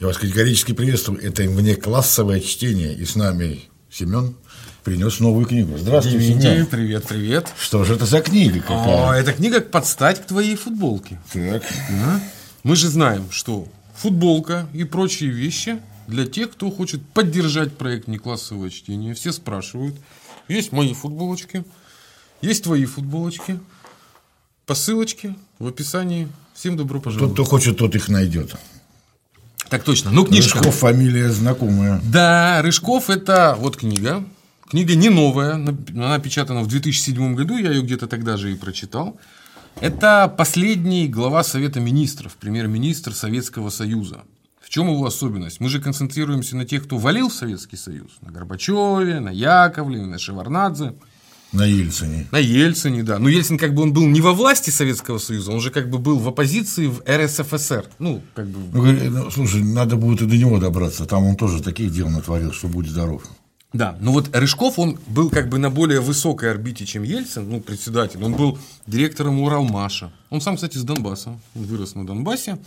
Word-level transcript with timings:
Я 0.00 0.06
вас 0.06 0.16
категорически 0.16 0.72
приветствую. 0.72 1.22
Это 1.22 1.42
внеклассовое 1.42 2.40
чтение. 2.40 2.94
И 2.94 3.04
с 3.04 3.16
нами 3.16 3.60
Семен 3.90 4.34
принес 4.82 5.20
новую 5.20 5.44
книгу. 5.44 5.76
Здравствуйте, 5.76 6.40
Семен. 6.40 6.66
привет, 6.66 7.04
привет. 7.06 7.52
Что 7.60 7.84
же 7.84 7.96
это 7.96 8.06
за 8.06 8.22
книга 8.22 8.60
какая? 8.60 9.10
А, 9.10 9.14
это 9.14 9.34
книга 9.34 9.60
под 9.60 9.86
стать 9.86 10.22
к 10.22 10.26
твоей 10.26 10.56
футболке. 10.56 11.20
Так. 11.30 11.62
Мы 12.62 12.76
же 12.76 12.88
знаем, 12.88 13.30
что 13.30 13.68
футболка 13.94 14.66
и 14.72 14.84
прочие 14.84 15.28
вещи 15.28 15.78
для 16.06 16.24
тех, 16.24 16.52
кто 16.52 16.70
хочет 16.70 17.06
поддержать 17.08 17.76
проект 17.76 18.08
неклассовое 18.08 18.70
чтение. 18.70 19.12
Все 19.12 19.32
спрашивают. 19.32 19.96
Есть 20.48 20.72
мои 20.72 20.94
футболочки, 20.94 21.62
есть 22.40 22.64
твои 22.64 22.86
футболочки. 22.86 23.60
По 24.64 24.74
ссылочке 24.74 25.34
в 25.58 25.66
описании. 25.66 26.26
Всем 26.54 26.78
добро 26.78 27.00
Тот, 27.00 27.04
пожаловать. 27.04 27.34
кто 27.34 27.44
хочет, 27.44 27.76
тот 27.76 27.94
их 27.96 28.08
найдет. 28.08 28.56
Так 29.70 29.84
точно. 29.84 30.10
Ну, 30.10 30.24
книжка. 30.24 30.58
Рыжков 30.58 30.74
фамилия 30.74 31.30
знакомая. 31.30 32.00
Да, 32.04 32.60
Рыжков 32.62 33.08
это 33.08 33.56
вот 33.58 33.76
книга. 33.76 34.24
Книга 34.68 34.94
не 34.96 35.08
новая, 35.08 35.54
она 35.54 35.74
напечатана 35.92 36.60
в 36.60 36.66
2007 36.66 37.34
году, 37.34 37.56
я 37.56 37.70
ее 37.70 37.82
где-то 37.82 38.06
тогда 38.06 38.36
же 38.36 38.52
и 38.52 38.56
прочитал. 38.56 39.18
Это 39.80 40.32
последний 40.36 41.08
глава 41.08 41.42
Совета 41.42 41.80
Министров, 41.80 42.36
премьер-министр 42.36 43.12
Советского 43.12 43.70
Союза. 43.70 44.22
В 44.60 44.68
чем 44.68 44.88
его 44.88 45.06
особенность? 45.06 45.58
Мы 45.58 45.68
же 45.68 45.80
концентрируемся 45.80 46.56
на 46.56 46.64
тех, 46.64 46.84
кто 46.84 46.98
валил 46.98 47.28
в 47.28 47.34
Советский 47.34 47.76
Союз. 47.76 48.10
На 48.20 48.30
Горбачеве, 48.30 49.18
на 49.18 49.30
Яковлеве, 49.30 50.06
на 50.06 50.18
Шеварнадзе, 50.18 50.94
На 51.52 51.64
Ельцине. 51.64 52.26
на 52.30 52.38
Ельцине, 52.38 53.02
да. 53.02 53.18
Но 53.18 53.28
Ельцин 53.28 53.58
как 53.58 53.74
бы 53.74 53.82
он 53.82 53.92
был 53.92 54.06
не 54.06 54.20
во 54.20 54.32
власти 54.32 54.70
Советского 54.70 55.18
Союза, 55.18 55.50
он 55.50 55.60
же 55.60 55.70
как 55.70 55.90
бы 55.90 55.98
был 55.98 56.18
в 56.18 56.28
оппозиции 56.28 56.86
в 56.86 57.02
РСФСР. 57.08 57.86
Ну, 57.98 58.22
как 58.34 58.46
бы 58.46 58.58
Ну, 58.72 59.10
ну, 59.10 59.30
слушай, 59.30 59.62
надо 59.62 59.96
будет 59.96 60.22
и 60.22 60.26
до 60.26 60.36
него 60.36 60.58
добраться. 60.58 61.06
Там 61.06 61.24
он 61.24 61.36
тоже 61.36 61.62
таких 61.62 61.92
дел 61.92 62.08
натворил, 62.08 62.52
что 62.52 62.68
будь 62.68 62.88
здоров. 62.88 63.24
Да, 63.72 63.96
ну 64.00 64.12
вот 64.12 64.34
Рыжков, 64.34 64.78
он 64.80 64.98
был 65.06 65.30
как 65.30 65.48
бы 65.48 65.58
на 65.58 65.70
более 65.70 66.00
высокой 66.00 66.50
орбите, 66.50 66.86
чем 66.86 67.04
Ельцин, 67.04 67.48
ну, 67.48 67.60
председатель. 67.60 68.22
Он 68.22 68.34
был 68.34 68.58
директором 68.86 69.40
Уралмаша. 69.40 70.12
Он 70.30 70.40
сам, 70.40 70.56
кстати, 70.56 70.76
с 70.76 70.82
Донбасса. 70.82 71.38
Он 71.54 71.62
вырос 71.64 71.94
на 71.94 72.04
Донбассе. 72.04 72.58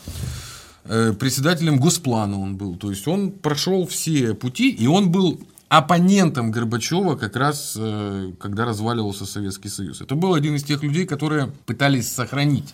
Э, 0.85 1.13
Председателем 1.17 1.77
Госплана 1.77 2.39
он 2.39 2.55
был. 2.55 2.75
То 2.77 2.89
есть, 2.89 3.05
он 3.07 3.31
прошел 3.31 3.85
все 3.85 4.33
пути, 4.33 4.69
и 4.69 4.87
он 4.87 5.11
был 5.11 5.41
оппонентом 5.77 6.51
Горбачева 6.51 7.15
как 7.15 7.35
раз, 7.35 7.75
э, 7.77 8.31
когда 8.39 8.65
разваливался 8.65 9.25
Советский 9.25 9.69
Союз. 9.69 10.01
Это 10.01 10.15
был 10.15 10.33
один 10.33 10.55
из 10.55 10.63
тех 10.63 10.83
людей, 10.83 11.05
которые 11.05 11.51
пытались 11.65 12.11
сохранить 12.11 12.73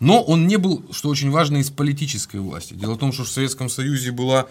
но 0.00 0.22
он 0.22 0.46
не 0.46 0.56
был, 0.56 0.84
что 0.92 1.08
очень 1.08 1.30
важно, 1.30 1.58
из 1.58 1.70
политической 1.70 2.38
власти. 2.38 2.74
Дело 2.74 2.94
в 2.94 2.98
том, 2.98 3.12
что 3.12 3.24
в 3.24 3.28
Советском 3.28 3.68
Союзе 3.68 4.12
была 4.12 4.46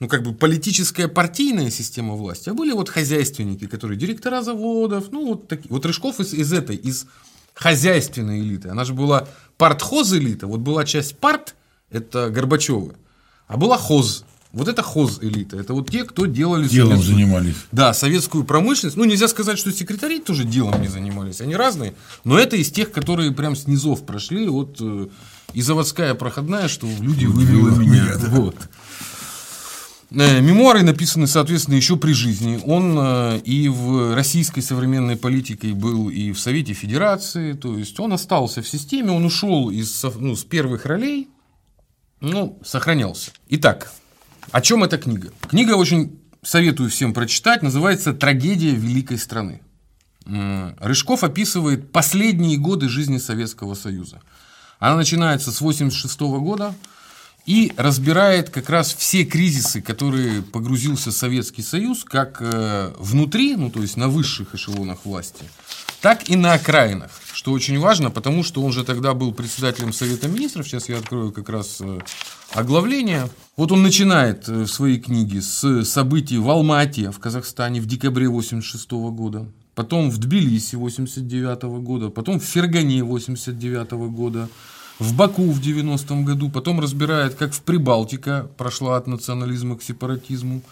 ну, 0.00 0.08
как 0.08 0.22
бы 0.22 0.34
политическая 0.34 1.08
партийная 1.08 1.70
система 1.70 2.14
власти, 2.14 2.48
а 2.48 2.54
были 2.54 2.72
вот 2.72 2.88
хозяйственники, 2.88 3.66
которые 3.66 3.98
директора 3.98 4.42
заводов, 4.42 5.12
ну, 5.12 5.28
вот 5.28 5.48
такие. 5.48 5.68
Вот 5.70 5.86
Рыжков 5.86 6.20
из, 6.20 6.34
из 6.34 6.52
этой, 6.52 6.76
из 6.76 7.06
хозяйственной 7.54 8.40
элиты. 8.40 8.68
Она 8.68 8.84
же 8.84 8.94
была 8.94 9.28
партхоз 9.56 10.12
элита. 10.12 10.46
Вот 10.46 10.60
была 10.60 10.84
часть 10.84 11.16
парт, 11.18 11.54
это 11.90 12.30
Горбачева, 12.30 12.94
а 13.46 13.56
была 13.56 13.78
хоз. 13.78 14.24
Вот 14.52 14.68
это 14.68 14.82
хоз 14.82 15.18
элита. 15.22 15.56
Это 15.56 15.72
вот 15.72 15.90
те, 15.90 16.04
кто 16.04 16.26
делали 16.26 16.68
Делом 16.68 16.98
советскую- 16.98 17.02
занимались. 17.14 17.54
да, 17.72 17.94
советскую 17.94 18.44
промышленность. 18.44 18.98
Ну, 18.98 19.04
нельзя 19.04 19.26
сказать, 19.28 19.58
что 19.58 19.72
секретари 19.72 20.20
тоже 20.20 20.44
делом 20.44 20.80
не 20.82 20.88
занимались. 20.88 21.40
Они 21.40 21.56
разные. 21.56 21.94
Но 22.24 22.38
это 22.38 22.56
из 22.56 22.70
тех, 22.70 22.92
которые 22.92 23.32
прям 23.32 23.56
с 23.56 23.66
низов 23.66 24.04
прошли. 24.04 24.46
Вот 24.48 24.76
э, 24.80 25.08
и 25.54 25.62
заводская 25.62 26.14
проходная, 26.14 26.68
что 26.68 26.86
люди 27.00 27.24
вывела 27.24 27.70
меня. 27.70 28.14
Вот. 28.28 28.56
Э, 30.10 30.40
Мемуары 30.42 30.82
написаны, 30.82 31.26
соответственно, 31.26 31.76
еще 31.76 31.96
при 31.96 32.12
жизни. 32.12 32.60
Он 32.66 32.94
э, 32.98 33.38
и 33.44 33.68
в 33.70 34.14
российской 34.14 34.60
современной 34.60 35.16
политике 35.16 35.68
был, 35.72 36.10
и 36.10 36.32
в 36.32 36.38
Совете 36.38 36.74
Федерации. 36.74 37.54
То 37.54 37.78
есть 37.78 37.98
он 37.98 38.12
остался 38.12 38.60
в 38.60 38.68
системе, 38.68 39.12
он 39.12 39.24
ушел 39.24 39.70
из, 39.70 40.04
ну, 40.18 40.36
с 40.36 40.44
первых 40.44 40.84
ролей, 40.84 41.28
ну, 42.20 42.58
сохранялся. 42.62 43.30
Итак, 43.48 43.90
о 44.50 44.60
чем 44.60 44.84
эта 44.84 44.98
книга? 44.98 45.30
Книга 45.48 45.74
очень 45.74 46.18
советую 46.42 46.90
всем 46.90 47.14
прочитать, 47.14 47.62
называется 47.62 48.12
«Трагедия 48.12 48.74
великой 48.74 49.18
страны». 49.18 49.60
Рыжков 50.24 51.24
описывает 51.24 51.92
последние 51.92 52.58
годы 52.58 52.88
жизни 52.88 53.18
Советского 53.18 53.74
Союза. 53.74 54.20
Она 54.78 54.96
начинается 54.96 55.52
с 55.52 55.60
1986 55.60 56.20
года 56.42 56.74
и 57.46 57.72
разбирает 57.76 58.50
как 58.50 58.70
раз 58.70 58.94
все 58.94 59.24
кризисы, 59.24 59.82
которые 59.82 60.42
погрузился 60.42 61.10
Советский 61.10 61.62
Союз, 61.62 62.04
как 62.04 62.38
э, 62.40 62.92
внутри, 62.98 63.56
ну 63.56 63.70
то 63.70 63.82
есть 63.82 63.96
на 63.96 64.08
высших 64.08 64.54
эшелонах 64.54 65.04
власти, 65.04 65.44
так 66.00 66.28
и 66.28 66.36
на 66.36 66.52
окраинах, 66.52 67.10
что 67.32 67.52
очень 67.52 67.78
важно, 67.78 68.10
потому 68.10 68.44
что 68.44 68.62
он 68.62 68.72
же 68.72 68.84
тогда 68.84 69.14
был 69.14 69.32
председателем 69.32 69.92
Совета 69.92 70.28
Министров, 70.28 70.66
сейчас 70.66 70.88
я 70.88 70.98
открою 70.98 71.32
как 71.32 71.48
раз 71.48 71.78
э, 71.80 71.98
оглавление. 72.54 73.28
Вот 73.56 73.72
он 73.72 73.82
начинает 73.82 74.48
э, 74.48 74.62
в 74.62 74.68
своей 74.68 75.00
книге 75.00 75.42
с 75.42 75.84
событий 75.84 76.38
в 76.38 76.48
Алмате, 76.48 77.10
в 77.10 77.18
Казахстане 77.18 77.80
в 77.80 77.86
декабре 77.86 78.26
1986 78.26 78.90
года, 79.14 79.46
потом 79.74 80.10
в 80.10 80.18
Тбилиси 80.18 80.76
1989 80.76 81.62
года, 81.82 82.10
потом 82.10 82.38
в 82.38 82.44
Фергане 82.44 83.02
1989 83.02 83.92
года, 84.12 84.48
в 84.98 85.14
Баку 85.14 85.50
в 85.50 85.60
90-м 85.60 86.24
году, 86.24 86.50
потом 86.50 86.80
разбирает, 86.80 87.34
как 87.34 87.52
в 87.52 87.62
Прибалтика 87.62 88.48
прошла 88.56 88.96
от 88.96 89.06
национализма 89.06 89.76
к 89.76 89.82
сепаратизму, 89.82 90.62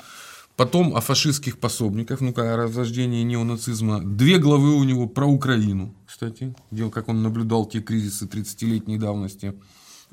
потом 0.57 0.95
о 0.95 1.01
фашистских 1.01 1.59
пособниках, 1.59 2.21
ну-ка, 2.21 2.55
о 2.55 2.57
разложении 2.57 3.23
неонацизма. 3.23 4.01
Две 4.01 4.39
главы 4.39 4.75
у 4.75 4.85
него 4.85 5.07
про 5.07 5.27
Украину, 5.27 5.95
кстати, 6.07 6.55
где, 6.71 6.91
как 6.91 7.09
он 7.09 7.23
наблюдал 7.23 7.67
те 7.67 7.81
кризисы 7.81 8.27
30-летней 8.27 8.99
давности. 8.99 9.55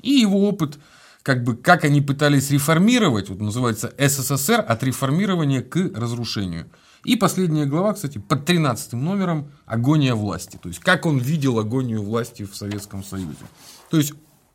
И 0.02 0.10
его 0.10 0.48
опыт, 0.48 0.78
как 1.22 1.44
бы, 1.44 1.56
как 1.56 1.84
они 1.84 2.00
пытались 2.00 2.50
реформировать, 2.50 3.28
вот 3.28 3.40
называется 3.40 3.92
СССР 3.98 4.64
от 4.66 4.82
реформирования 4.82 5.60
к 5.60 5.76
разрушению. 5.94 6.66
И 7.04 7.16
последняя 7.16 7.64
глава, 7.64 7.92
кстати, 7.94 8.18
под 8.18 8.44
13 8.44 8.94
номером 8.94 9.50
«Агония 9.66 10.14
власти». 10.14 10.58
То 10.60 10.68
есть, 10.68 10.80
как 10.80 11.06
он 11.06 11.18
видел 11.18 11.58
агонию 11.58 12.02
власти 12.02 12.44
в 12.44 12.56
Советском 12.56 13.04
Союзе. 13.04 13.44
То 13.90 13.96
есть, 13.96 14.12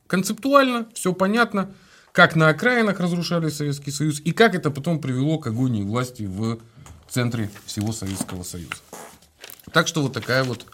концептуально 0.08 0.88
все 0.94 1.14
понятно, 1.14 1.72
как 2.12 2.36
на 2.36 2.50
окраинах 2.50 3.00
разрушали 3.00 3.50
Советский 3.50 3.92
Союз 3.92 4.22
и 4.24 4.32
как 4.32 4.56
это 4.56 4.70
потом 4.70 5.00
привело 5.00 5.40
к 5.40 5.48
агонии 5.48 5.84
власти 5.84 6.24
в 6.24 6.60
центре 7.10 7.50
всего 7.66 7.92
Советского 7.92 8.44
Союза. 8.44 8.76
Так 9.72 9.88
что 9.88 10.04
вот 10.04 10.14
такая 10.14 10.44
вот 10.44 10.66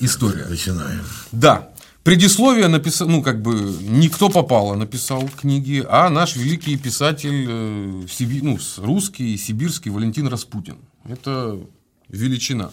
история. 0.00 0.46
Начинаем. 0.46 1.04
Да. 1.30 1.68
Предисловие 2.02 2.66
написал, 2.66 3.08
ну, 3.08 3.22
как 3.22 3.40
бы, 3.40 3.54
никто 3.80 4.28
попало 4.28 4.74
написал 4.74 5.28
книги, 5.28 5.86
а 5.88 6.10
наш 6.10 6.34
великий 6.34 6.76
писатель, 6.76 7.46
э, 7.48 8.06
сиби- 8.08 8.40
ну, 8.42 8.58
русский, 8.78 9.36
сибирский 9.36 9.92
Валентин 9.92 10.26
Распутин. 10.26 10.78
Это 11.04 11.60
величина. 12.08 12.72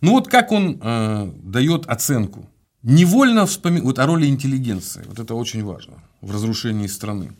Ну, 0.00 0.12
вот 0.12 0.26
как 0.26 0.50
он 0.50 0.80
э, 0.82 1.32
дает 1.44 1.86
оценку. 1.86 2.50
Невольно 2.88 3.46
вспоминать, 3.46 3.82
вот 3.82 3.98
о 3.98 4.06
роли 4.06 4.28
интеллигенции, 4.28 5.02
вот 5.08 5.18
это 5.18 5.34
очень 5.34 5.64
важно 5.64 5.94
в 6.20 6.30
разрушении 6.30 6.86
страны. 6.86 7.32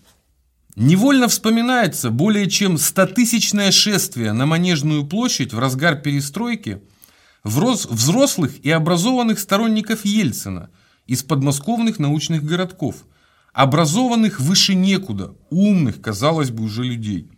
Невольно 0.74 1.28
вспоминается 1.28 2.10
более 2.10 2.50
чем 2.50 2.78
стотысячное 2.78 3.70
шествие 3.70 4.32
на 4.32 4.44
Манежную 4.44 5.06
площадь 5.06 5.52
в 5.52 5.60
разгар 5.60 6.00
перестройки 6.00 6.82
взрослых 7.44 8.58
и 8.64 8.72
образованных 8.72 9.38
сторонников 9.38 10.04
Ельцина 10.04 10.68
из 11.06 11.22
подмосковных 11.22 12.00
научных 12.00 12.42
городков, 12.42 13.04
образованных 13.52 14.40
выше 14.40 14.74
некуда, 14.74 15.32
умных, 15.50 16.00
казалось 16.00 16.50
бы, 16.50 16.64
уже 16.64 16.82
людей. 16.82 17.30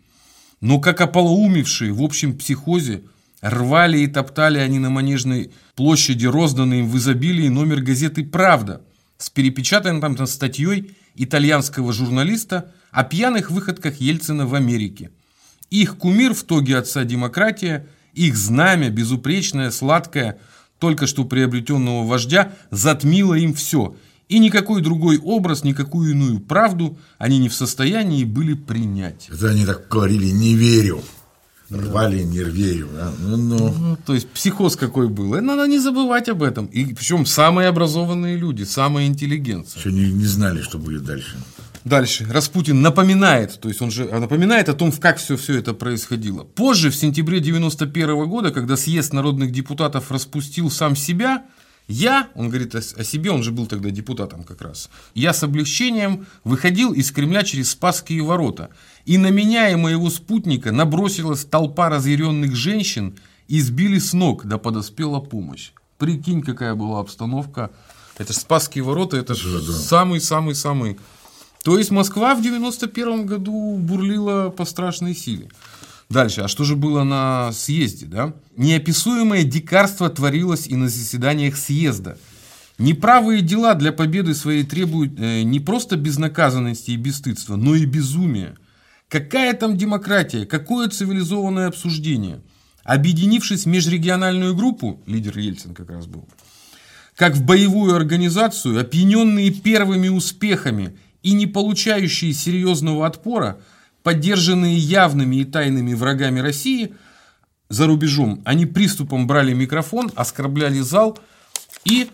Но 0.62 0.80
как 0.80 1.02
ополоумевшие 1.02 1.92
в 1.92 2.02
общем 2.02 2.38
психозе, 2.38 3.02
рвали 3.40 3.98
и 3.98 4.06
топтали 4.06 4.58
они 4.58 4.78
на 4.78 4.90
Манежной 4.90 5.52
площади 5.74 6.26
розданный 6.26 6.80
им 6.80 6.88
в 6.88 6.96
изобилии 6.96 7.48
номер 7.48 7.80
газеты 7.80 8.24
«Правда» 8.24 8.82
с 9.16 9.30
перепечатанной 9.30 10.00
там 10.00 10.26
статьей 10.26 10.96
итальянского 11.14 11.92
журналиста 11.92 12.72
о 12.90 13.04
пьяных 13.04 13.50
выходках 13.50 14.00
Ельцина 14.00 14.46
в 14.46 14.54
Америке. 14.54 15.10
Их 15.70 15.98
кумир 15.98 16.34
в 16.34 16.44
тоге 16.44 16.78
отца 16.78 17.04
демократия, 17.04 17.86
их 18.14 18.36
знамя, 18.36 18.90
безупречное, 18.90 19.70
сладкое, 19.70 20.38
только 20.78 21.06
что 21.06 21.24
приобретенного 21.24 22.06
вождя, 22.06 22.52
затмило 22.70 23.34
им 23.34 23.52
все. 23.52 23.96
И 24.28 24.38
никакой 24.38 24.82
другой 24.82 25.18
образ, 25.18 25.64
никакую 25.64 26.12
иную 26.12 26.38
правду 26.40 26.98
они 27.18 27.38
не 27.38 27.48
в 27.48 27.54
состоянии 27.54 28.24
были 28.24 28.54
принять. 28.54 29.28
Это 29.30 29.48
они 29.48 29.64
так 29.64 29.88
говорили, 29.88 30.26
не 30.26 30.54
верю. 30.54 31.02
Рвали, 31.70 32.22
не 32.22 32.38
верю. 32.38 32.88
да. 32.94 33.12
Ну, 33.20 33.36
ну. 33.36 33.74
Ну, 33.78 33.98
то 34.06 34.14
есть 34.14 34.28
психоз 34.30 34.76
какой 34.76 35.08
был. 35.08 35.34
И 35.34 35.40
надо 35.40 35.66
не 35.66 35.78
забывать 35.78 36.28
об 36.28 36.42
этом. 36.42 36.66
И 36.66 36.94
причем 36.94 37.26
самые 37.26 37.68
образованные 37.68 38.36
люди, 38.36 38.62
самая 38.64 39.06
интеллигенция. 39.06 39.78
Еще 39.78 39.92
не, 39.92 40.10
не 40.10 40.24
знали, 40.24 40.62
что 40.62 40.78
будет 40.78 41.04
дальше. 41.04 41.36
Дальше. 41.84 42.26
Распутин 42.30 42.82
напоминает, 42.82 43.60
то 43.60 43.68
есть 43.68 43.80
он 43.80 43.90
же 43.90 44.04
напоминает 44.06 44.68
о 44.68 44.74
том, 44.74 44.92
как 44.92 45.18
все, 45.18 45.36
все 45.36 45.58
это 45.58 45.74
происходило. 45.74 46.44
Позже, 46.44 46.90
в 46.90 46.96
сентябре 46.96 47.40
91 47.40 48.26
года, 48.28 48.50
когда 48.50 48.76
съезд 48.76 49.12
народных 49.12 49.52
депутатов 49.52 50.10
распустил 50.10 50.70
сам 50.70 50.96
себя, 50.96 51.44
я, 51.88 52.28
он 52.34 52.48
говорит 52.48 52.74
о, 52.74 52.78
о 52.78 53.04
себе, 53.04 53.30
он 53.30 53.42
же 53.42 53.50
был 53.50 53.66
тогда 53.66 53.90
депутатом 53.90 54.44
как 54.44 54.62
раз, 54.62 54.90
я 55.14 55.32
с 55.32 55.42
облегчением 55.42 56.26
выходил 56.44 56.92
из 56.92 57.10
Кремля 57.10 57.42
через 57.42 57.70
Спасские 57.70 58.22
ворота, 58.22 58.70
и 59.06 59.18
на 59.18 59.30
меня 59.30 59.70
и 59.70 59.74
моего 59.74 60.10
спутника 60.10 60.70
набросилась 60.70 61.44
толпа 61.44 61.88
разъяренных 61.88 62.54
женщин 62.54 63.16
и 63.48 63.60
сбили 63.60 63.98
с 63.98 64.12
ног, 64.12 64.44
да 64.44 64.58
подоспела 64.58 65.20
помощь. 65.20 65.72
Прикинь, 65.96 66.42
какая 66.42 66.74
была 66.74 67.00
обстановка. 67.00 67.70
Это 68.18 68.32
же 68.32 68.38
Спасские 68.38 68.84
ворота, 68.84 69.16
это 69.16 69.34
же 69.34 69.60
самый-самый-самый 69.60 70.98
то 71.64 71.76
есть 71.76 71.90
Москва 71.90 72.34
в 72.34 72.42
91 72.42 73.26
году 73.26 73.76
бурлила 73.76 74.48
по 74.48 74.64
страшной 74.64 75.14
силе. 75.14 75.50
Дальше, 76.10 76.40
а 76.40 76.48
что 76.48 76.64
же 76.64 76.74
было 76.74 77.04
на 77.04 77.52
съезде? 77.52 78.06
Да? 78.06 78.34
Неописуемое 78.56 79.44
дикарство 79.44 80.08
творилось 80.08 80.66
и 80.66 80.74
на 80.74 80.88
заседаниях 80.88 81.56
съезда. 81.56 82.18
Неправые 82.78 83.42
дела 83.42 83.74
для 83.74 83.92
победы 83.92 84.34
своей 84.34 84.64
требуют 84.64 85.18
э, 85.18 85.42
не 85.42 85.60
просто 85.60 85.96
безнаказанности 85.96 86.92
и 86.92 86.96
бесстыдства, 86.96 87.56
но 87.56 87.74
и 87.74 87.84
безумия. 87.84 88.56
Какая 89.08 89.52
там 89.54 89.76
демократия, 89.76 90.46
какое 90.46 90.88
цивилизованное 90.88 91.66
обсуждение? 91.66 92.40
Объединившись 92.84 93.64
в 93.64 93.68
межрегиональную 93.68 94.54
группу, 94.54 95.02
лидер 95.06 95.36
Ельцин 95.38 95.74
как 95.74 95.90
раз 95.90 96.06
был, 96.06 96.26
как 97.16 97.34
в 97.34 97.44
боевую 97.44 97.94
организацию, 97.94 98.80
опьяненные 98.80 99.50
первыми 99.50 100.08
успехами 100.08 100.96
и 101.22 101.32
не 101.32 101.46
получающие 101.46 102.32
серьезного 102.32 103.06
отпора, 103.06 103.60
поддержанные 104.02 104.76
явными 104.76 105.36
и 105.36 105.44
тайными 105.44 105.94
врагами 105.94 106.40
России 106.40 106.94
за 107.68 107.86
рубежом, 107.86 108.42
они 108.44 108.66
приступом 108.66 109.26
брали 109.26 109.52
микрофон, 109.52 110.10
оскорбляли 110.14 110.80
зал 110.80 111.18
и 111.84 112.08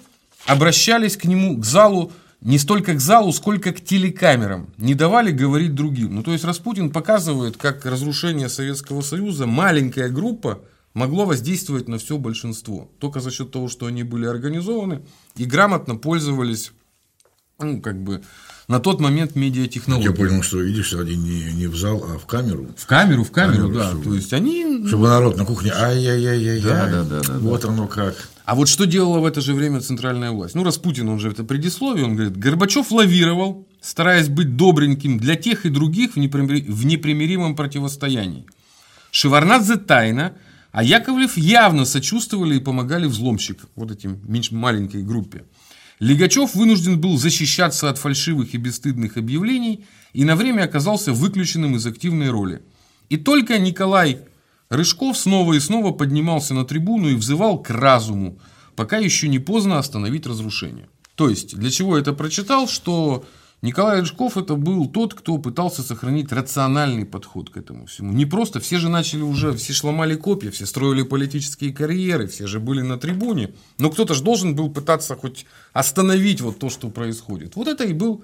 обращались 0.47 1.17
к 1.17 1.25
нему, 1.25 1.59
к 1.59 1.65
залу, 1.65 2.13
не 2.41 2.59
столько 2.59 2.95
к 2.95 3.01
залу, 3.01 3.33
сколько 3.33 3.73
к 3.73 3.81
телекамерам, 3.81 4.69
не 4.77 4.95
давали 4.95 5.31
говорить 5.31 5.75
другим. 5.75 6.15
Ну, 6.15 6.23
то 6.23 6.33
есть 6.33 6.45
Распутин 6.45 6.91
показывает, 6.91 7.57
как 7.57 7.87
разрушение 7.87 8.49
Советского 8.49 9.01
Союза, 9.01 9.47
маленькая 9.47 10.09
группа, 10.09 10.61
могло 10.93 11.25
воздействовать 11.25 11.89
на 11.89 11.99
все 11.99 12.19
большинство. 12.19 12.91
Только 12.99 13.21
за 13.21 13.31
счет 13.31 13.51
того, 13.51 13.69
что 13.69 13.87
они 13.87 14.03
были 14.03 14.27
организованы 14.27 15.03
и 15.37 15.45
грамотно 15.45 15.97
пользовались, 15.97 16.73
ну, 17.59 17.81
как 17.81 18.03
бы, 18.03 18.23
на 18.69 18.81
тот 18.81 19.01
момент 19.01 19.35
медиатехнологии. 19.35 20.09
Я 20.09 20.13
понял, 20.13 20.43
что 20.43 20.61
видишь, 20.61 20.93
они 20.95 21.17
не, 21.17 21.53
не 21.53 21.67
в 21.67 21.77
зал, 21.77 22.05
а 22.09 22.19
в 22.19 22.27
камеру. 22.27 22.69
В 22.77 22.87
камеру, 22.87 23.25
в 23.25 23.31
камеру, 23.31 23.69
камеру 23.69 23.79
да. 23.79 23.89
Чтобы, 23.91 24.05
То 24.05 24.15
есть 24.15 24.33
они. 24.33 24.87
Чтобы 24.87 25.09
народ 25.09 25.37
на 25.37 25.45
кухне. 25.45 25.73
Ай-яй-яй-яй. 25.75 26.61
Да, 26.61 26.87
да, 26.87 27.05
да, 27.05 27.21
да. 27.21 27.39
Вот 27.39 27.63
да. 27.63 27.69
оно 27.69 27.87
как. 27.87 28.15
А 28.45 28.55
вот 28.55 28.69
что 28.69 28.85
делала 28.85 29.21
в 29.21 29.25
это 29.25 29.41
же 29.41 29.55
время 29.55 29.81
центральная 29.81 30.31
власть? 30.31 30.55
Ну, 30.55 30.65
Распутин, 30.65 31.09
он 31.09 31.19
же 31.19 31.31
это 31.31 31.45
предисловие, 31.45 32.05
он 32.05 32.15
говорит, 32.15 32.37
Горбачев 32.37 32.91
лавировал, 32.91 33.67
стараясь 33.81 34.29
быть 34.29 34.57
добреньким 34.57 35.19
для 35.19 35.35
тех 35.37 35.65
и 35.65 35.71
других 35.71 36.13
в, 36.13 36.17
непримир... 36.19 36.71
в 36.71 36.85
непримиримом 36.85 37.57
противостоянии. 37.57 38.45
Шеварнадзе 39.11 39.77
тайно, 39.77 40.35
а 40.73 40.83
Яковлев 40.83 41.39
явно 41.39 41.87
сочувствовали 41.87 42.57
и 42.57 42.61
помогали 42.61 43.07
взломщикам, 43.07 43.71
вот 43.77 43.91
этим 43.91 44.21
маленькой 44.51 45.03
группе. 45.03 45.45
Лигачев 46.01 46.55
вынужден 46.55 47.01
был 47.01 47.17
защищаться 47.17 47.89
от 47.89 47.99
фальшивых 47.99 48.55
и 48.55 48.59
бесстыдных 48.59 49.17
объявлений 49.17 49.85
и 50.13 50.25
на 50.25 50.37
время 50.37 50.63
оказался 50.63 51.13
выключенным 51.13 51.77
из 51.77 51.87
активной 51.87 52.31
роли. 52.31 52.63
И 53.09 53.17
только 53.17 53.59
Николай 53.59 54.21
Рыжков 54.71 55.17
снова 55.17 55.55
и 55.55 55.61
снова 55.61 55.93
поднимался 55.93 56.55
на 56.55 56.65
трибуну 56.65 57.09
и 57.09 57.15
взывал 57.15 57.63
к 57.63 57.71
разуму, 57.71 58.39
пока 58.77 58.99
еще 58.99 59.29
не 59.29 59.39
поздно 59.39 59.79
остановить 59.79 60.27
разрушение. 60.27 60.89
То 61.15 61.29
есть, 61.29 61.57
для 61.57 61.71
чего 61.71 61.97
я 61.97 62.03
это 62.03 62.13
прочитал, 62.13 62.67
что 62.69 63.25
Николай 63.63 64.01
Рыжков 64.01 64.37
это 64.37 64.57
был 64.57 64.87
тот, 64.89 65.15
кто 65.15 65.39
пытался 65.39 65.83
сохранить 65.83 66.33
рациональный 66.33 67.07
подход 67.07 67.49
к 67.49 67.57
этому 67.57 67.87
всему. 67.87 68.13
Не 68.13 68.27
просто, 68.27 68.61
все 68.61 68.79
же 68.79 68.91
начали 68.91 69.23
уже, 69.23 69.55
все 69.55 69.73
шломали 69.73 70.17
копья, 70.17 70.51
все 70.51 70.67
строили 70.67 71.03
политические 71.03 71.73
карьеры, 71.73 72.27
все 72.27 72.47
же 72.47 72.61
были 72.61 72.83
на 72.83 72.99
трибуне. 72.99 73.55
Но 73.79 73.91
кто-то 73.91 74.13
же 74.13 74.23
должен 74.23 74.55
был 74.55 74.71
пытаться 74.71 75.17
хоть 75.17 75.47
остановить 75.73 76.43
вот 76.43 76.59
то, 76.59 76.69
что 76.69 76.91
происходит. 76.91 77.57
Вот 77.57 77.69
это 77.69 77.85
и 77.85 77.95
был 77.95 78.23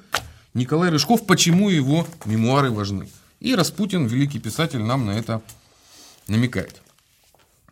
Николай 0.53 0.91
Рыжков, 0.91 1.25
почему 1.27 1.71
его 1.71 2.07
мемуары 2.27 2.71
важны. 2.71 3.09
И 3.41 3.55
Распутин, 3.55 4.07
великий 4.07 4.41
писатель, 4.41 4.81
нам 4.81 5.07
на 5.07 5.13
это 5.13 5.41
намекает. 6.29 6.83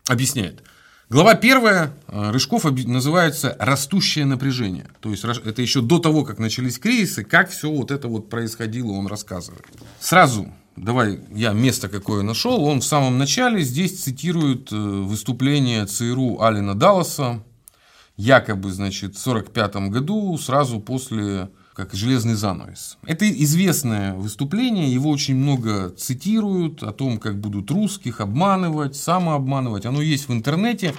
Объясняет. 0.07 0.63
Глава 1.11 1.35
первая 1.37 1.95
э, 2.07 2.33
Рыжков 2.33 2.65
называется 2.65 3.57
«Растущее 3.59 4.27
напряжение». 4.27 4.89
То 5.01 5.11
есть 5.11 5.25
это 5.25 5.63
еще 5.63 5.81
до 5.81 6.01
того, 6.01 6.23
как 6.23 6.39
начались 6.39 6.79
кризисы, 6.79 7.25
как 7.25 7.49
все 7.49 7.71
вот 7.71 7.91
это 7.91 8.09
вот 8.09 8.29
происходило, 8.29 8.93
он 8.93 9.07
рассказывает. 9.07 9.65
Сразу, 10.01 10.53
давай 10.77 11.21
я 11.33 11.53
место 11.53 11.89
какое 11.89 12.23
нашел, 12.23 12.63
он 12.63 12.81
в 12.81 12.85
самом 12.85 13.17
начале 13.17 13.63
здесь 13.63 14.03
цитирует 14.03 14.71
э, 14.71 14.77
выступление 14.77 15.87
ЦРУ 15.87 16.43
Алина 16.43 16.75
Далласа, 16.75 17.43
якобы, 18.19 18.71
значит, 18.71 19.17
в 19.17 19.27
1945 19.27 19.91
году, 19.91 20.37
сразу 20.37 20.79
после 20.79 21.49
как 21.79 21.95
железный 21.95 22.35
занавес. 22.35 22.99
Это 23.07 23.31
известное 23.45 24.13
выступление, 24.15 24.93
его 24.93 25.11
очень 25.11 25.37
много 25.37 25.91
цитируют 25.91 26.83
о 26.83 26.93
том, 26.93 27.19
как 27.19 27.39
будут 27.39 27.71
русских 27.71 28.21
обманывать, 28.21 28.97
самообманывать. 28.97 29.87
Оно 29.87 30.03
есть 30.03 30.29
в 30.29 30.33
интернете, 30.33 30.93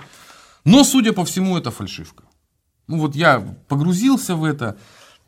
но, 0.63 0.85
судя 0.85 1.11
по 1.11 1.25
всему, 1.25 1.57
это 1.57 1.69
фальшивка. 1.69 2.23
Ну 2.87 2.97
вот 2.97 3.13
я 3.13 3.41
погрузился 3.67 4.37
в 4.37 4.45
это, 4.45 4.77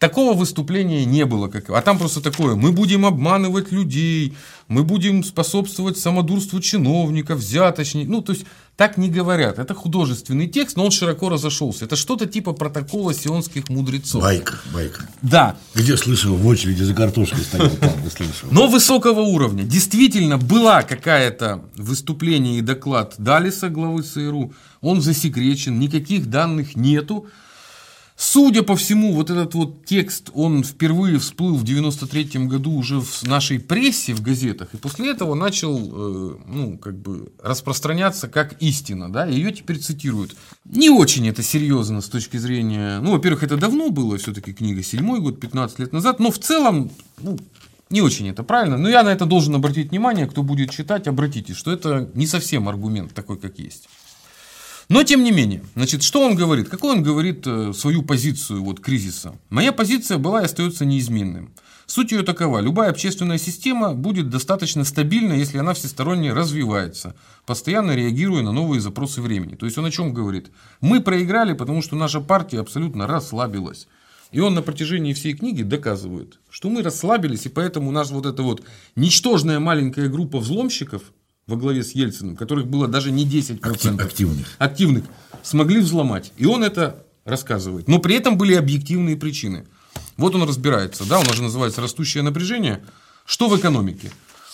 Такого 0.02 0.34
выступления 0.34 1.06
не 1.06 1.26
было. 1.26 1.48
Как... 1.48 1.70
А 1.70 1.80
там 1.84 2.00
просто 2.00 2.22
такое, 2.22 2.56
мы 2.56 2.72
будем 2.72 3.06
обманывать 3.06 3.72
людей, 3.72 4.36
мы 4.68 4.84
будем 4.84 5.24
способствовать 5.24 5.96
самодурству 6.00 6.60
чиновников, 6.60 7.38
взяточник. 7.38 8.08
Ну, 8.08 8.24
то 8.24 8.34
есть, 8.34 8.46
так 8.76 8.98
не 8.98 9.10
говорят. 9.10 9.60
Это 9.60 9.74
художественный 9.74 10.48
текст, 10.48 10.76
но 10.76 10.86
он 10.86 10.92
широко 10.92 11.30
разошелся. 11.30 11.86
Это 11.86 11.96
что-то 11.96 12.26
типа 12.26 12.54
протокола 12.54 13.14
сионских 13.14 13.70
мудрецов. 13.70 14.22
Байка, 14.22 14.56
байка. 14.74 15.08
Да. 15.22 15.56
Где 15.76 15.98
слышал, 15.98 16.36
в 16.36 16.48
очереди 16.48 16.84
за 16.84 16.94
картошкой 16.94 17.42
стоял, 17.42 17.70
там 17.70 17.92
слышал. 18.10 18.50
Но 18.50 18.68
высокого 18.68 19.22
уровня. 19.22 19.64
Действительно, 19.64 20.38
была 20.38 20.84
какая-то 20.84 21.64
выступление 21.76 22.58
и 22.60 22.62
доклад 22.62 23.16
Далиса, 23.18 23.70
главы 23.70 24.02
ЦРУ. 24.02 24.54
Он 24.82 25.02
засекречен, 25.02 25.78
никаких 25.80 26.28
данных 26.30 26.76
нету. 26.76 27.28
Судя 28.24 28.62
по 28.62 28.76
всему, 28.76 29.14
вот 29.14 29.32
этот 29.32 29.56
вот 29.56 29.84
текст, 29.84 30.30
он 30.36 30.64
впервые 30.64 31.18
всплыл 31.18 31.56
в 31.56 31.64
93 31.64 32.46
году 32.46 32.72
уже 32.72 33.02
в 33.02 33.24
нашей 33.24 33.60
прессе, 33.60 34.14
в 34.14 34.22
газетах, 34.22 34.76
и 34.76 34.78
после 34.78 35.10
этого 35.10 35.34
начал, 35.34 35.76
э, 35.76 36.36
ну, 36.46 36.78
как 36.78 37.00
бы 37.00 37.32
распространяться 37.42 38.28
как 38.28 38.62
истина, 38.62 39.12
да, 39.12 39.26
ее 39.26 39.52
теперь 39.52 39.80
цитируют. 39.80 40.36
Не 40.66 40.92
очень 40.92 41.28
это 41.28 41.42
серьезно 41.42 42.00
с 42.00 42.10
точки 42.10 42.38
зрения, 42.38 43.00
ну, 43.00 43.14
во-первых, 43.14 43.42
это 43.42 43.58
давно 43.58 43.90
было, 43.90 44.20
все-таки 44.20 44.54
книга, 44.54 44.84
седьмой 44.84 45.20
год, 45.20 45.40
15 45.40 45.80
лет 45.80 45.92
назад, 45.92 46.20
но 46.20 46.30
в 46.30 46.38
целом, 46.38 46.92
ну, 47.24 47.40
не 47.90 48.02
очень 48.02 48.30
это 48.30 48.44
правильно, 48.44 48.78
но 48.78 48.88
я 48.88 49.02
на 49.02 49.10
это 49.10 49.26
должен 49.26 49.56
обратить 49.56 49.90
внимание, 49.90 50.28
кто 50.28 50.44
будет 50.44 50.70
читать, 50.70 51.08
обратите, 51.08 51.56
что 51.56 51.72
это 51.72 52.08
не 52.14 52.28
совсем 52.28 52.70
аргумент 52.70 53.16
такой, 53.16 53.40
как 53.40 53.58
есть. 53.58 53.90
Но 54.92 55.04
тем 55.04 55.24
не 55.24 55.32
менее, 55.32 55.64
значит, 55.74 56.04
что 56.04 56.20
он 56.20 56.36
говорит? 56.36 56.68
Какой 56.68 56.92
он 56.92 57.02
говорит 57.02 57.48
э, 57.48 57.72
свою 57.74 58.02
позицию 58.02 58.62
вот, 58.62 58.82
кризиса? 58.82 59.40
Моя 59.50 59.72
позиция 59.72 60.18
была 60.18 60.42
и 60.42 60.44
остается 60.44 60.84
неизменным. 60.84 61.54
Суть 61.86 62.12
ее 62.12 62.24
такова. 62.24 62.60
Любая 62.60 62.90
общественная 62.90 63.38
система 63.38 63.94
будет 63.94 64.30
достаточно 64.30 64.84
стабильна, 64.84 65.32
если 65.32 65.60
она 65.60 65.74
всесторонне 65.74 66.34
развивается, 66.34 67.16
постоянно 67.46 67.96
реагируя 67.96 68.42
на 68.42 68.52
новые 68.52 68.82
запросы 68.82 69.22
времени. 69.22 69.56
То 69.56 69.66
есть 69.66 69.78
он 69.78 69.86
о 69.86 69.92
чем 69.92 70.14
говорит? 70.14 70.52
Мы 70.82 71.00
проиграли, 71.00 71.54
потому 71.54 71.82
что 71.82 71.96
наша 71.96 72.20
партия 72.20 72.60
абсолютно 72.60 73.08
расслабилась. 73.08 73.88
И 74.34 74.42
он 74.42 74.56
на 74.56 74.62
протяжении 74.62 75.14
всей 75.14 75.36
книги 75.36 75.64
доказывает, 75.64 76.42
что 76.50 76.70
мы 76.70 76.84
расслабились, 76.84 77.46
и 77.46 77.50
поэтому 77.50 77.92
нас 77.92 78.12
вот 78.12 78.26
эта 78.26 78.44
вот 78.44 78.62
ничтожная 78.98 79.62
маленькая 79.62 80.10
группа 80.10 80.40
взломщиков, 80.40 81.14
во 81.48 81.56
главе 81.56 81.84
с 81.84 81.92
Ельциным, 81.92 82.36
которых 82.36 82.68
было 82.68 82.88
даже 82.88 83.12
не 83.12 83.26
10%. 83.26 84.02
Активных. 84.02 84.56
Активных. 84.58 85.06
Смогли 85.44 85.80
взломать. 85.80 86.34
И 86.38 86.46
он 86.46 86.64
это 86.64 87.06
рассказывает. 87.26 87.88
Но 87.88 88.00
при 88.00 88.16
этом 88.16 88.38
были 88.38 88.54
объективные 88.54 89.16
причины. 89.16 89.66
Вот 90.18 90.36
он 90.36 90.44
разбирается. 90.44 91.08
Да, 91.08 91.20
у 91.20 91.24
нас 91.24 91.36
же 91.36 91.44
называется 91.44 91.82
«Растущее 91.82 92.24
напряжение». 92.24 92.84
Что 93.26 93.48
в 93.48 93.58
экономике? 93.58 94.12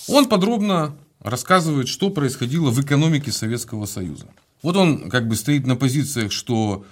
Он 0.08 0.27
подробно 0.27 0.96
рассказывает, 1.20 1.88
что 1.88 2.10
происходило 2.10 2.70
в 2.70 2.82
экономике 2.82 3.32
Советского 3.32 3.86
Союза. 3.86 4.27
Вот 4.62 4.75
он 4.75 5.10
как 5.10 5.27
бы 5.27 5.36
стоит 5.36 5.65
на 5.67 5.75
позициях, 5.75 6.32
что 6.32 6.86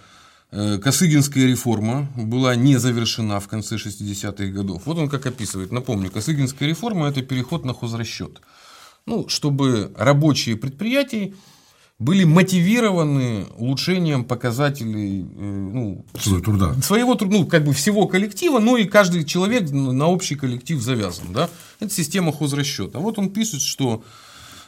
э, 0.51 0.77
Косыгинская 0.77 1.47
реформа 1.47 2.09
была 2.15 2.55
не 2.55 2.77
завершена 2.77 3.39
в 3.39 3.47
конце 3.47 3.75
60-х 3.75 4.45
годов. 4.47 4.83
Вот 4.85 4.97
он 4.97 5.09
как 5.09 5.25
описывает. 5.25 5.71
Напомню, 5.71 6.11
Косыгинская 6.11 6.69
реформа– 6.69 7.07
это 7.09 7.21
переход 7.21 7.65
на 7.65 7.73
хозрасчет. 7.73 8.41
Ну, 9.05 9.27
чтобы 9.27 9.91
рабочие 9.95 10.55
предприятий 10.55 11.35
были 11.99 12.23
мотивированы 12.25 13.45
улучшением 13.57 14.25
показателей 14.25 15.21
э, 15.21 15.25
ну, 15.25 16.05
своего 16.19 16.41
труда. 16.41 16.73
Своего 16.81 17.15
труда, 17.15 17.37
ну, 17.37 17.45
как 17.45 17.63
бы 17.63 17.73
всего 17.73 18.07
коллектива, 18.07 18.59
ну 18.59 18.75
и 18.75 18.85
каждый 18.85 19.23
человек 19.23 19.69
на 19.69 20.07
общий 20.07 20.35
коллектив 20.35 20.81
завязан. 20.81 21.31
Да? 21.33 21.49
Это 21.79 21.93
система 21.93 22.33
хозрасчета. 22.33 22.99
Вот 22.99 23.17
он 23.17 23.29
пишет, 23.29 23.61
что 23.61 24.03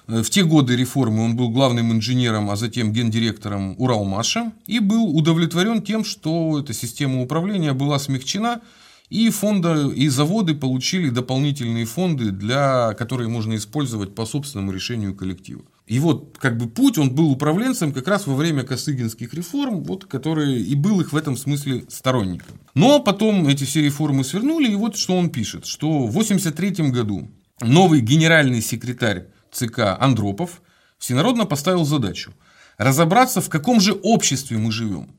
э, 0.08 0.22
в 0.22 0.30
те 0.30 0.44
годы 0.44 0.76
реформы 0.78 1.26
он 1.26 1.36
был 1.36 1.50
главным 1.50 1.92
инженером, 1.92 2.50
а 2.50 2.56
затем 2.56 2.94
гендиректором 2.94 3.76
Уралмаша 3.78 4.54
и 4.68 4.80
был 4.80 5.18
удовлетворен 5.18 5.82
тем, 5.82 6.06
что 6.06 6.60
эта 6.60 6.74
система 6.74 7.22
управления 7.22 7.74
была 7.74 8.00
смягчена 8.00 8.62
и 9.10 9.30
фонды, 9.30 9.94
и 9.96 10.10
заводы 10.10 10.54
получили 10.54 11.10
дополнительные 11.10 11.86
фонды, 11.86 12.32
для, 12.32 12.94
которые 12.94 13.30
можно 13.30 13.56
использовать 13.56 14.14
по 14.14 14.26
собственному 14.26 14.72
решению 14.72 15.16
коллектива. 15.16 15.64
И 15.86 16.00
вот 16.00 16.38
как 16.40 16.58
бы 16.58 16.68
путь, 16.68 16.98
он 16.98 17.12
был 17.12 17.32
управленцем 17.32 17.94
как 17.94 18.08
раз 18.08 18.28
во 18.28 18.36
время 18.36 18.64
Косыгинских 18.64 19.34
реформ, 19.34 19.84
вот, 19.84 20.06
которые 20.06 20.60
и 20.60 20.76
был 20.76 21.00
их 21.00 21.14
в 21.14 21.18
этом 21.18 21.38
смысле 21.38 21.86
сторонником. 21.88 22.60
Но 22.74 23.00
потом 23.00 23.48
эти 23.48 23.64
все 23.64 23.82
реформы 23.82 24.26
свернули, 24.26 24.70
и 24.70 24.76
вот 24.76 24.98
что 24.98 25.16
он 25.18 25.30
пишет, 25.30 25.66
что 25.66 26.06
в 26.06 26.10
1983 26.10 26.90
году 26.90 27.30
новый 27.62 28.02
генеральный 28.02 28.62
секретарь 28.62 29.28
ЦК 29.52 29.98
Андропов 30.00 30.62
всенародно 30.98 31.46
поставил 31.46 31.86
задачу 31.86 32.34
разобраться, 32.78 33.42
в 33.42 33.50
каком 33.50 33.80
же 33.80 33.94
обществе 33.94 34.58
мы 34.58 34.72
живем. 34.72 35.17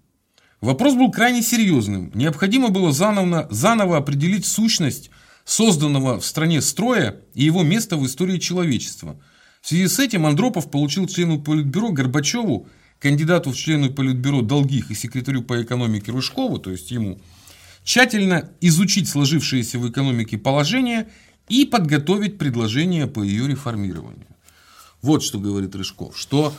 Вопрос 0.60 0.94
был 0.94 1.10
крайне 1.10 1.42
серьезным. 1.42 2.10
Необходимо 2.14 2.68
было 2.68 2.92
заново, 2.92 3.46
заново 3.50 3.96
определить 3.96 4.44
сущность 4.44 5.10
созданного 5.44 6.18
в 6.18 6.26
стране 6.26 6.60
строя 6.60 7.20
и 7.34 7.44
его 7.44 7.62
место 7.62 7.96
в 7.96 8.04
истории 8.04 8.38
человечества. 8.38 9.20
В 9.62 9.68
связи 9.68 9.86
с 9.86 9.98
этим 9.98 10.26
Андропов 10.26 10.70
получил 10.70 11.06
члену 11.06 11.40
Политбюро 11.40 11.90
Горбачеву, 11.90 12.68
кандидату 12.98 13.52
в 13.52 13.56
члены 13.56 13.90
Политбюро 13.90 14.42
Долгих 14.42 14.90
и 14.90 14.94
секретарю 14.94 15.42
по 15.42 15.62
экономике 15.62 16.10
Рыжкову, 16.10 16.58
то 16.58 16.70
есть 16.70 16.90
ему, 16.90 17.20
тщательно 17.84 18.50
изучить 18.60 19.08
сложившееся 19.08 19.78
в 19.78 19.88
экономике 19.88 20.38
положение 20.38 21.08
и 21.48 21.64
подготовить 21.64 22.36
предложение 22.36 23.06
по 23.06 23.22
ее 23.22 23.46
реформированию. 23.46 24.26
Вот 25.02 25.22
что 25.22 25.38
говорит 25.38 25.76
Рыжков, 25.76 26.18
что 26.18 26.52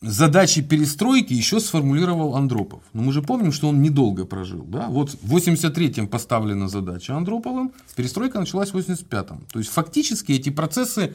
задачи 0.00 0.62
перестройки 0.62 1.32
еще 1.32 1.60
сформулировал 1.60 2.36
Андропов. 2.36 2.82
Но 2.92 3.02
мы 3.02 3.12
же 3.12 3.22
помним, 3.22 3.52
что 3.52 3.68
он 3.68 3.82
недолго 3.82 4.24
прожил. 4.24 4.64
Да? 4.64 4.88
Вот 4.88 5.16
в 5.22 5.36
83-м 5.36 6.08
поставлена 6.08 6.68
задача 6.68 7.16
Андроповым, 7.16 7.72
перестройка 7.94 8.38
началась 8.38 8.70
в 8.70 8.76
85-м. 8.76 9.46
То 9.52 9.58
есть 9.58 9.70
фактически 9.70 10.32
эти 10.32 10.50
процессы 10.50 11.14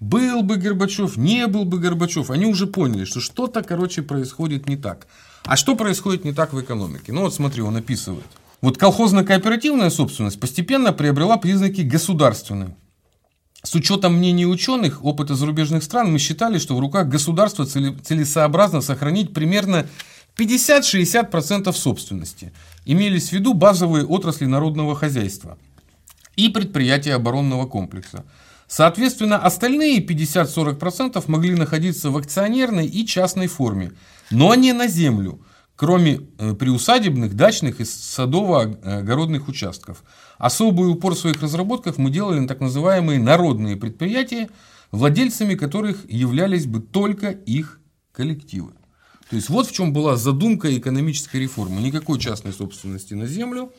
был 0.00 0.42
бы 0.42 0.56
Горбачев, 0.56 1.16
не 1.16 1.46
был 1.46 1.64
бы 1.64 1.78
Горбачев, 1.78 2.30
они 2.30 2.46
уже 2.46 2.66
поняли, 2.66 3.04
что 3.04 3.20
что-то, 3.20 3.62
короче, 3.62 4.02
происходит 4.02 4.68
не 4.68 4.76
так. 4.76 5.06
А 5.44 5.56
что 5.56 5.76
происходит 5.76 6.24
не 6.24 6.32
так 6.32 6.52
в 6.52 6.60
экономике? 6.60 7.12
Ну 7.12 7.22
вот 7.22 7.34
смотри, 7.34 7.62
он 7.62 7.76
описывает. 7.76 8.26
Вот 8.60 8.78
колхозно-кооперативная 8.78 9.90
собственность 9.90 10.38
постепенно 10.40 10.92
приобрела 10.92 11.36
признаки 11.36 11.80
государственной. 11.80 12.76
С 13.64 13.76
учетом 13.76 14.14
мнений 14.16 14.44
ученых, 14.44 15.04
опыта 15.04 15.36
зарубежных 15.36 15.84
стран, 15.84 16.10
мы 16.10 16.18
считали, 16.18 16.58
что 16.58 16.74
в 16.74 16.80
руках 16.80 17.06
государства 17.06 17.64
целесообразно 17.64 18.80
сохранить 18.80 19.32
примерно 19.32 19.86
50-60% 20.36 21.72
собственности. 21.72 22.52
Имелись 22.84 23.28
в 23.28 23.32
виду 23.32 23.54
базовые 23.54 24.04
отрасли 24.04 24.46
народного 24.46 24.96
хозяйства 24.96 25.58
и 26.34 26.48
предприятия 26.48 27.14
оборонного 27.14 27.66
комплекса. 27.66 28.24
Соответственно, 28.66 29.38
остальные 29.38 30.04
50-40% 30.04 31.22
могли 31.28 31.54
находиться 31.54 32.10
в 32.10 32.16
акционерной 32.16 32.86
и 32.86 33.06
частной 33.06 33.46
форме, 33.46 33.92
но 34.30 34.54
не 34.56 34.72
на 34.72 34.88
землю– 34.88 35.40
кроме 35.76 36.20
э, 36.38 36.54
приусадебных, 36.54 37.34
дачных 37.34 37.80
и 37.80 37.84
садово-огородных 37.84 39.48
участков. 39.48 40.04
Особый 40.38 40.90
упор 40.90 41.14
в 41.14 41.18
своих 41.18 41.42
разработках 41.42 41.98
мы 41.98 42.10
делали 42.10 42.38
на 42.40 42.48
так 42.48 42.60
называемые 42.60 43.18
народные 43.18 43.76
предприятия, 43.76 44.48
владельцами 44.90 45.54
которых 45.54 46.10
являлись 46.10 46.66
бы 46.66 46.80
только 46.80 47.30
их 47.30 47.80
коллективы. 48.12 48.72
То 49.30 49.36
есть 49.36 49.48
вот 49.48 49.66
в 49.66 49.72
чем 49.72 49.92
была 49.92 50.16
задумка 50.16 50.76
экономической 50.76 51.38
реформы. 51.38 51.80
Никакой 51.80 52.18
частной 52.18 52.52
собственности 52.52 53.14
на 53.14 53.26
землю, 53.26 53.72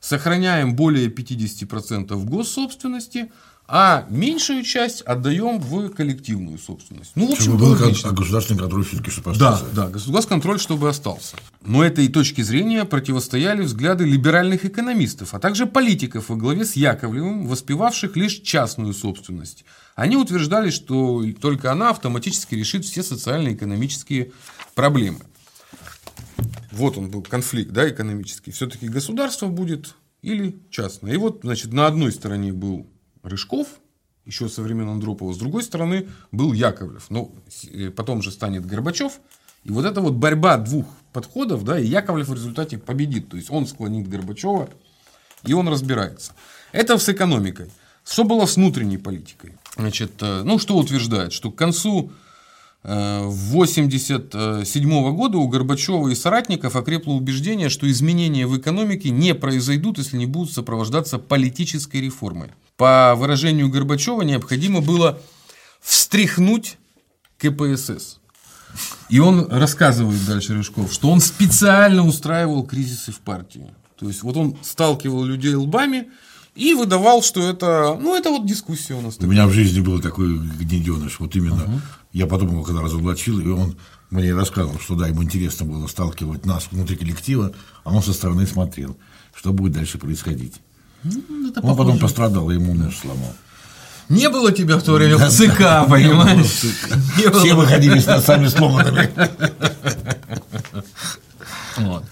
сохраняем 0.00 0.74
более 0.74 1.08
50% 1.08 2.24
госсобственности, 2.24 3.30
а 3.68 4.06
меньшую 4.10 4.64
часть 4.64 5.00
отдаем 5.02 5.58
в 5.58 5.88
коллективную 5.90 6.58
собственность. 6.58 7.12
Ну, 7.14 7.28
в 7.28 7.30
общем, 7.30 7.44
чтобы 7.44 7.58
был 7.58 7.72
а 7.74 8.12
государственный 8.12 8.60
контроль 8.60 8.84
все-таки, 8.84 9.10
чтобы 9.10 9.30
остался. 9.30 9.64
Да, 9.64 9.84
да, 9.84 9.90
государственный 9.90 10.36
контроль, 10.36 10.60
чтобы 10.60 10.88
остался. 10.88 11.36
Но 11.62 11.82
этой 11.82 12.08
точки 12.08 12.42
зрения 12.42 12.84
противостояли 12.84 13.62
взгляды 13.62 14.04
либеральных 14.04 14.64
экономистов, 14.64 15.32
а 15.34 15.38
также 15.38 15.66
политиков 15.66 16.28
во 16.28 16.36
главе 16.36 16.64
с 16.64 16.74
Яковлевым, 16.74 17.46
воспевавших 17.46 18.16
лишь 18.16 18.40
частную 18.40 18.92
собственность. 18.94 19.64
Они 19.94 20.16
утверждали, 20.16 20.70
что 20.70 21.24
только 21.40 21.70
она 21.70 21.90
автоматически 21.90 22.54
решит 22.54 22.84
все 22.84 23.02
социально-экономические 23.02 24.32
проблемы. 24.74 25.20
Вот 26.72 26.96
он 26.96 27.10
был 27.10 27.22
конфликт 27.22 27.70
да, 27.70 27.88
экономический. 27.88 28.50
Все-таки 28.50 28.88
государство 28.88 29.46
будет 29.46 29.94
или 30.22 30.58
частное. 30.70 31.12
И 31.12 31.16
вот, 31.16 31.40
значит, 31.42 31.72
на 31.72 31.86
одной 31.86 32.12
стороне 32.12 32.52
был 32.52 32.86
Рыжков, 33.22 33.68
еще 34.24 34.48
со 34.48 34.62
времен 34.62 34.88
Андропова. 34.88 35.32
С 35.32 35.38
другой 35.38 35.62
стороны 35.62 36.08
был 36.30 36.52
Яковлев. 36.52 37.06
Но 37.10 37.32
э, 37.72 37.90
потом 37.90 38.22
же 38.22 38.30
станет 38.30 38.66
Горбачев. 38.66 39.20
И 39.64 39.70
вот 39.70 39.84
эта 39.84 40.00
вот 40.00 40.14
борьба 40.14 40.56
двух 40.58 40.86
подходов, 41.12 41.64
да, 41.64 41.78
и 41.78 41.86
Яковлев 41.86 42.28
в 42.28 42.34
результате 42.34 42.78
победит. 42.78 43.28
То 43.28 43.36
есть 43.36 43.50
он 43.50 43.66
склонит 43.66 44.08
Горбачева, 44.08 44.68
и 45.44 45.52
он 45.52 45.68
разбирается. 45.68 46.32
Это 46.72 46.98
с 46.98 47.08
экономикой. 47.08 47.70
Что 48.04 48.24
было 48.24 48.46
с 48.46 48.56
внутренней 48.56 48.98
политикой? 48.98 49.54
Значит, 49.76 50.12
э, 50.20 50.42
ну, 50.42 50.58
что 50.58 50.76
утверждает, 50.76 51.32
что 51.32 51.50
к 51.50 51.56
концу 51.56 52.12
1987 52.82 54.90
э, 54.90 55.12
года 55.12 55.38
у 55.38 55.46
Горбачева 55.46 56.08
и 56.08 56.16
соратников 56.16 56.74
окрепло 56.74 57.14
убеждение, 57.14 57.68
что 57.68 57.88
изменения 57.88 58.46
в 58.46 58.58
экономике 58.58 59.10
не 59.10 59.34
произойдут, 59.34 59.98
если 59.98 60.16
не 60.16 60.26
будут 60.26 60.52
сопровождаться 60.52 61.18
политической 61.18 62.00
реформой. 62.00 62.50
По 62.76 63.14
выражению 63.16 63.68
Горбачева 63.68 64.22
необходимо 64.22 64.80
было 64.80 65.20
встряхнуть 65.80 66.78
КПСС. 67.38 68.18
И 69.08 69.18
он 69.18 69.46
рассказывает 69.50 70.24
дальше 70.26 70.54
Рыжков, 70.54 70.92
что 70.92 71.10
он 71.10 71.20
специально 71.20 72.06
устраивал 72.06 72.64
кризисы 72.64 73.12
в 73.12 73.20
партии. 73.20 73.74
То 73.98 74.08
есть 74.08 74.22
вот 74.22 74.36
он 74.36 74.56
сталкивал 74.62 75.24
людей 75.24 75.54
лбами, 75.54 76.08
и 76.54 76.74
выдавал, 76.74 77.22
что 77.22 77.48
это, 77.48 77.98
ну, 78.00 78.14
это 78.14 78.30
вот 78.30 78.46
дискуссия 78.46 78.94
у 78.94 79.00
нас. 79.00 79.16
У 79.18 79.26
меня 79.26 79.46
в 79.46 79.52
жизни 79.52 79.80
был 79.80 80.00
такой 80.00 80.38
гнеденыш, 80.38 81.18
вот 81.18 81.34
именно. 81.34 81.62
Uh-huh. 81.62 81.80
Я 82.12 82.26
подумал, 82.26 82.62
когда 82.62 82.82
разоблачил, 82.82 83.38
и 83.40 83.48
он 83.48 83.76
мне 84.10 84.34
рассказывал, 84.34 84.78
что 84.78 84.94
да, 84.94 85.08
ему 85.08 85.22
интересно 85.22 85.64
было 85.64 85.86
сталкивать 85.86 86.44
нас 86.44 86.68
внутри 86.70 86.96
коллектива, 86.96 87.54
а 87.84 87.94
он 87.94 88.02
со 88.02 88.12
стороны 88.12 88.46
смотрел, 88.46 88.98
что 89.34 89.54
будет 89.54 89.72
дальше 89.72 89.96
происходить. 89.96 90.56
Ну, 91.04 91.52
он 91.62 91.76
потом 91.76 91.98
пострадал, 91.98 92.50
ему 92.50 92.74
нож 92.74 92.96
сломал. 92.98 93.34
Не 94.08 94.28
было 94.28 94.52
тебя 94.52 94.76
в 94.76 94.82
то 94.82 94.92
время 94.92 95.16
в 95.16 95.30
ЦК, 95.30 95.88
понимаешь? 95.88 96.46
Все 97.40 97.54
выходили 97.54 97.98
с 97.98 98.06
носами 98.06 98.46
сломанными. 98.48 99.10
Вот. 101.78 102.04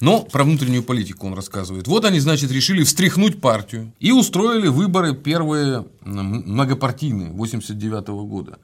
Но 0.00 0.22
про 0.22 0.44
внутреннюю 0.44 0.82
политику 0.82 1.26
он 1.26 1.34
рассказывает. 1.34 1.86
Вот 1.86 2.04
они, 2.04 2.20
значит, 2.20 2.50
решили 2.50 2.82
встряхнуть 2.84 3.40
партию 3.40 3.92
и 4.00 4.12
устроили 4.12 4.68
выборы 4.68 5.14
первые 5.14 5.86
многопартийные 6.00 7.32
89 7.32 8.08
-го 8.08 8.26
года. 8.26 8.58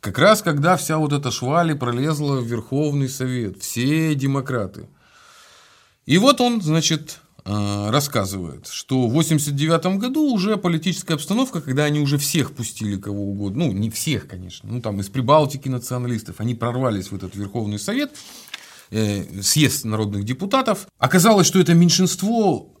Как 0.00 0.18
раз 0.18 0.42
когда 0.42 0.76
вся 0.76 0.98
вот 0.98 1.12
эта 1.12 1.30
швали 1.30 1.74
пролезла 1.74 2.40
в 2.40 2.46
Верховный 2.46 3.08
Совет, 3.08 3.62
все 3.62 4.14
демократы. 4.14 4.88
И 6.06 6.18
вот 6.18 6.40
он, 6.40 6.60
значит, 6.60 7.20
рассказывает, 7.90 8.66
что 8.68 9.06
в 9.06 9.12
89 9.12 9.98
году 9.98 10.32
уже 10.32 10.56
политическая 10.56 11.14
обстановка, 11.14 11.60
когда 11.60 11.84
они 11.84 12.00
уже 12.00 12.18
всех 12.18 12.52
пустили 12.52 12.96
кого 12.96 13.24
угодно, 13.30 13.66
ну, 13.66 13.72
не 13.72 13.90
всех, 13.90 14.28
конечно, 14.28 14.68
ну, 14.70 14.80
там 14.80 15.00
из 15.00 15.08
Прибалтики 15.08 15.68
националистов, 15.68 16.36
они 16.38 16.54
прорвались 16.54 17.10
в 17.10 17.14
этот 17.14 17.34
Верховный 17.34 17.78
Совет, 17.78 18.12
Э, 18.92 19.22
съезд 19.40 19.84
народных 19.84 20.24
депутатов. 20.24 20.88
Оказалось, 20.98 21.46
что 21.46 21.60
это 21.60 21.74
меньшинство, 21.74 22.74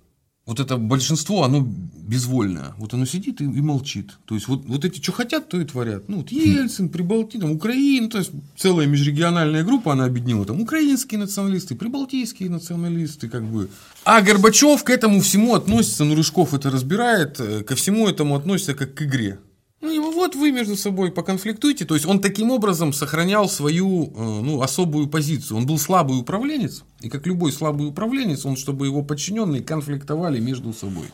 вот 0.50 0.58
это 0.58 0.78
большинство, 0.78 1.44
оно 1.44 1.60
безвольное. 1.60 2.74
Вот 2.76 2.92
оно 2.92 3.06
сидит 3.06 3.40
и, 3.40 3.44
и 3.44 3.60
молчит. 3.60 4.18
То 4.24 4.34
есть, 4.34 4.48
вот, 4.48 4.64
вот 4.66 4.84
эти, 4.84 5.00
что 5.00 5.12
хотят, 5.12 5.48
то 5.48 5.60
и 5.60 5.64
творят. 5.64 6.08
Ну, 6.08 6.16
вот 6.16 6.32
Ельцин, 6.32 6.88
Прибалтий, 6.88 7.38
там, 7.38 7.52
Украина, 7.52 8.10
то 8.10 8.18
есть, 8.18 8.32
целая 8.56 8.88
межрегиональная 8.88 9.62
группа, 9.62 9.92
она 9.92 10.06
объединила, 10.06 10.44
там, 10.44 10.60
украинские 10.60 11.20
националисты, 11.20 11.76
прибалтийские 11.76 12.50
националисты, 12.50 13.28
как 13.28 13.44
бы. 13.44 13.68
А 14.04 14.22
Горбачев 14.22 14.82
к 14.82 14.90
этому 14.90 15.20
всему 15.20 15.54
относится, 15.54 16.02
ну, 16.02 16.16
Рыжков 16.16 16.52
это 16.52 16.68
разбирает, 16.68 17.38
э, 17.38 17.62
ко 17.62 17.76
всему 17.76 18.08
этому 18.08 18.34
относится 18.34 18.74
как 18.74 18.92
к 18.92 19.02
игре. 19.02 19.38
Вот 20.20 20.34
вы 20.34 20.50
между 20.50 20.76
собой 20.76 21.10
поконфликтуйте. 21.10 21.86
То 21.86 21.94
есть 21.94 22.04
он 22.04 22.20
таким 22.20 22.50
образом 22.50 22.92
сохранял 22.92 23.48
свою 23.48 24.04
э, 24.04 24.40
ну, 24.42 24.60
особую 24.60 25.08
позицию. 25.08 25.56
Он 25.56 25.64
был 25.64 25.78
слабый 25.78 26.18
управленец, 26.18 26.84
и 27.00 27.08
как 27.08 27.26
любой 27.26 27.52
слабый 27.52 27.88
управленец, 27.88 28.44
он, 28.44 28.56
чтобы 28.56 28.84
его 28.84 29.02
подчиненные 29.02 29.62
конфликтовали 29.62 30.38
между 30.38 30.74
собой. 30.74 31.06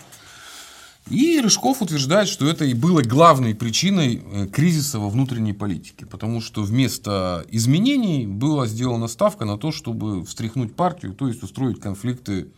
И 1.08 1.40
Рыжков 1.40 1.82
утверждает, 1.82 2.26
что 2.26 2.48
это 2.48 2.64
и 2.64 2.74
было 2.74 3.00
главной 3.00 3.54
причиной 3.54 4.24
э, 4.24 4.46
кризиса 4.48 4.98
во 4.98 5.08
внутренней 5.08 5.52
политике, 5.52 6.04
потому 6.04 6.40
что 6.40 6.62
вместо 6.62 7.46
изменений 7.48 8.26
была 8.26 8.66
сделана 8.66 9.06
ставка 9.06 9.44
на 9.44 9.56
то, 9.56 9.70
чтобы 9.70 10.24
встряхнуть 10.24 10.74
партию, 10.74 11.14
то 11.14 11.28
есть 11.28 11.44
устроить 11.44 11.78
конфликты 11.78 12.48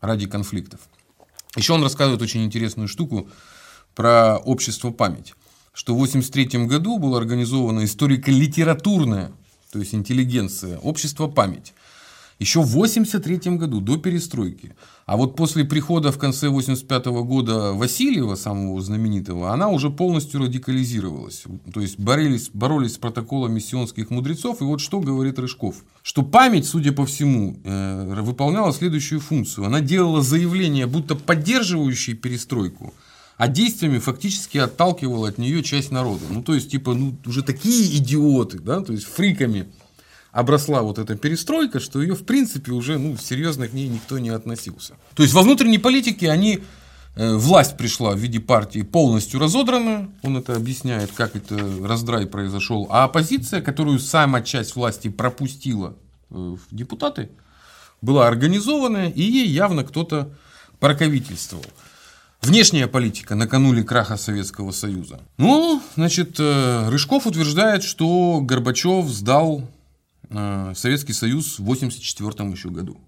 ради 0.00 0.26
конфликтов. 0.26 0.80
Еще 1.54 1.74
он 1.74 1.84
рассказывает 1.84 2.22
очень 2.22 2.44
интересную 2.44 2.88
штуку 2.88 3.28
про 3.94 4.38
общество 4.38 4.90
память, 4.90 5.34
что 5.80 5.94
в 5.94 6.02
1983 6.02 6.66
году 6.66 6.98
было 6.98 7.16
организовано 7.16 7.86
историко-литературное, 7.86 9.32
то 9.72 9.78
есть 9.78 9.94
интеллигенция, 9.94 10.76
общество 10.76 11.26
память. 11.26 11.72
Еще 12.38 12.60
в 12.60 12.76
1983 12.76 13.56
году, 13.56 13.80
до 13.80 13.96
перестройки. 13.96 14.74
А 15.06 15.16
вот 15.16 15.36
после 15.36 15.64
прихода 15.64 16.12
в 16.12 16.18
конце 16.18 16.48
1985 16.48 17.06
года 17.24 17.72
Васильева, 17.72 18.34
самого 18.34 18.82
знаменитого, 18.82 19.54
она 19.54 19.70
уже 19.70 19.88
полностью 19.88 20.42
радикализировалась. 20.42 21.44
То 21.72 21.80
есть 21.80 21.98
боролись, 21.98 22.50
боролись 22.52 22.96
с 22.96 22.98
протоколами 22.98 23.58
сионских 23.58 24.10
мудрецов. 24.10 24.60
И 24.60 24.64
вот 24.64 24.82
что 24.82 25.00
говорит 25.00 25.38
Рыжков. 25.38 25.76
Что 26.02 26.22
память, 26.22 26.66
судя 26.66 26.92
по 26.92 27.06
всему, 27.06 27.56
э, 27.64 28.20
выполняла 28.20 28.74
следующую 28.74 29.20
функцию. 29.20 29.64
Она 29.64 29.80
делала 29.80 30.20
заявления, 30.20 30.86
будто 30.86 31.14
поддерживающие 31.14 32.16
перестройку– 32.16 32.92
а 33.40 33.48
действиями 33.48 33.98
фактически 34.00 34.58
отталкивал 34.58 35.24
от 35.24 35.38
нее 35.38 35.62
часть 35.62 35.90
народа. 35.90 36.26
Ну, 36.28 36.42
то 36.42 36.52
есть, 36.52 36.70
типа, 36.70 36.92
ну, 36.92 37.16
уже 37.24 37.42
такие 37.42 37.96
идиоты, 37.96 38.58
да, 38.58 38.82
то 38.82 38.92
есть, 38.92 39.06
фриками 39.06 39.72
обросла 40.30 40.82
вот 40.82 40.98
эта 40.98 41.16
перестройка, 41.16 41.80
что 41.80 42.02
ее, 42.02 42.14
в 42.14 42.26
принципе, 42.26 42.72
уже, 42.72 42.98
ну, 42.98 43.16
серьезно 43.16 43.66
к 43.66 43.72
ней 43.72 43.88
никто 43.88 44.18
не 44.18 44.28
относился. 44.28 44.96
То 45.14 45.22
есть, 45.22 45.32
во 45.32 45.40
внутренней 45.40 45.78
политике 45.78 46.30
они 46.30 46.58
э, 47.16 47.34
Власть 47.34 47.78
пришла 47.78 48.12
в 48.12 48.18
виде 48.18 48.40
партии 48.40 48.82
полностью 48.82 49.40
разодранная, 49.40 50.10
он 50.20 50.36
это 50.36 50.54
объясняет, 50.54 51.10
как 51.12 51.34
это 51.34 51.58
раздрай 51.82 52.26
произошел, 52.26 52.88
а 52.90 53.04
оппозиция, 53.04 53.62
которую 53.62 54.00
сама 54.00 54.42
часть 54.42 54.76
власти 54.76 55.08
пропустила 55.08 55.96
э, 56.28 56.34
в 56.34 56.60
депутаты, 56.70 57.30
была 58.02 58.28
организованная, 58.28 59.08
и 59.08 59.22
ей 59.22 59.48
явно 59.48 59.82
кто-то 59.82 60.30
прокавительствовал. 60.78 61.64
Внешняя 62.42 62.86
политика 62.86 63.34
накануне 63.34 63.82
краха 63.82 64.16
Советского 64.16 64.70
Союза. 64.70 65.20
Ну, 65.36 65.82
значит, 65.94 66.36
э, 66.38 66.88
Рыжков 66.88 67.26
утверждает, 67.26 67.82
что 67.82 68.40
Горбачев 68.40 69.06
сдал 69.08 69.68
э, 70.30 70.72
Советский 70.74 71.12
Союз 71.12 71.58
в 71.58 71.70
1984 71.70 72.50
еще 72.50 72.70
году. 72.70 72.98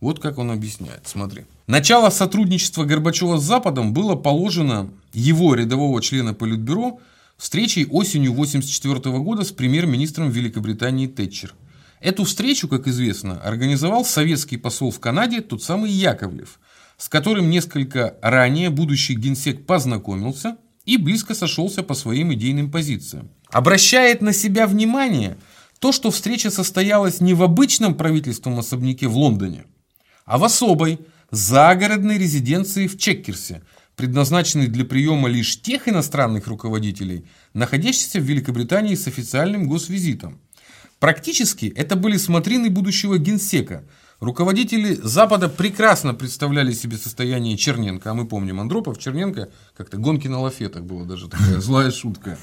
Вот 0.00 0.20
как 0.20 0.38
он 0.38 0.50
объясняет, 0.50 1.02
смотри. 1.04 1.44
Начало 1.66 2.08
сотрудничества 2.08 2.84
Горбачева 2.84 3.36
с 3.36 3.42
Западом 3.42 3.92
было 3.92 4.14
положено 4.14 4.90
его 5.12 5.54
рядового 5.54 6.00
члена 6.00 6.32
Политбюро 6.32 6.98
встречей 7.36 7.84
осенью 7.84 8.32
1984 8.32 9.18
года 9.18 9.44
с 9.44 9.52
премьер-министром 9.52 10.30
Великобритании 10.30 11.08
Тэтчер. 11.08 11.54
Эту 12.00 12.24
встречу, 12.24 12.68
как 12.68 12.88
известно, 12.88 13.38
организовал 13.42 14.06
советский 14.06 14.56
посол 14.56 14.90
в 14.90 14.98
Канаде, 14.98 15.42
тот 15.42 15.62
самый 15.62 15.90
Яковлев– 15.90 16.58
с 17.00 17.08
которым 17.08 17.48
несколько 17.48 18.16
ранее 18.20 18.68
будущий 18.68 19.14
генсек 19.14 19.64
познакомился 19.64 20.58
и 20.84 20.98
близко 20.98 21.34
сошелся 21.34 21.82
по 21.82 21.94
своим 21.94 22.34
идейным 22.34 22.70
позициям. 22.70 23.30
Обращает 23.48 24.20
на 24.20 24.34
себя 24.34 24.66
внимание 24.66 25.38
то, 25.78 25.92
что 25.92 26.10
встреча 26.10 26.50
состоялась 26.50 27.22
не 27.22 27.32
в 27.32 27.42
обычном 27.42 27.94
правительственном 27.94 28.58
особняке 28.58 29.08
в 29.08 29.16
Лондоне, 29.16 29.64
а 30.26 30.36
в 30.36 30.44
особой, 30.44 30.98
загородной 31.30 32.18
резиденции 32.18 32.86
в 32.86 32.98
Чеккерсе, 32.98 33.62
предназначенной 33.96 34.66
для 34.66 34.84
приема 34.84 35.30
лишь 35.30 35.58
тех 35.62 35.88
иностранных 35.88 36.48
руководителей, 36.48 37.24
находящихся 37.54 38.20
в 38.20 38.24
Великобритании 38.24 38.94
с 38.94 39.06
официальным 39.06 39.68
госвизитом. 39.68 40.38
Практически 40.98 41.72
это 41.74 41.96
были 41.96 42.18
смотрины 42.18 42.68
будущего 42.68 43.16
генсека– 43.16 43.84
Руководители 44.20 44.98
Запада 45.02 45.48
прекрасно 45.48 46.12
представляли 46.12 46.72
себе 46.72 46.98
состояние 46.98 47.56
Черненко, 47.56 48.10
а 48.10 48.14
мы 48.14 48.26
помним 48.26 48.60
Андропов, 48.60 48.98
Черненко, 48.98 49.48
как-то 49.74 49.96
гонки 49.96 50.28
на 50.28 50.40
лафетах 50.40 50.82
была 50.82 51.06
даже 51.06 51.28
такая 51.28 51.58
злая 51.60 51.90
шутка. 51.90 52.38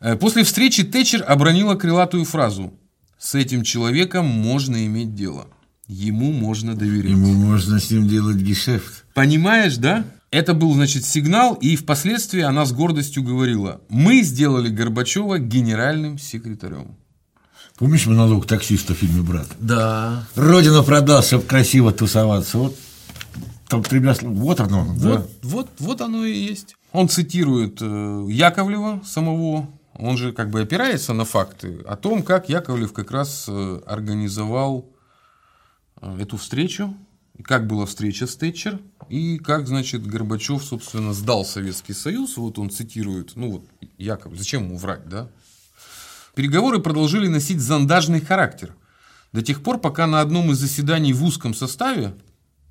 Э, 0.00 0.16
после 0.16 0.44
встречи 0.44 0.84
Тэтчер 0.84 1.24
обронила 1.26 1.74
крылатую 1.74 2.26
фразу 2.26 2.74
«С 3.18 3.34
этим 3.34 3.62
человеком 3.62 4.26
можно 4.26 4.84
иметь 4.84 5.14
дело, 5.14 5.46
ему 5.86 6.32
можно 6.32 6.74
доверять». 6.74 7.12
Ему 7.12 7.32
можно 7.32 7.80
с 7.80 7.90
ним 7.90 8.06
делать 8.06 8.36
гешефт. 8.36 9.06
Понимаешь, 9.14 9.78
да? 9.78 10.04
Это 10.30 10.52
был, 10.52 10.74
значит, 10.74 11.06
сигнал, 11.06 11.54
и 11.54 11.76
впоследствии 11.76 12.42
она 12.42 12.66
с 12.66 12.72
гордостью 12.72 13.22
говорила, 13.22 13.80
мы 13.88 14.20
сделали 14.22 14.68
Горбачева 14.68 15.38
генеральным 15.38 16.18
секретарем. 16.18 16.98
Помнишь 17.80 18.06
монолог 18.06 18.46
таксиста 18.46 18.92
в 18.92 18.98
фильме 18.98 19.22
«Брат»? 19.22 19.48
Да. 19.58 20.28
Родину 20.34 20.84
продал, 20.84 21.22
чтобы 21.22 21.44
красиво 21.44 21.92
тусоваться. 21.92 22.58
Вот 22.58 22.76
там 23.68 23.82
тремя 23.82 24.14
Вот 24.20 24.60
оно. 24.60 24.84
Вот, 24.84 24.98
да. 25.00 25.26
вот, 25.40 25.70
вот 25.78 26.00
оно 26.02 26.26
и 26.26 26.36
есть. 26.36 26.76
Он 26.92 27.08
цитирует 27.08 27.78
э, 27.80 28.26
Яковлева 28.28 29.00
самого, 29.06 29.66
он 29.94 30.18
же 30.18 30.34
как 30.34 30.50
бы 30.50 30.60
опирается 30.60 31.14
на 31.14 31.24
факты 31.24 31.80
о 31.86 31.96
том, 31.96 32.22
как 32.22 32.50
Яковлев 32.50 32.92
как 32.92 33.12
раз 33.12 33.46
э, 33.48 33.80
организовал 33.86 34.86
э, 36.02 36.18
эту 36.20 36.36
встречу, 36.36 36.94
как 37.42 37.66
была 37.66 37.86
встреча 37.86 38.26
с 38.26 38.36
Тэтчер, 38.36 38.78
и 39.08 39.38
как, 39.38 39.66
значит, 39.66 40.06
Горбачев, 40.06 40.62
собственно, 40.62 41.14
сдал 41.14 41.46
Советский 41.46 41.94
Союз. 41.94 42.36
Вот 42.36 42.58
он 42.58 42.68
цитирует, 42.68 43.36
ну 43.36 43.52
вот, 43.52 43.64
Яков, 43.96 44.36
зачем 44.36 44.64
ему 44.64 44.76
врать, 44.76 45.08
да? 45.08 45.30
Переговоры 46.34 46.78
продолжили 46.78 47.26
носить 47.26 47.60
зондажный 47.60 48.20
характер. 48.20 48.74
До 49.32 49.42
тех 49.42 49.62
пор, 49.62 49.78
пока 49.78 50.06
на 50.06 50.20
одном 50.20 50.52
из 50.52 50.58
заседаний 50.58 51.12
в 51.12 51.24
узком 51.24 51.54
составе, 51.54 52.14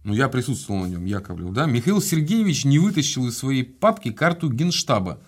ну 0.03 0.13
я 0.13 0.29
присутствовал 0.29 0.81
на 0.81 0.87
нем, 0.87 1.05
Яковлев, 1.05 1.53
да, 1.53 1.65
Михаил 1.65 2.01
Сергеевич 2.01 2.65
не 2.65 2.79
вытащил 2.79 3.27
из 3.27 3.37
своей 3.37 3.63
папки 3.63 4.11
карту 4.11 4.49
генштаба 4.49 5.21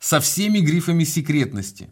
со 0.00 0.20
всеми 0.20 0.58
грифами 0.58 1.04
секретности, 1.04 1.90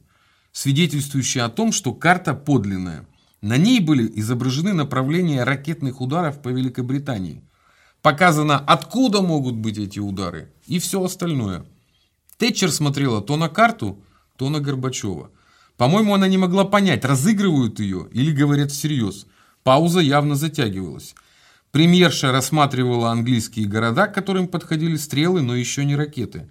свидетельствующие 0.52 1.44
о 1.44 1.48
том, 1.48 1.72
что 1.72 1.92
карта 1.94 2.34
подлинная. 2.34 3.06
На 3.40 3.56
ней 3.56 3.80
были 3.80 4.10
изображены 4.20 4.72
направления 4.72 5.44
ракетных 5.44 6.00
ударов 6.00 6.40
по 6.40 6.48
Великобритании. 6.48 7.42
Показано, 8.00 8.58
откуда 8.58 9.20
могут 9.20 9.56
быть 9.56 9.78
эти 9.78 9.98
удары 9.98 10.52
и 10.66 10.78
все 10.78 11.02
остальное. 11.02 11.64
Тэтчер 12.38 12.70
смотрела 12.70 13.20
то 13.20 13.36
на 13.36 13.48
карту, 13.48 14.02
то 14.36 14.48
на 14.48 14.60
Горбачева– 14.60 15.30
по-моему, 15.82 16.14
она 16.14 16.28
не 16.28 16.38
могла 16.38 16.64
понять, 16.64 17.04
разыгрывают 17.04 17.80
ее 17.80 18.06
или 18.12 18.30
говорят 18.30 18.70
всерьез. 18.70 19.26
Пауза 19.64 19.98
явно 19.98 20.36
затягивалась. 20.36 21.16
Премьерша 21.72 22.30
рассматривала 22.30 23.10
английские 23.10 23.66
города, 23.66 24.06
к 24.06 24.14
которым 24.14 24.46
подходили 24.46 24.94
стрелы, 24.94 25.42
но 25.42 25.56
еще 25.56 25.84
не 25.84 25.96
ракеты. 25.96 26.48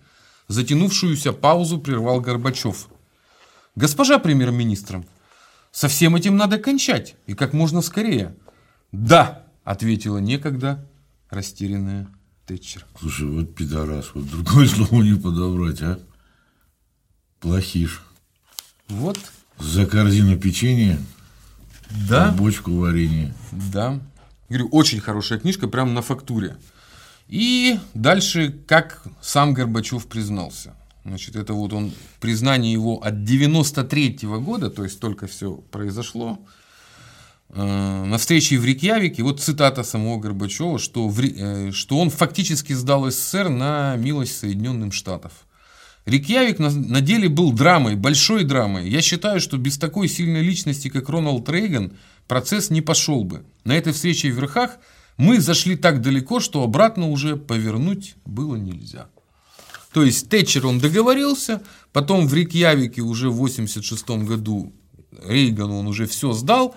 Затянувшуюся 0.49 1.31
паузу 1.31 1.79
прервал 1.79 2.19
Горбачев. 2.19 2.89
«Госпожа 3.77 4.19
премьер-министр, 4.19 5.05
со 5.71 5.87
всем 5.87 6.17
этим 6.17 6.35
надо 6.35 6.57
кончать, 6.57 7.15
и 7.25 7.33
как 7.33 7.53
можно 7.53 7.81
скорее». 7.81 8.35
«Да»,— 8.91 9.45
ответила 9.63 10.17
некогда 10.17 10.85
растерянная 11.29 12.09
Тэтчер. 12.47 12.85
Слушай, 12.99 13.29
вот 13.29 13.55
пидорас, 13.55 14.11
вот 14.13 14.29
другое 14.29 14.67
слово 14.67 15.03
не 15.03 15.17
подобрать, 15.17 15.81
а? 15.83 15.99
Плохиш. 17.39 18.01
Вот. 18.91 19.17
За 19.57 19.85
корзину 19.85 20.37
печенья, 20.37 20.99
да. 22.09 22.31
бочку 22.31 22.71
варенья. 22.71 23.33
Да. 23.51 23.99
Говорю, 24.49 24.67
очень 24.71 24.99
хорошая 24.99 25.39
книжка, 25.39 25.67
прямо 25.67 25.91
на 25.91 26.01
фактуре. 26.01 26.57
И 27.29 27.79
дальше, 27.93 28.51
как 28.67 29.03
сам 29.21 29.53
Горбачев 29.53 30.07
признался. 30.07 30.75
Значит, 31.05 31.35
это 31.37 31.53
вот 31.53 31.71
он, 31.73 31.93
признание 32.19 32.73
его 32.73 33.01
от 33.01 33.23
93 33.23 34.17
-го 34.23 34.39
года, 34.41 34.69
то 34.69 34.83
есть 34.83 34.99
только 34.99 35.27
все 35.27 35.53
произошло. 35.71 36.37
э, 37.53 38.05
на 38.05 38.17
встрече 38.17 38.57
в 38.57 38.65
Рикьявике, 38.65 39.23
вот 39.23 39.41
цитата 39.41 39.83
самого 39.83 40.19
Горбачева, 40.19 40.79
что, 40.79 41.09
в, 41.09 41.19
э, 41.19 41.71
что 41.71 41.97
он 41.97 42.09
фактически 42.09 42.71
сдал 42.73 43.09
СССР 43.09 43.49
на 43.49 43.95
милость 43.97 44.37
Соединенных 44.37 44.93
Штатов. 44.93 45.31
Рикьявик 46.05 46.57
на, 46.59 47.01
деле 47.01 47.29
был 47.29 47.51
драмой, 47.53 47.95
большой 47.95 48.43
драмой. 48.43 48.89
Я 48.89 49.01
считаю, 49.01 49.39
что 49.39 49.57
без 49.57 49.77
такой 49.77 50.07
сильной 50.07 50.41
личности, 50.41 50.89
как 50.89 51.09
Рональд 51.09 51.47
Рейган, 51.47 51.93
процесс 52.27 52.69
не 52.69 52.81
пошел 52.81 53.23
бы. 53.23 53.45
На 53.65 53.73
этой 53.73 53.93
встрече 53.93 54.31
в 54.31 54.35
верхах 54.35 54.77
мы 55.17 55.39
зашли 55.39 55.75
так 55.75 56.01
далеко, 56.01 56.39
что 56.39 56.63
обратно 56.63 57.09
уже 57.09 57.35
повернуть 57.35 58.15
было 58.25 58.55
нельзя. 58.55 59.07
То 59.93 60.03
есть 60.03 60.29
Тэтчер 60.29 60.65
он 60.65 60.79
договорился, 60.79 61.61
потом 61.91 62.27
в 62.27 62.33
Рикьявике 62.33 63.01
уже 63.01 63.29
в 63.29 63.35
86 63.35 64.09
году 64.25 64.73
Рейгану 65.23 65.79
он 65.79 65.87
уже 65.87 66.07
все 66.07 66.31
сдал, 66.33 66.75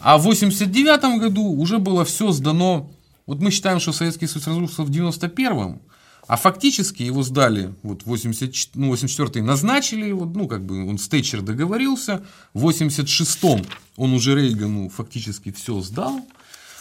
а 0.00 0.18
в 0.18 0.22
89 0.22 1.20
году 1.20 1.44
уже 1.44 1.78
было 1.78 2.04
все 2.04 2.32
сдано. 2.32 2.90
Вот 3.26 3.40
мы 3.40 3.50
считаем, 3.50 3.80
что 3.80 3.92
Советский 3.92 4.26
Союз 4.26 4.46
разрушился 4.46 4.82
в 4.82 4.90
91-м, 4.90 5.80
а 6.28 6.36
фактически 6.36 7.02
его 7.02 7.22
сдали, 7.22 7.74
вот 7.82 8.04
80, 8.04 8.76
ну, 8.76 8.88
84 8.88 9.42
назначили, 9.42 10.12
вот, 10.12 10.36
ну, 10.36 10.46
как 10.46 10.64
бы 10.64 10.86
он 10.86 10.98
с 10.98 11.08
Тэтчер 11.08 11.40
договорился, 11.40 12.22
в 12.52 12.68
86-м 12.68 13.64
он 13.96 14.12
уже 14.12 14.36
Рейгану 14.36 14.90
фактически 14.90 15.50
все 15.52 15.80
сдал, 15.80 16.20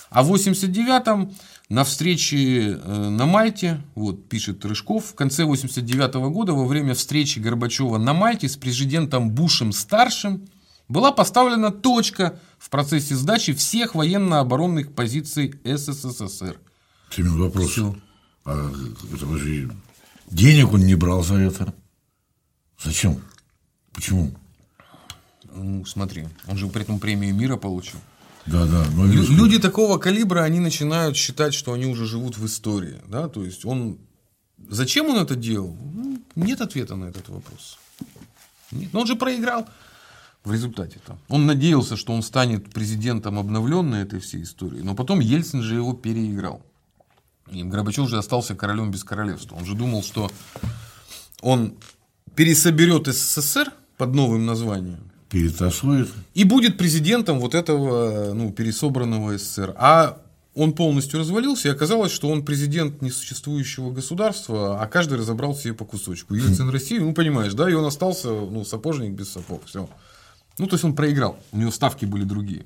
а 0.10 0.24
в 0.24 0.34
89-м 0.34 1.34
на 1.70 1.84
встрече 1.86 2.74
э, 2.74 3.10
на 3.10 3.26
Мальте, 3.26 3.82
вот 3.96 4.28
пишет 4.28 4.66
Рыжков, 4.66 5.06
в 5.06 5.16
конце 5.16 5.46
89 5.46 6.16
-го 6.16 6.30
года 6.30 6.52
во 6.52 6.66
время 6.66 6.94
встречи 6.94 7.40
Горбачева 7.40 7.98
на 7.98 8.14
Мальте 8.14 8.50
с 8.50 8.58
президентом 8.58 9.32
Бушем-старшим 9.32 10.50
была 10.90 11.14
поставлена 11.14 11.72
точка 11.72 12.40
в 12.58 12.70
процессе 12.70 13.16
сдачи 13.16 13.54
всех 13.54 13.96
военно-оборонных 13.96 14.94
позиций 14.94 15.56
СССР. 15.64 16.60
Семен, 17.10 17.40
вопрос. 17.40 17.72
Все. 17.72 17.96
А 18.48 18.72
это 19.14 19.38
же 19.38 19.70
денег 20.32 20.72
он 20.72 20.86
не 20.86 20.96
брал 20.96 21.22
за 21.22 21.36
это. 21.36 21.74
Зачем? 22.82 23.22
Почему? 23.94 24.32
Ну, 25.54 25.86
смотри, 25.86 26.28
он 26.48 26.56
же 26.58 26.68
при 26.68 26.84
этом 26.84 27.00
премию 27.00 27.36
мира 27.36 27.58
получил. 27.58 28.00
Да, 28.46 28.66
да. 28.66 28.86
Но 28.96 29.06
Люди 29.06 29.60
такого 29.60 29.98
калибра, 29.98 30.44
они 30.44 30.62
начинают 30.62 31.18
считать, 31.18 31.54
что 31.54 31.74
они 31.74 31.88
уже 31.88 32.06
живут 32.06 32.38
в 32.38 32.46
истории. 32.46 33.02
Да? 33.08 33.28
То 33.28 33.44
есть 33.44 33.66
он. 33.66 33.98
Зачем 34.70 35.08
он 35.08 35.18
это 35.18 35.36
делал? 35.36 35.76
Ну, 35.94 36.24
нет 36.36 36.62
ответа 36.62 36.96
на 36.96 37.06
этот 37.06 37.28
вопрос. 37.28 37.78
Нет. 38.72 38.94
Но 38.94 39.02
он 39.02 39.08
же 39.08 39.16
проиграл 39.16 39.68
в 40.46 40.54
результате. 40.54 41.00
-то. 41.06 41.18
Он 41.28 41.46
надеялся, 41.46 41.98
что 41.98 42.14
он 42.14 42.24
станет 42.24 42.72
президентом 42.72 43.38
обновленной 43.38 44.04
этой 44.04 44.20
всей 44.20 44.44
истории, 44.44 44.82
но 44.82 44.96
потом 44.96 45.20
Ельцин 45.20 45.62
же 45.62 45.76
его 45.76 45.94
переиграл. 45.94 46.62
И 47.52 47.64
Горбачев 47.64 48.10
же 48.10 48.18
остался 48.18 48.56
королем 48.56 48.92
без 48.92 49.04
королевства. 49.04 49.56
Он 49.56 49.66
же 49.66 49.76
думал, 49.76 50.04
что 50.04 50.30
он 51.42 51.76
пересоберет 52.36 53.08
СССР 53.08 53.72
под 53.98 54.14
новым 54.14 54.46
названием. 54.46 55.12
Перетасует. 55.30 56.10
И 56.34 56.44
будет 56.44 56.78
президентом 56.78 57.40
вот 57.40 57.54
этого 57.54 58.34
ну, 58.34 58.52
пересобранного 58.52 59.38
СССР. 59.38 59.76
А 59.78 60.22
он 60.56 60.74
полностью 60.74 61.20
развалился, 61.20 61.68
и 61.68 61.72
оказалось, 61.72 62.12
что 62.12 62.30
он 62.30 62.44
президент 62.44 63.02
несуществующего 63.02 63.92
государства, 63.92 64.82
а 64.82 64.88
каждый 64.88 65.20
разобрал 65.20 65.56
себе 65.56 65.74
по 65.74 65.86
кусочку. 65.86 66.34
Ельцин 66.34 66.70
России, 66.72 66.98
ну 66.98 67.14
понимаешь, 67.14 67.54
да, 67.54 67.70
и 67.70 67.74
он 67.74 67.86
остался 67.86 68.30
ну, 68.30 68.66
сапожник 68.66 69.12
без 69.12 69.32
сапог. 69.32 69.66
Все. 69.66 69.88
Ну, 70.58 70.66
то 70.66 70.74
есть 70.74 70.84
он 70.84 70.96
проиграл. 70.96 71.38
У 71.52 71.58
него 71.58 71.72
ставки 71.72 72.06
были 72.06 72.24
другие. 72.24 72.66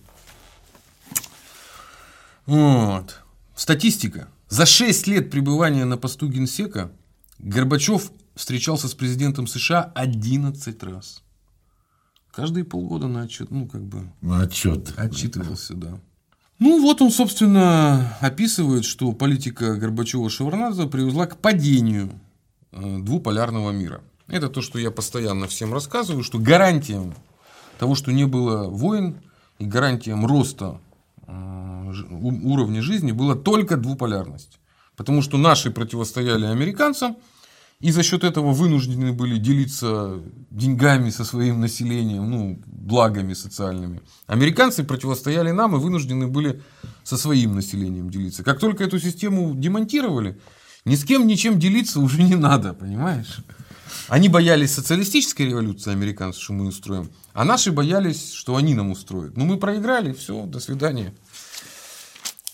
Вот. 2.46 3.20
Статистика. 3.56 4.30
За 4.52 4.66
6 4.66 5.08
лет 5.08 5.32
пребывания 5.32 5.86
на 5.86 5.96
посту 5.96 6.28
генсека 6.28 6.92
Горбачев 7.40 8.12
встречался 8.36 8.90
с 8.90 8.94
президентом 8.94 9.48
США 9.48 9.94
11 9.96 10.84
раз. 10.84 11.24
Каждые 12.32 12.66
полгода 12.66 13.08
на 13.08 13.22
отчет, 13.22 13.50
ну, 13.50 13.66
как 13.66 13.82
бы... 13.82 14.12
На 14.20 14.42
отчет. 14.42 14.94
Отчитывался, 14.98 15.74
да. 15.76 15.98
Ну, 16.60 16.82
вот 16.82 17.02
он, 17.02 17.12
собственно, 17.12 18.18
описывает, 18.20 18.84
что 18.84 19.14
политика 19.14 19.78
Горбачева-Шеварнадзе 19.78 20.90
привела 20.90 21.28
к 21.28 21.38
падению 21.38 22.12
э, 22.74 22.98
двуполярного 23.00 23.72
мира. 23.72 24.02
Это 24.28 24.50
то, 24.50 24.62
что 24.62 24.80
я 24.80 24.92
постоянно 24.92 25.48
всем 25.48 25.72
рассказываю, 25.72 26.26
что 26.26 26.40
гарантием 26.40 27.16
того, 27.80 27.96
что 27.96 28.12
не 28.12 28.28
было 28.28 28.68
войн 28.68 29.16
и 29.60 29.66
гарантием 29.66 30.26
роста 30.26 30.82
Уровня 32.10 32.82
жизни 32.82 33.12
была 33.12 33.36
только 33.36 33.78
двуполярность. 33.78 34.60
Потому 34.96 35.22
что 35.22 35.38
наши 35.38 35.72
противостояли 35.72 36.46
американцам, 36.46 37.18
и 37.80 37.92
за 37.92 38.04
счет 38.04 38.24
этого 38.24 38.52
вынуждены 38.52 39.12
были 39.12 39.38
делиться 39.38 40.20
деньгами 40.52 41.10
со 41.10 41.26
своим 41.26 41.60
населением, 41.60 42.30
ну, 42.30 42.62
благами 42.68 43.34
социальными. 43.34 44.02
Американцы 44.28 44.84
противостояли 44.84 45.52
нам 45.52 45.76
и 45.76 45.80
вынуждены 45.80 46.28
были 46.28 46.62
со 47.04 47.18
своим 47.18 47.56
населением 47.56 48.12
делиться. 48.12 48.44
Как 48.44 48.60
только 48.60 48.84
эту 48.84 49.00
систему 49.00 49.56
демонтировали, 49.56 50.40
ни 50.86 50.96
с 50.96 51.04
кем 51.04 51.26
ничем 51.26 51.58
делиться 51.58 52.00
уже 52.00 52.22
не 52.22 52.36
надо, 52.36 52.74
понимаешь? 52.74 53.40
Они 54.08 54.30
боялись 54.30 54.74
социалистической 54.74 55.48
революции 55.48 55.92
американцев, 55.92 56.44
что 56.44 56.54
мы 56.54 56.68
устроим, 56.68 57.10
а 57.34 57.46
наши 57.46 57.72
боялись, 57.72 58.32
что 58.34 58.56
они 58.56 58.76
нам 58.76 58.92
устроят. 58.92 59.38
Ну, 59.38 59.46
мы 59.46 59.58
проиграли, 59.58 60.14
все, 60.14 60.46
до 60.46 60.60
свидания. 60.60 61.14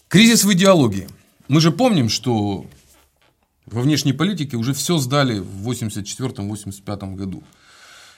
Кризис 0.10 0.46
в 0.46 0.54
идеологии. 0.54 1.10
Мы 1.50 1.60
же 1.60 1.70
помним, 1.70 2.08
что 2.08 2.66
во 3.66 3.82
внешней 3.82 4.14
политике 4.14 4.56
уже 4.56 4.74
все 4.74 4.98
сдали 5.00 5.40
в 5.40 5.70
84-85 5.70 7.16
году. 7.16 7.44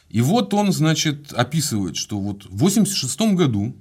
И 0.08 0.22
вот 0.22 0.54
он, 0.54 0.72
значит, 0.72 1.34
описывает, 1.34 1.98
что 1.98 2.20
вот 2.20 2.46
в 2.46 2.58
86 2.58 3.22
году 3.34 3.76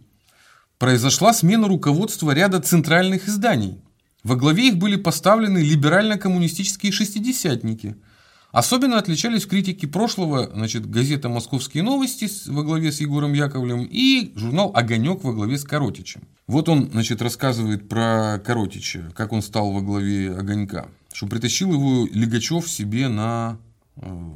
произошла 0.79 1.35
смена 1.35 1.69
руководства 1.69 2.31
ряда 2.31 2.61
центральных 2.61 3.29
изданий. 3.29 3.79
Во 4.25 4.37
главе 4.37 4.69
их 4.69 4.79
были 4.79 4.97
поставлены 4.97 5.59
либерально-коммунистические 5.59 6.93
шестидесятники– 6.93 7.97
Особенно 8.51 8.99
отличались 8.99 9.45
критики 9.45 9.85
прошлого, 9.85 10.51
значит, 10.55 10.89
газета 10.89 11.29
«Московские 11.29 11.83
новости» 11.83 12.31
во 12.51 12.63
главе 12.63 12.93
с 12.93 13.01
Егором 13.01 13.35
Яковлевым 13.35 13.87
и 13.91 14.33
журнал 14.37 14.73
«Огонек» 14.75 15.23
во 15.23 15.35
главе 15.35 15.59
с 15.59 15.65
Коротичем. 15.65 16.23
Вот 16.49 16.71
он, 16.71 16.91
значит, 16.91 17.21
рассказывает 17.21 17.91
про 17.91 18.41
Коротича, 18.43 19.13
как 19.15 19.33
он 19.33 19.43
стал 19.43 19.71
во 19.71 19.83
главе 19.83 20.35
«Огонька», 20.35 20.89
что 21.13 21.27
притащил 21.27 21.71
его 21.75 22.09
Легачев 22.11 22.67
себе 22.71 23.09
на 23.09 23.59
э, 23.97 24.31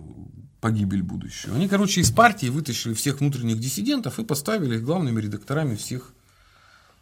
погибель 0.60 1.02
будущую. 1.02 1.54
Они, 1.54 1.68
короче, 1.68 2.02
из 2.02 2.10
партии 2.10 2.48
вытащили 2.48 2.92
всех 2.92 3.20
внутренних 3.20 3.58
диссидентов 3.58 4.18
и 4.18 4.24
поставили 4.24 4.76
их 4.76 4.84
главными 4.84 5.22
редакторами 5.22 5.74
всех 5.74 6.12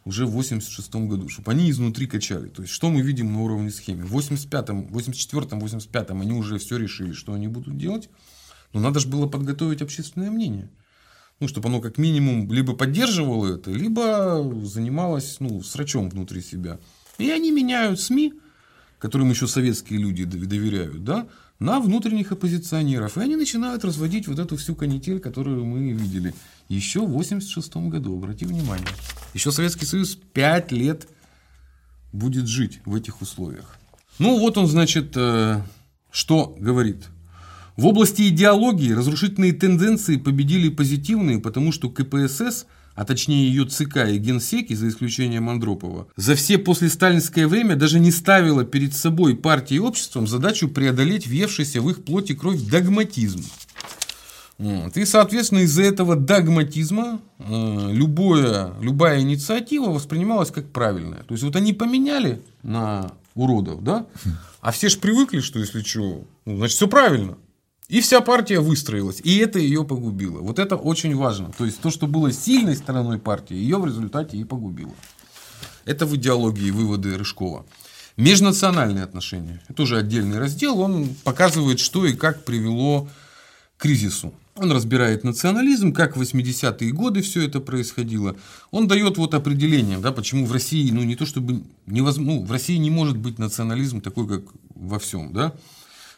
уже 0.05 0.25
в 0.25 0.31
86 0.31 0.95
году, 0.95 1.27
чтобы 1.27 1.51
они 1.51 1.69
изнутри 1.69 2.07
качали. 2.07 2.47
То 2.47 2.61
есть, 2.61 2.73
что 2.73 2.89
мы 2.89 3.01
видим 3.01 3.33
на 3.33 3.41
уровне 3.41 3.69
схемы. 3.69 4.05
В 4.05 4.17
85-м, 4.17 4.87
84-м, 4.93 5.59
85-м 5.59 6.21
они 6.21 6.31
уже 6.31 6.57
все 6.57 6.77
решили, 6.77 7.11
что 7.11 7.33
они 7.33 7.49
будут 7.49 7.77
делать. 7.77 8.09
Но 8.71 8.79
надо 8.79 9.01
же 9.01 9.09
было 9.09 9.27
подготовить 9.27 9.81
общественное 9.81 10.31
мнение. 10.31 10.69
Ну, 11.41 11.47
чтобы 11.47 11.69
оно 11.69 11.81
как 11.81 11.97
минимум 11.97 12.51
либо 12.53 12.73
поддерживало 12.73 13.55
это, 13.55 13.71
либо 13.71 14.47
занималось 14.63 15.37
ну, 15.39 15.63
срачом 15.63 16.07
внутри 16.07 16.39
себя. 16.39 16.79
И 17.17 17.31
они 17.31 17.51
меняют 17.51 17.99
СМИ, 17.99 18.35
которым 18.99 19.31
еще 19.31 19.47
советские 19.47 19.99
люди 19.99 20.23
доверяют, 20.23 21.03
да, 21.03 21.27
на 21.57 21.79
внутренних 21.79 22.31
оппозиционеров. 22.31 23.17
И 23.17 23.21
они 23.21 23.35
начинают 23.35 23.83
разводить 23.83 24.27
вот 24.27 24.37
эту 24.37 24.55
всю 24.55 24.75
канитель, 24.75 25.19
которую 25.19 25.65
мы 25.65 25.91
видели 25.91 26.35
еще 26.69 26.99
в 26.99 27.09
1986 27.09 27.89
году. 27.89 28.15
Обрати 28.15 28.45
внимание. 28.45 28.87
Еще 29.33 29.51
Советский 29.51 29.87
Союз 29.87 30.15
5 30.33 30.71
лет 30.71 31.07
будет 32.13 32.45
жить 32.47 32.81
в 32.85 32.93
этих 32.93 33.19
условиях. 33.21 33.79
Ну, 34.19 34.37
вот 34.37 34.59
он, 34.59 34.67
значит, 34.67 35.13
э, 35.15 35.63
что 36.11 36.55
говорит. 36.59 37.07
В 37.81 37.87
области 37.87 38.27
идеологии 38.27 38.91
разрушительные 38.91 39.53
тенденции 39.53 40.17
победили 40.17 40.69
позитивные, 40.69 41.39
потому 41.39 41.71
что 41.71 41.89
КПСС– 41.89 42.67
а 42.93 43.05
точнее 43.05 43.47
ее 43.47 43.65
ЦК 43.65 44.09
и 44.09 44.17
Генсеки, 44.17 44.73
за 44.73 44.89
исключением 44.89 45.49
Андропова, 45.49 46.07
за 46.15 46.35
все 46.35 46.59
послесталинское 46.59 47.47
время 47.47 47.75
даже 47.75 47.99
не 47.99 48.11
ставила 48.11 48.65
перед 48.65 48.93
собой 48.93 49.35
партией 49.35 49.77
и 49.77 49.79
обществом 49.79 50.27
задачу 50.27 50.67
преодолеть 50.67 51.25
въевшийся 51.25 51.81
в 51.81 51.89
их 51.89 52.03
плоти 52.03 52.35
кровь 52.35 52.61
догматизм. 52.61 53.43
Вот. 54.59 54.95
И, 54.97 55.05
соответственно, 55.05 55.59
из-за 55.59 55.81
этого 55.81 56.15
догматизма 56.15 57.19
э, 57.39 57.89
любое, 57.91 58.73
любая 58.81 59.21
инициатива 59.21 59.89
воспринималась 59.89 60.51
как 60.51 60.69
правильная. 60.69 61.23
То 61.23 61.33
есть, 61.33 61.43
вот 61.43 61.55
они 61.55 61.73
поменяли 61.73 62.43
на 62.61 63.13
уродов, 63.33 63.83
да? 63.83 64.05
А 64.59 64.71
все 64.71 64.89
же 64.89 64.97
привыкли, 64.97 65.39
что 65.39 65.57
если 65.57 65.81
что, 65.81 66.25
ну, 66.45 66.57
значит, 66.57 66.75
все 66.75 66.87
правильно. 66.87 67.37
И 67.91 67.99
вся 67.99 68.21
партия 68.21 68.61
выстроилась. 68.61 69.19
И 69.21 69.37
это 69.39 69.59
ее 69.59 69.83
погубило. 69.83 70.39
Вот 70.39 70.59
это 70.59 70.77
очень 70.77 71.13
важно. 71.13 71.51
То 71.57 71.65
есть 71.65 71.81
то, 71.81 71.89
что 71.89 72.07
было 72.07 72.31
сильной 72.31 72.77
стороной 72.77 73.19
партии, 73.19 73.53
ее 73.53 73.77
в 73.79 73.85
результате 73.85 74.37
и 74.37 74.45
погубило. 74.45 74.93
Это 75.83 76.05
в 76.05 76.15
идеологии 76.15 76.71
выводы 76.71 77.17
Рыжкова. 77.17 77.65
Межнациональные 78.15 79.03
отношения. 79.03 79.61
Это 79.67 79.83
уже 79.83 79.97
отдельный 79.97 80.39
раздел. 80.39 80.79
Он 80.79 81.09
показывает, 81.25 81.81
что 81.81 82.05
и 82.05 82.13
как 82.13 82.45
привело 82.45 83.09
к 83.75 83.81
кризису. 83.81 84.33
Он 84.55 84.71
разбирает 84.71 85.25
национализм, 85.25 85.91
как 85.91 86.15
в 86.15 86.21
80-е 86.21 86.93
годы 86.93 87.21
все 87.21 87.45
это 87.45 87.59
происходило. 87.59 88.37
Он 88.69 88.87
дает 88.87 89.17
вот 89.17 89.33
определение, 89.33 89.97
да, 89.97 90.13
почему 90.13 90.45
в 90.45 90.53
России, 90.53 90.89
ну 90.91 91.03
не 91.03 91.17
то 91.17 91.25
чтобы 91.25 91.63
невозможно, 91.87 92.39
ну, 92.39 92.45
в 92.45 92.51
России 92.53 92.77
не 92.77 92.89
может 92.89 93.17
быть 93.17 93.37
национализм 93.37 93.99
такой, 93.99 94.29
как 94.29 94.43
во 94.75 94.97
всем, 94.97 95.33
да 95.33 95.53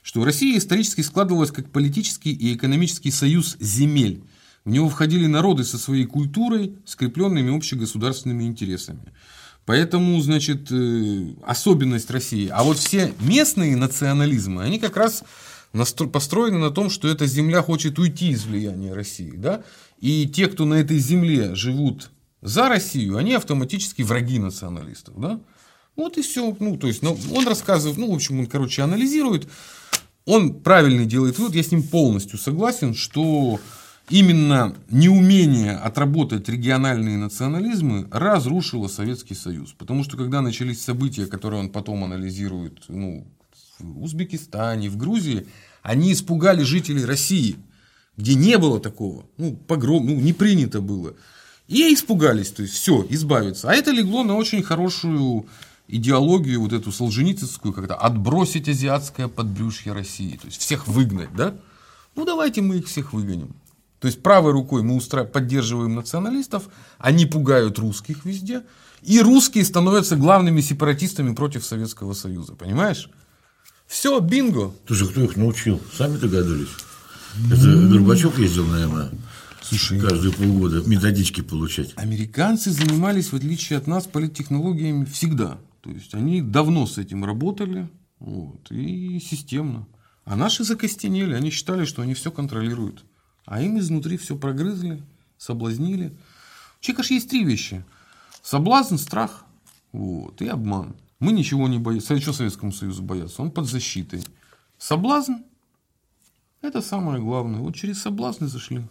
что 0.04 0.24
Россия 0.24 0.58
исторически 0.58 1.02
складывалась 1.02 1.52
как 1.52 1.72
политический 1.72 2.32
и 2.32 2.54
экономический 2.54 3.10
союз 3.10 3.58
земель. 3.60 4.22
В 4.66 4.70
него 4.70 4.90
входили 4.90 5.26
народы 5.26 5.64
со 5.64 5.78
своей 5.78 6.06
культурой, 6.06 6.76
скрепленными 6.86 7.56
общегосударственными 7.56 8.44
интересами. 8.44 9.14
Поэтому, 9.66 10.20
значит, 10.22 10.68
э, 10.72 11.34
особенность 11.46 12.12
России. 12.12 12.50
А 12.50 12.64
вот 12.64 12.78
все 12.78 13.14
местные 13.22 13.78
национализмы, 13.78 14.62
они 14.62 14.78
как 14.78 14.98
раз 14.98 15.24
построены 16.12 16.60
на 16.60 16.70
том, 16.70 16.90
что 16.90 17.08
эта 17.08 17.26
земля 17.26 17.62
хочет 17.62 17.98
уйти 17.98 18.32
из 18.32 18.44
влияния 18.44 18.94
России. 18.94 19.34
Да? 19.36 19.64
И 20.00 20.28
те, 20.28 20.48
кто 20.48 20.66
на 20.66 20.76
этой 20.76 20.98
земле 20.98 21.56
живут 21.56 22.12
за 22.42 22.68
Россию, 22.68 23.18
они 23.18 23.34
автоматически 23.34 24.02
враги 24.02 24.38
националистов. 24.38 25.16
Да? 25.18 25.40
Вот 25.96 26.18
и 26.18 26.22
все. 26.22 26.56
Ну, 26.60 26.78
то 26.78 26.88
есть, 26.88 27.02
ну, 27.02 27.18
он 27.34 27.48
рассказывает, 27.48 27.98
ну, 27.98 28.12
в 28.12 28.16
общем, 28.16 28.42
он, 28.42 28.48
короче, 28.48 28.82
анализирует 28.82 29.48
он 30.26 30.62
правильный 30.62 31.06
делает 31.06 31.38
вывод, 31.38 31.56
я 31.56 31.64
с 31.64 31.72
ним 31.72 31.84
полностью 31.84 32.40
согласен, 32.40 32.94
что 32.94 33.60
именно 34.10 34.76
неумение 34.90 35.74
отработать 35.74 36.48
региональные 36.50 37.18
национализмы 37.18 38.08
разрушило 38.12 38.88
Советский 38.88 39.36
Союз. 39.36 39.74
Потому 39.78 40.04
что 40.04 40.18
когда 40.18 40.42
начались 40.42 40.82
события, 40.82 41.26
которые 41.26 41.62
он 41.62 41.70
потом 41.70 42.04
анализирует 42.04 42.84
ну, 42.88 43.28
в 43.80 44.04
Узбекистане, 44.04 44.90
в 44.90 44.98
Грузии, 44.98 45.46
они 45.82 46.14
испугали 46.14 46.64
жителей 46.64 47.06
России, 47.06 47.58
где 48.18 48.36
не 48.36 48.58
было 48.58 48.80
такого, 48.80 49.26
ну, 49.38 49.56
погром, 49.56 50.06
ну, 50.06 50.16
не 50.16 50.34
принято 50.34 50.82
было. 50.82 51.16
И 51.68 51.94
испугались, 51.94 52.52
то 52.52 52.62
есть 52.62 52.76
все, 52.76 53.06
избавиться. 53.10 53.70
А 53.70 53.74
это 53.74 53.92
легло 53.92 54.24
на 54.24 54.36
очень 54.36 54.62
хорошую 54.64 55.48
идеологию 55.96 56.62
вот 56.62 56.74
эту 56.74 56.92
солженицынскую, 56.92 57.74
когда 57.74 57.96
отбросить 57.96 58.68
азиатское 58.68 59.28
подбрюшье 59.28 59.94
России, 59.94 60.38
то 60.38 60.48
есть 60.48 60.60
всех 60.60 60.88
выгнать, 60.88 61.34
да? 61.36 61.56
Ну 62.16 62.26
давайте 62.26 62.62
мы 62.62 62.78
их 62.78 62.88
всех 62.88 63.14
выгоним. 63.14 63.56
То 64.00 64.08
есть 64.08 64.22
правой 64.22 64.52
рукой 64.52 64.84
мы 64.84 64.96
устра... 64.96 65.24
поддерживаем 65.24 65.96
националистов, 65.96 66.64
они 66.98 67.26
пугают 67.26 67.80
русских 67.80 68.26
везде, 68.26 68.64
и 69.02 69.22
русские 69.22 69.64
становятся 69.66 70.16
главными 70.16 70.62
сепаратистами 70.62 71.34
против 71.34 71.64
Советского 71.64 72.14
Союза, 72.14 72.54
понимаешь? 72.54 73.10
Все, 73.88 74.20
бинго. 74.20 74.74
Слушай, 74.88 75.10
кто 75.10 75.22
их 75.22 75.36
научил? 75.36 75.80
Сами 75.96 76.18
догадались? 76.18 76.70
Это 77.52 77.88
Горбачев 77.88 78.38
ездил, 78.40 78.66
наверное. 78.66 79.12
Слушай, 79.62 80.00
каждые 80.00 80.34
полгода 80.34 80.84
методички 80.88 81.42
получать. 81.42 81.94
Американцы 81.96 82.72
занимались, 82.72 83.32
в 83.32 83.36
отличие 83.36 83.78
от 83.78 83.88
нас, 83.88 84.06
политтехнологиями 84.06 85.06
всегда. 85.06 85.58
То 85.84 85.90
есть 85.92 86.16
они 86.16 86.42
давно 86.42 86.88
с 86.88 86.98
этим 86.98 87.26
работали 87.26 87.90
вот, 88.20 88.72
и 88.72 89.20
системно. 89.20 89.86
А 90.24 90.38
наши 90.38 90.64
закостенели, 90.64 91.34
они 91.34 91.50
считали, 91.50 91.84
что 91.84 92.02
они 92.02 92.14
все 92.14 92.32
контролируют. 92.32 93.04
А 93.46 93.62
им 93.62 93.78
изнутри 93.78 94.16
все 94.16 94.38
прогрызли, 94.38 95.04
соблазнили. 95.38 96.18
У 96.80 96.84
человека 96.84 97.04
же 97.04 97.14
есть 97.16 97.30
три 97.30 97.44
вещи. 97.44 97.84
Соблазн, 98.42 98.96
страх 98.96 99.46
вот, 99.92 100.42
и 100.42 100.48
обман. 100.48 100.96
Мы 101.20 101.34
ничего 101.34 101.68
не 101.68 101.80
боимся. 101.80 102.18
Что 102.20 102.32
Советскому 102.32 102.72
Союзу 102.72 103.04
бояться? 103.04 103.42
Он 103.42 103.52
под 103.52 103.68
защитой. 103.68 104.24
Соблазн– 104.78 105.34
это 106.62 106.82
самое 106.82 107.22
главное. 107.22 107.60
Вот 107.60 107.76
через 107.76 108.02
соблазны 108.02 108.48
зашли. 108.48 108.86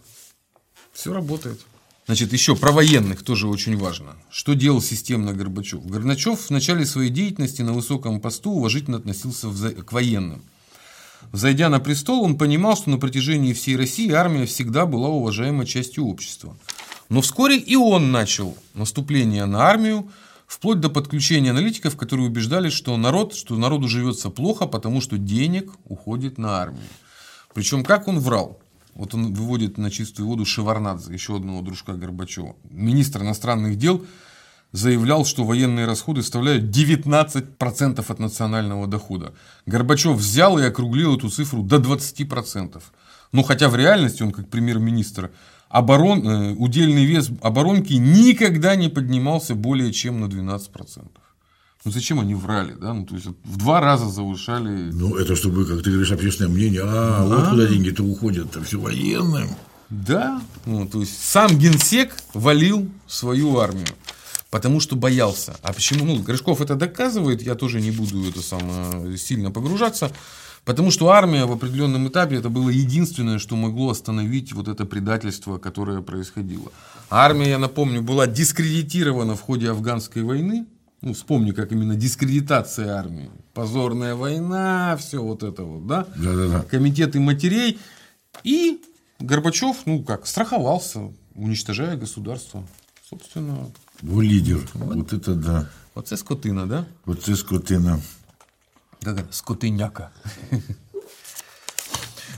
Все 0.91 1.11
работает. 1.11 1.59
Значит, 2.05 2.33
еще 2.33 2.55
про 2.55 2.71
военных 2.71 3.23
тоже 3.23 3.47
очень 3.47 3.77
важно. 3.77 4.15
Что 4.29 4.53
делал 4.55 4.81
системно 4.81 5.33
Горбачев? 5.33 5.85
Горбачев 5.85 6.39
в 6.39 6.49
начале 6.49 6.85
своей 6.85 7.09
деятельности 7.09 7.61
на 7.61 7.71
высоком 7.71 8.19
посту 8.19 8.51
уважительно 8.51 8.97
относился 8.97 9.49
к 9.49 9.91
военным. 9.93 10.41
Зайдя 11.31 11.69
на 11.69 11.79
престол, 11.79 12.23
он 12.23 12.37
понимал, 12.37 12.75
что 12.75 12.89
на 12.89 12.97
протяжении 12.97 13.53
всей 13.53 13.77
России 13.77 14.11
армия 14.11 14.45
всегда 14.45 14.85
была 14.85 15.07
уважаемой 15.07 15.65
частью 15.65 16.05
общества. 16.05 16.57
Но 17.07 17.21
вскоре 17.21 17.57
и 17.57 17.75
он 17.77 18.11
начал 18.11 18.57
наступление 18.73 19.45
на 19.45 19.61
армию, 19.61 20.11
вплоть 20.45 20.81
до 20.81 20.89
подключения 20.89 21.51
аналитиков, 21.51 21.95
которые 21.95 22.27
убеждали, 22.27 22.69
что, 22.69 22.97
народ, 22.97 23.33
что 23.33 23.55
народу 23.55 23.87
живется 23.87 24.29
плохо, 24.29 24.67
потому 24.67 24.99
что 24.99 25.17
денег 25.17 25.71
уходит 25.85 26.37
на 26.37 26.61
армию. 26.61 26.83
Причем 27.53 27.85
как 27.85 28.07
он 28.07 28.19
врал? 28.19 28.59
Вот 28.95 29.13
он 29.15 29.33
выводит 29.33 29.77
на 29.77 29.89
чистую 29.89 30.27
воду 30.27 30.45
Шеварнадзе, 30.45 31.13
еще 31.13 31.35
одного 31.35 31.61
дружка 31.61 31.93
Горбачева. 31.93 32.55
Министр 32.69 33.23
иностранных 33.23 33.77
дел 33.77 34.05
заявлял, 34.71 35.25
что 35.25 35.43
военные 35.43 35.85
расходы 35.85 36.21
составляют 36.21 36.65
19% 36.65 38.05
от 38.07 38.19
национального 38.19 38.87
дохода. 38.87 39.33
Горбачев 39.65 40.17
взял 40.17 40.59
и 40.59 40.63
округлил 40.63 41.15
эту 41.15 41.29
цифру 41.29 41.63
до 41.63 41.77
20%. 41.77 42.81
Но 43.31 43.43
хотя 43.43 43.69
в 43.69 43.75
реальности 43.75 44.21
он, 44.21 44.31
как 44.31 44.49
премьер-министр, 44.49 45.31
оборон, 45.69 46.27
э, 46.27 46.53
удельный 46.53 47.05
вес 47.05 47.31
оборонки 47.41 47.93
никогда 47.93 48.75
не 48.75 48.89
поднимался 48.89 49.55
более 49.55 49.91
чем 49.91 50.19
на 50.19 50.25
12%. 50.25 51.07
Ну 51.85 51.91
зачем 51.91 52.19
они 52.21 52.33
врали, 52.33 52.73
да? 52.73 52.93
Ну, 52.93 53.05
то 53.05 53.15
есть 53.15 53.27
в 53.43 53.57
два 53.57 53.81
раза 53.81 54.09
завышали. 54.09 54.91
Ну, 54.93 55.17
это 55.17 55.35
чтобы, 55.35 55.65
как 55.65 55.83
ты 55.83 55.89
говоришь, 55.89 56.11
общественное 56.11 56.51
мнение, 56.51 56.81
а, 56.83 57.19
а 57.21 57.25
вот 57.25 57.49
куда 57.49 57.67
деньги-то 57.67 58.03
уходят, 58.03 58.51
то 58.51 58.63
все 58.63 58.79
военным. 58.79 59.49
Да, 59.89 60.41
ну, 60.65 60.87
то 60.87 61.01
есть 61.01 61.21
сам 61.21 61.57
генсек 61.57 62.15
валил 62.33 62.89
свою 63.05 63.57
армию. 63.59 63.87
Потому 64.49 64.79
что 64.79 64.95
боялся. 64.95 65.55
А 65.61 65.73
почему? 65.73 66.05
Ну, 66.05 66.21
Гришков 66.21 66.61
это 66.61 66.75
доказывает, 66.75 67.41
я 67.41 67.55
тоже 67.55 67.81
не 67.81 67.91
буду 67.91 68.29
это 68.29 68.41
самое 68.41 69.17
сильно 69.17 69.51
погружаться. 69.51 70.11
Потому 70.63 70.91
что 70.91 71.09
армия 71.09 71.45
в 71.45 71.51
определенном 71.51 72.07
этапе 72.07 72.37
это 72.37 72.49
было 72.49 72.69
единственное, 72.69 73.39
что 73.39 73.55
могло 73.55 73.89
остановить 73.89 74.53
вот 74.53 74.69
это 74.69 74.85
предательство, 74.85 75.57
которое 75.57 76.01
происходило. 76.01 76.71
Армия, 77.09 77.49
я 77.49 77.59
напомню, 77.59 78.01
была 78.01 78.27
дискредитирована 78.27 79.35
в 79.35 79.41
ходе 79.41 79.69
афганской 79.69 80.21
войны. 80.23 80.65
Ну, 81.03 81.13
вспомни, 81.13 81.51
как 81.51 81.73
именно 81.73 81.95
дискредитация 81.97 82.95
армии. 82.95 83.29
Позорная 83.53 84.15
война, 84.15 84.95
все 84.95 85.21
вот 85.21 85.43
это 85.43 85.63
вот, 85.63 85.85
да? 85.85 86.07
Да-да-да. 86.15 86.61
Комитеты 86.61 87.19
матерей. 87.19 87.77
И 88.45 88.81
Горбачев, 89.19 89.85
ну 89.85 90.01
как, 90.01 90.25
страховался, 90.25 91.11
уничтожая 91.35 91.97
государство. 91.97 92.65
Собственно. 93.09 93.69
Был 94.01 94.21
лидер. 94.21 94.65
Вот, 94.75 94.95
вот 94.95 95.11
это 95.11 95.35
да. 95.35 95.69
Вот 95.93 96.05
это 96.05 96.15
скотина, 96.15 96.67
да? 96.67 96.87
Вот 97.03 97.19
это 97.19 97.35
скотина. 97.35 97.99
Как 99.01 99.19
это? 99.19 99.33
Скотыняка. 99.33 100.13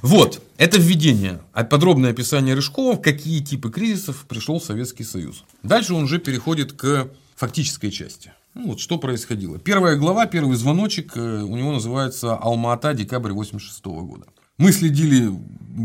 Вот, 0.01 0.41
это 0.57 0.79
введение, 0.79 1.39
а 1.53 1.63
подробное 1.63 2.11
описание 2.11 2.55
Рыжкова, 2.55 2.95
в 2.95 3.01
какие 3.01 3.43
типы 3.43 3.69
кризисов 3.69 4.25
пришел 4.27 4.59
Советский 4.59 5.03
Союз. 5.03 5.43
Дальше 5.61 5.93
он 5.93 6.05
уже 6.05 6.17
переходит 6.17 6.73
к 6.73 7.09
фактической 7.35 7.91
части. 7.91 8.31
Ну, 8.55 8.67
вот 8.67 8.79
что 8.79 8.97
происходило. 8.97 9.59
Первая 9.59 9.97
глава, 9.97 10.25
первый 10.27 10.55
звоночек, 10.55 11.17
э, 11.17 11.43
у 11.43 11.57
него 11.57 11.73
называется 11.73 12.35
«Алма-Ата, 12.35 12.93
декабрь 12.93 13.33
86 13.33 13.85
года». 13.85 14.25
Мы 14.57 14.71
следили, 14.71 15.29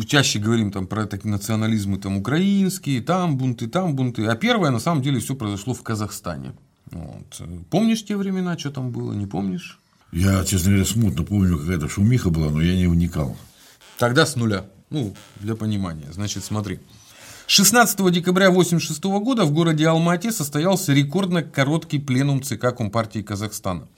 чаще 0.06 0.38
говорим 0.38 0.70
там 0.70 0.86
про 0.86 1.06
такие 1.06 1.30
национализмы 1.30 1.98
там 1.98 2.18
украинские, 2.18 3.02
там 3.02 3.36
бунты, 3.36 3.66
там 3.66 3.96
бунты. 3.96 4.26
А 4.26 4.36
первое, 4.36 4.70
на 4.70 4.78
самом 4.78 5.02
деле, 5.02 5.18
все 5.18 5.34
произошло 5.34 5.74
в 5.74 5.82
Казахстане. 5.82 6.52
Вот. 6.92 7.42
Помнишь 7.70 8.04
те 8.04 8.16
времена, 8.16 8.56
что 8.56 8.70
там 8.70 8.92
было, 8.92 9.12
не 9.12 9.26
помнишь? 9.26 9.80
Я, 10.12 10.44
честно 10.44 10.70
говоря, 10.70 10.86
смутно 10.86 11.24
помню, 11.24 11.58
какая-то 11.58 11.88
шумиха 11.88 12.30
была, 12.30 12.50
но 12.50 12.62
я 12.62 12.76
не 12.76 12.86
вникал. 12.86 13.36
Тогда 13.98 14.26
с 14.26 14.36
нуля. 14.36 14.66
Ну, 14.90 15.14
для 15.40 15.56
понимания. 15.56 16.06
Значит, 16.12 16.44
смотри. 16.44 16.78
16 17.52 18.12
декабря 18.12 18.46
1986 18.46 19.02
года 19.24 19.44
в 19.44 19.50
городе 19.50 19.88
Алмате 19.88 20.30
состоялся 20.30 20.92
рекордно 20.92 21.42
короткий 21.42 21.98
пленум 21.98 22.44
ЦК 22.44 22.72
Компартии 22.76 23.22
Казахстана. 23.22 23.88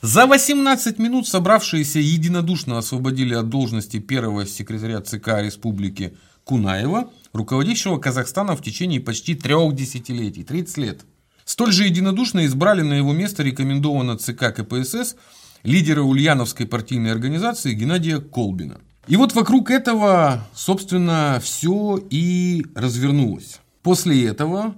За 0.00 0.26
18 0.26 0.98
минут 0.98 1.28
собравшиеся 1.28 1.98
единодушно 1.98 2.78
освободили 2.78 3.34
от 3.34 3.50
должности 3.50 3.98
первого 3.98 4.46
секретаря 4.46 5.02
ЦК 5.02 5.42
Республики 5.42 6.16
Кунаева, 6.44 7.10
руководящего 7.34 7.98
Казахстаном 7.98 8.56
в 8.56 8.62
течение 8.62 9.00
почти 9.00 9.34
трех 9.34 9.74
десятилетий, 9.74 10.42
30 10.42 10.78
лет. 10.78 11.00
Столь 11.44 11.72
же 11.72 11.84
единодушно 11.84 12.46
избрали 12.46 12.80
на 12.80 12.94
его 12.94 13.12
место 13.12 13.42
рекомендованного 13.42 14.16
ЦК 14.16 14.54
КПСС 14.56 15.14
лидера 15.62 16.00
Ульяновской 16.00 16.64
партийной 16.64 17.12
организации 17.12 17.74
Геннадия 17.74 18.18
Колбина. 18.18 18.80
И 19.08 19.16
вот 19.16 19.34
вокруг 19.34 19.70
этого, 19.70 20.46
собственно, 20.54 21.40
все 21.42 21.98
и 22.10 22.66
развернулось. 22.74 23.58
После 23.82 24.26
этого 24.28 24.74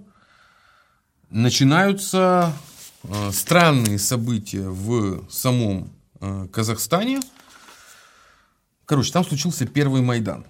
начинаются 1.31 2.53
э, 3.03 3.31
странные 3.33 3.99
события 3.99 4.69
в 4.69 5.29
самом 5.29 5.91
э, 6.21 6.47
Казахстане. 6.53 7.21
Короче, 8.85 9.13
там 9.13 9.25
случился 9.25 9.67
первый 9.67 10.01
Майдан. 10.01 10.47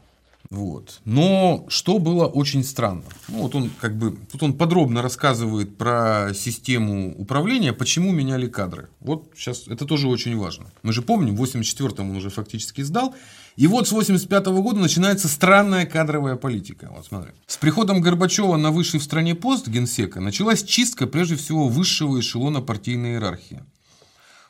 Вот. 0.50 1.00
Но 1.04 1.64
что 1.68 2.00
было 2.00 2.26
очень 2.26 2.64
странно. 2.64 3.04
Ну, 3.28 3.42
вот 3.42 3.54
он 3.54 3.70
как 3.80 3.96
бы, 3.96 4.18
тут 4.32 4.42
он 4.42 4.52
подробно 4.54 5.00
рассказывает 5.00 5.76
про 5.76 6.32
систему 6.34 7.14
управления, 7.16 7.72
почему 7.72 8.10
меняли 8.10 8.48
кадры. 8.48 8.88
Вот 8.98 9.30
сейчас 9.36 9.68
это 9.68 9.84
тоже 9.86 10.08
очень 10.08 10.36
важно. 10.36 10.66
Мы 10.82 10.92
же 10.92 11.02
помним, 11.02 11.36
в 11.36 11.42
84-м 11.44 12.10
он 12.10 12.16
уже 12.16 12.30
фактически 12.30 12.82
сдал. 12.82 13.14
И 13.54 13.68
вот 13.68 13.86
с 13.86 13.92
85 13.92 14.46
-го 14.48 14.60
года 14.60 14.80
начинается 14.80 15.28
странная 15.28 15.86
кадровая 15.86 16.34
политика. 16.34 16.90
Вот 16.96 17.06
смотри. 17.06 17.30
С 17.46 17.56
приходом 17.56 18.00
Горбачева 18.00 18.56
на 18.56 18.72
высший 18.72 18.98
в 18.98 19.04
стране 19.04 19.36
пост 19.36 19.68
генсека 19.68 20.20
началась 20.20 20.64
чистка 20.64 21.06
прежде 21.06 21.36
всего 21.36 21.68
высшего 21.68 22.18
эшелона 22.18 22.60
партийной 22.60 23.12
иерархии. 23.12 23.62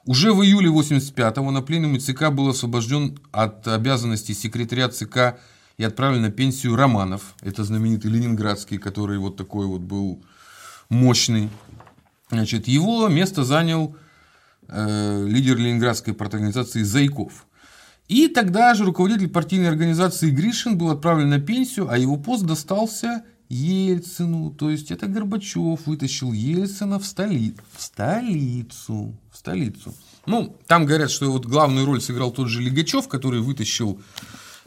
Уже 0.06 0.32
в 0.32 0.42
июле 0.42 0.70
85-го 0.70 1.50
на 1.50 1.60
пленуме 1.60 1.98
ЦК 1.98 2.30
был 2.30 2.48
освобожден 2.48 3.18
от 3.32 3.68
обязанностей 3.68 4.32
секретаря 4.32 4.88
ЦК 4.88 5.38
и 5.80 5.82
отправили 5.82 6.20
на 6.20 6.30
пенсию 6.30 6.76
Романов. 6.76 7.34
Это 7.40 7.64
знаменитый 7.64 8.10
ленинградский, 8.10 8.76
который 8.76 9.16
вот 9.16 9.38
такой 9.38 9.64
вот 9.64 9.80
был 9.80 10.22
мощный. 10.90 11.48
Значит, 12.28 12.68
его 12.68 13.08
место 13.08 13.44
занял 13.44 13.96
э, 14.68 15.26
лидер 15.26 15.56
ленинградской 15.56 16.12
организации 16.12 16.82
Зайков. 16.82 17.46
И 18.08 18.28
тогда 18.28 18.74
же 18.74 18.84
руководитель 18.84 19.30
партийной 19.30 19.70
организации 19.70 20.28
Гришин 20.28 20.76
был 20.76 20.90
отправлен 20.90 21.30
на 21.30 21.40
пенсию, 21.40 21.88
а 21.88 21.96
его 21.96 22.18
пост 22.18 22.44
достался 22.44 23.24
Ельцину. 23.48 24.50
То 24.50 24.68
есть 24.68 24.90
это 24.90 25.06
Горбачев 25.06 25.86
вытащил 25.86 26.34
Ельцина 26.34 26.98
в, 26.98 27.06
столи... 27.06 27.54
в 27.74 27.80
столицу. 27.80 29.16
В 29.32 29.36
столицу. 29.38 29.94
Ну, 30.26 30.54
там 30.66 30.84
говорят, 30.84 31.10
что 31.10 31.32
вот 31.32 31.46
главную 31.46 31.86
роль 31.86 32.02
сыграл 32.02 32.32
тот 32.32 32.48
же 32.48 32.60
Лигачев, 32.60 33.08
который 33.08 33.40
вытащил 33.40 33.98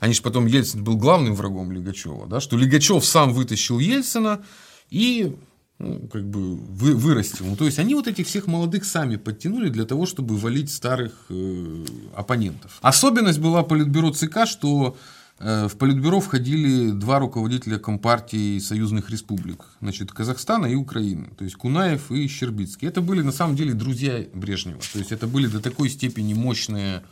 они 0.03 0.13
же 0.13 0.21
потом, 0.21 0.47
Ельцин 0.47 0.83
был 0.83 0.97
главным 0.97 1.33
врагом 1.33 1.71
Лигачева, 1.71 2.27
да, 2.27 2.41
что 2.41 2.57
Лигачев 2.57 3.05
сам 3.05 3.31
вытащил 3.31 3.79
Ельцина 3.79 4.43
и 4.89 5.33
ну, 5.79 6.09
как 6.11 6.29
бы 6.29 6.57
вы, 6.57 6.93
вырастил. 6.95 7.45
Ну, 7.45 7.55
то 7.55 7.63
есть 7.63 7.79
они 7.79 7.95
вот 7.95 8.07
этих 8.07 8.27
всех 8.27 8.47
молодых 8.47 8.83
сами 8.83 9.15
подтянули 9.15 9.69
для 9.69 9.85
того, 9.85 10.05
чтобы 10.05 10.35
валить 10.35 10.69
старых 10.69 11.13
э, 11.29 11.85
оппонентов. 12.17 12.79
Особенность 12.81 13.39
была 13.39 13.63
Политбюро 13.63 14.11
ЦК, 14.11 14.45
что 14.45 14.97
э, 15.39 15.69
в 15.69 15.77
Политбюро 15.77 16.19
входили 16.19 16.91
два 16.91 17.19
руководителя 17.19 17.79
Компартии 17.79 18.59
союзных 18.59 19.09
республик, 19.09 19.63
значит, 19.79 20.11
Казахстана 20.11 20.65
и 20.65 20.75
Украины, 20.75 21.29
то 21.37 21.45
есть 21.45 21.55
Кунаев 21.55 22.11
и 22.11 22.27
Щербицкий. 22.27 22.89
Это 22.89 22.99
были 22.99 23.21
на 23.21 23.31
самом 23.31 23.55
деле 23.55 23.73
друзья 23.73 24.21
Брежнева, 24.33 24.81
то 24.91 24.99
есть 24.99 25.13
это 25.13 25.27
были 25.27 25.47
до 25.47 25.61
такой 25.61 25.89
степени 25.89 26.33
мощные 26.33 27.03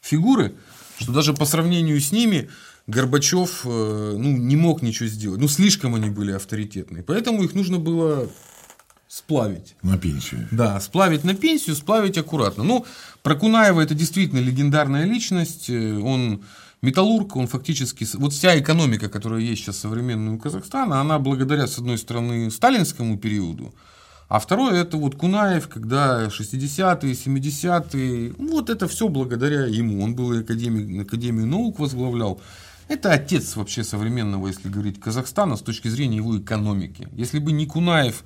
фигуры, 0.00 0.54
что 0.98 1.12
даже 1.12 1.34
по 1.34 1.44
сравнению 1.44 2.00
с 2.00 2.12
ними 2.12 2.48
Горбачев 2.86 3.62
э, 3.64 4.16
ну, 4.18 4.36
не 4.36 4.56
мог 4.56 4.82
ничего 4.82 5.08
сделать. 5.08 5.40
Ну, 5.40 5.48
слишком 5.48 5.94
они 5.94 6.10
были 6.10 6.32
авторитетные. 6.32 7.02
Поэтому 7.02 7.44
их 7.44 7.54
нужно 7.54 7.78
было 7.78 8.28
сплавить. 9.08 9.76
На 9.82 9.98
пенсию. 9.98 10.48
Да, 10.50 10.80
сплавить 10.80 11.24
на 11.24 11.34
пенсию, 11.34 11.76
сплавить 11.76 12.18
аккуратно. 12.18 12.64
Ну, 12.64 12.86
про 13.22 13.34
Кунаева 13.34 13.80
это 13.80 13.94
действительно 13.94 14.40
легендарная 14.40 15.04
личность. 15.04 15.68
Э, 15.68 15.98
он 15.98 16.42
металлург, 16.82 17.36
он 17.36 17.46
фактически... 17.46 18.06
Вот 18.14 18.32
вся 18.32 18.58
экономика, 18.58 19.08
которая 19.08 19.40
есть 19.40 19.62
сейчас 19.62 19.78
современная 19.78 20.34
у 20.34 20.38
Казахстана, 20.38 21.00
она 21.00 21.18
благодаря, 21.18 21.66
с 21.66 21.78
одной 21.78 21.98
стороны, 21.98 22.50
сталинскому 22.50 23.18
периоду, 23.18 23.74
а 24.28 24.40
второе, 24.40 24.82
это 24.82 24.98
вот 24.98 25.16
Кунаев, 25.16 25.68
когда 25.68 26.26
60-е, 26.26 27.12
70-е, 27.12 28.34
ну, 28.36 28.52
вот 28.52 28.68
это 28.68 28.86
все 28.86 29.08
благодаря 29.08 29.64
ему. 29.64 30.02
Он 30.04 30.14
был 30.14 30.34
и 30.34 30.40
академик, 30.40 31.06
Академию 31.06 31.46
наук 31.46 31.78
возглавлял. 31.78 32.38
Это 32.88 33.12
отец 33.12 33.56
вообще 33.56 33.84
современного, 33.84 34.48
если 34.48 34.68
говорить, 34.68 35.00
Казахстана 35.00 35.56
с 35.56 35.62
точки 35.62 35.88
зрения 35.88 36.18
его 36.18 36.36
экономики. 36.38 37.08
Если 37.12 37.38
бы 37.38 37.52
не 37.52 37.66
Кунаев 37.66 38.22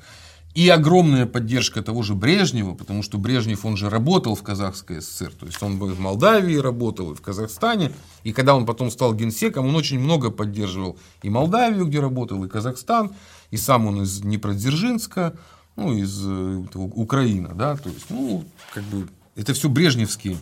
и 0.55 0.69
огромная 0.69 1.27
поддержка 1.27 1.83
того 1.83 2.03
же 2.03 2.15
Брежнева, 2.15 2.75
потому 2.75 3.05
что 3.05 3.19
Брежнев, 3.19 3.65
он 3.65 3.77
же 3.77 3.89
работал 3.89 4.35
в 4.35 4.43
Казахской 4.43 5.01
ССР, 5.01 5.33
то 5.39 5.47
есть 5.47 5.63
он 5.63 5.79
в 5.79 6.01
Молдавии 6.01 6.57
работал, 6.57 7.13
и 7.13 7.15
в 7.15 7.23
Казахстане, 7.23 7.93
и 8.23 8.33
когда 8.33 8.55
он 8.55 8.67
потом 8.67 8.91
стал 8.91 9.15
генсеком, 9.15 9.67
он 9.67 9.77
очень 9.77 9.99
много 9.99 10.31
поддерживал 10.31 10.99
и 11.23 11.31
Молдавию, 11.31 11.87
где 11.87 12.01
работал, 12.01 12.45
и 12.45 12.49
Казахстан, 12.49 13.13
и 13.51 13.57
сам 13.57 13.87
он 13.87 14.03
из 14.03 14.21
Днепродзержинска, 14.21 15.35
ну, 15.77 15.97
из 15.97 16.21
э, 16.25 16.65
Украины, 16.75 17.51
да, 17.55 17.77
то 17.77 17.89
есть, 17.89 18.11
ну, 18.11 18.45
как 18.75 18.85
бы, 18.85 19.09
это 19.37 19.55
все 19.55 19.69
брежневские 19.69 20.37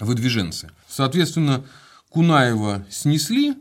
выдвиженцы. 0.00 0.70
Соответственно, 0.88 1.64
Кунаева 2.10 2.84
снесли. 2.90 3.54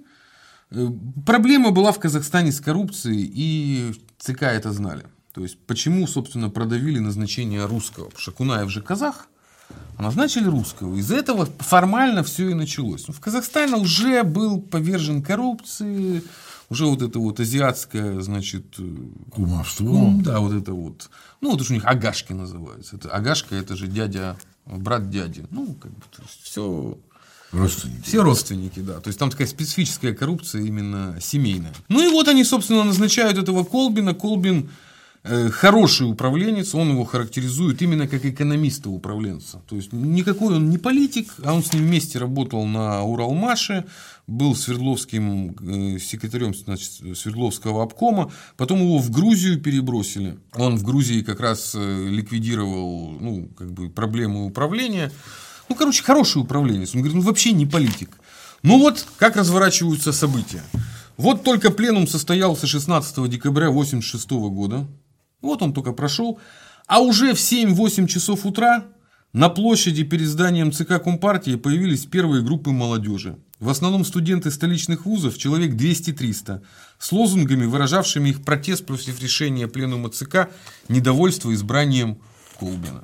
Э, 0.72 0.88
проблема 1.26 1.72
была 1.72 1.92
в 1.92 2.00
Казахстане 2.00 2.52
с 2.52 2.60
коррупцией, 2.60 3.32
и 3.34 3.94
ЦК 4.18 4.44
это 4.44 4.72
знали. 4.72 5.06
То 5.34 5.42
есть, 5.42 5.58
почему, 5.66 6.08
собственно, 6.08 6.50
продавили 6.50 7.00
назначение 7.00 7.66
русского? 7.66 8.06
Потому 8.06 8.22
что 8.22 8.32
Кунаев 8.32 8.70
же 8.70 8.82
казах, 8.82 9.28
а 9.98 10.04
назначили 10.04 10.46
русского. 10.46 10.96
Из-за 10.96 11.16
этого 11.16 11.48
формально 11.60 12.24
все 12.24 12.50
и 12.50 12.54
началось. 12.54 13.08
Ну, 13.08 13.14
в 13.14 13.20
Казахстане 13.20 13.76
уже 13.76 14.24
был 14.24 14.62
повержен 14.62 15.22
коррупции, 15.22 16.24
уже 16.72 16.86
вот 16.86 17.02
это 17.02 17.20
вот 17.20 17.40
азиатское, 17.42 18.22
значит... 18.22 18.64
Э, 18.80 18.96
Кумовство. 19.30 19.86
Кум, 19.86 20.24
да, 20.24 20.40
вот 20.40 20.54
это 20.54 20.74
вот. 20.74 21.10
Ну, 21.42 21.52
вот 21.52 21.60
уж 21.60 21.70
у 21.70 21.74
них 21.74 21.86
Агашки 21.86 22.32
называется. 22.32 22.96
Это, 22.96 23.10
Агашка 23.10 23.56
это 23.56 23.76
же 23.76 23.88
дядя, 23.88 24.38
брат 24.66 25.10
дяди. 25.10 25.46
Ну, 25.52 25.74
как 25.74 25.92
бы, 25.92 26.02
то 26.16 26.22
есть, 26.22 26.42
все... 26.44 26.98
Родственники. 27.52 28.04
Все 28.04 28.24
родственники, 28.24 28.80
да. 28.80 29.02
То 29.02 29.10
есть 29.10 29.20
там 29.20 29.30
такая 29.30 29.48
специфическая 29.48 30.14
коррупция 30.14 30.62
именно 30.62 31.18
семейная. 31.20 31.74
Ну 31.90 32.02
и 32.02 32.10
вот 32.10 32.30
они, 32.30 32.46
собственно, 32.46 32.86
назначают 32.86 33.38
этого 33.38 33.66
Колбина. 33.66 34.14
Колбин 34.14 34.70
хороший 35.24 36.10
управленец, 36.10 36.74
он 36.74 36.92
его 36.92 37.06
характеризует 37.06 37.82
именно 37.82 38.08
как 38.08 38.26
экономиста-управленца. 38.26 39.62
То 39.68 39.76
есть 39.76 39.94
никакой 39.94 40.56
он 40.56 40.70
не 40.70 40.80
политик, 40.80 41.34
а 41.44 41.54
он 41.54 41.64
с 41.64 41.74
ним 41.74 41.84
вместе 41.84 42.18
работал 42.18 42.66
на 42.66 43.04
Уралмаше, 43.04 43.86
был 44.26 44.56
Свердловским 44.56 45.56
э, 45.96 46.00
секретарем 46.00 46.56
значит, 46.56 47.18
Свердловского 47.18 47.84
обкома, 47.84 48.32
потом 48.58 48.80
его 48.80 48.98
в 48.98 49.12
Грузию 49.12 49.60
перебросили. 49.60 50.40
Он 50.56 50.78
в 50.78 50.84
Грузии 50.84 51.22
как 51.22 51.40
раз 51.40 51.74
э, 51.76 52.08
ликвидировал 52.10 53.12
ну, 53.20 53.50
как 53.58 53.72
бы 53.72 53.90
проблемы 53.90 54.46
управления. 54.46 55.12
Ну, 55.70 55.76
короче, 55.76 56.04
хороший 56.04 56.42
управленец. 56.42 56.96
Он 56.96 57.02
говорит, 57.02 57.16
ну 57.16 57.22
вообще 57.22 57.52
не 57.52 57.66
политик. 57.66 58.10
Ну 58.64 58.80
вот, 58.80 59.06
как 59.18 59.36
разворачиваются 59.36 60.12
события. 60.14 60.64
Вот 61.18 61.44
только 61.44 61.72
пленум 61.72 62.08
состоялся 62.08 62.68
16 62.68 63.30
декабря 63.30 63.68
1986 63.68 64.32
года. 64.52 64.88
Вот 65.42 65.62
он 65.62 65.74
только 65.74 65.92
прошел. 65.94 66.40
А 66.88 67.00
уже 67.00 67.34
в 67.34 67.38
7-8 67.38 68.08
часов 68.08 68.46
утра 68.46 68.86
на 69.34 69.50
площади 69.50 70.04
перед 70.04 70.28
зданием 70.28 70.72
ЦК 70.72 71.02
Компартии 71.02 71.56
появились 71.56 72.06
первые 72.06 72.44
группы 72.44 72.72
молодежи. 72.72 73.38
В 73.60 73.70
основном 73.70 74.04
студенты 74.04 74.52
столичных 74.52 75.06
вузов, 75.06 75.38
человек 75.38 75.74
200-300, 75.74 76.62
с 76.98 77.12
лозунгами, 77.12 77.66
выражавшими 77.66 78.30
их 78.30 78.44
протест 78.44 78.86
против 78.86 79.22
решения 79.22 79.68
пленума 79.68 80.10
ЦК, 80.10 80.50
недовольство 80.90 81.54
избранием 81.54 82.18
Колбина. 82.60 83.04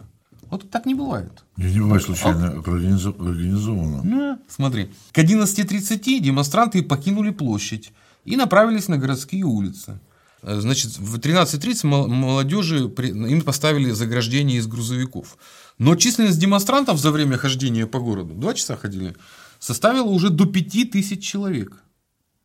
Вот 0.50 0.70
так 0.70 0.86
не 0.86 0.96
бывает. 0.96 1.32
Не 1.58 1.80
бывает 1.80 2.04
случайно 2.04 2.48
а... 2.48 2.60
организовано. 2.60 4.02
Ну, 4.04 4.40
смотри. 4.48 4.92
К 5.12 5.20
11.30 5.20 6.20
демонстранты 6.20 6.82
покинули 6.84 7.32
площадь 7.32 7.92
и 8.26 8.36
направились 8.36 8.88
на 8.88 8.98
городские 8.98 9.44
улицы. 9.44 10.00
Значит, 10.50 10.98
в 10.98 11.18
13.30 11.18 11.86
молодежи 12.08 12.80
им 12.80 13.42
поставили 13.42 13.92
заграждение 13.92 14.60
из 14.60 14.68
грузовиков. 14.68 15.38
Но 15.78 15.96
численность 15.96 16.40
демонстрантов 16.40 17.00
за 17.00 17.12
время 17.12 17.38
хождения 17.38 17.86
по 17.86 18.00
городу, 18.00 18.34
два 18.34 18.54
часа 18.54 18.78
ходили, 18.78 19.14
составила 19.60 20.08
уже 20.08 20.30
до 20.30 20.46
5000 20.46 21.22
человек. 21.22 21.74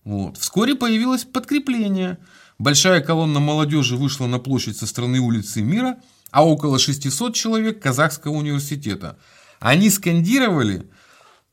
Вот. 0.03 0.37
Вскоре 0.37 0.75
появилось 0.75 1.23
подкрепление. 1.23 2.19
Большая 2.59 3.03
колонна 3.03 3.39
молодежи 3.39 3.97
вышла 3.97 4.27
на 4.27 4.41
площадь 4.41 4.77
со 4.77 4.89
стороны 4.89 5.21
улицы 5.21 5.63
Мира, 5.63 5.99
а 6.33 6.45
около 6.45 6.81
600 6.81 7.37
человек 7.37 7.81
Казахского 7.81 8.33
университета. 8.33 9.17
Они 9.61 9.91
скандировали 9.91 10.91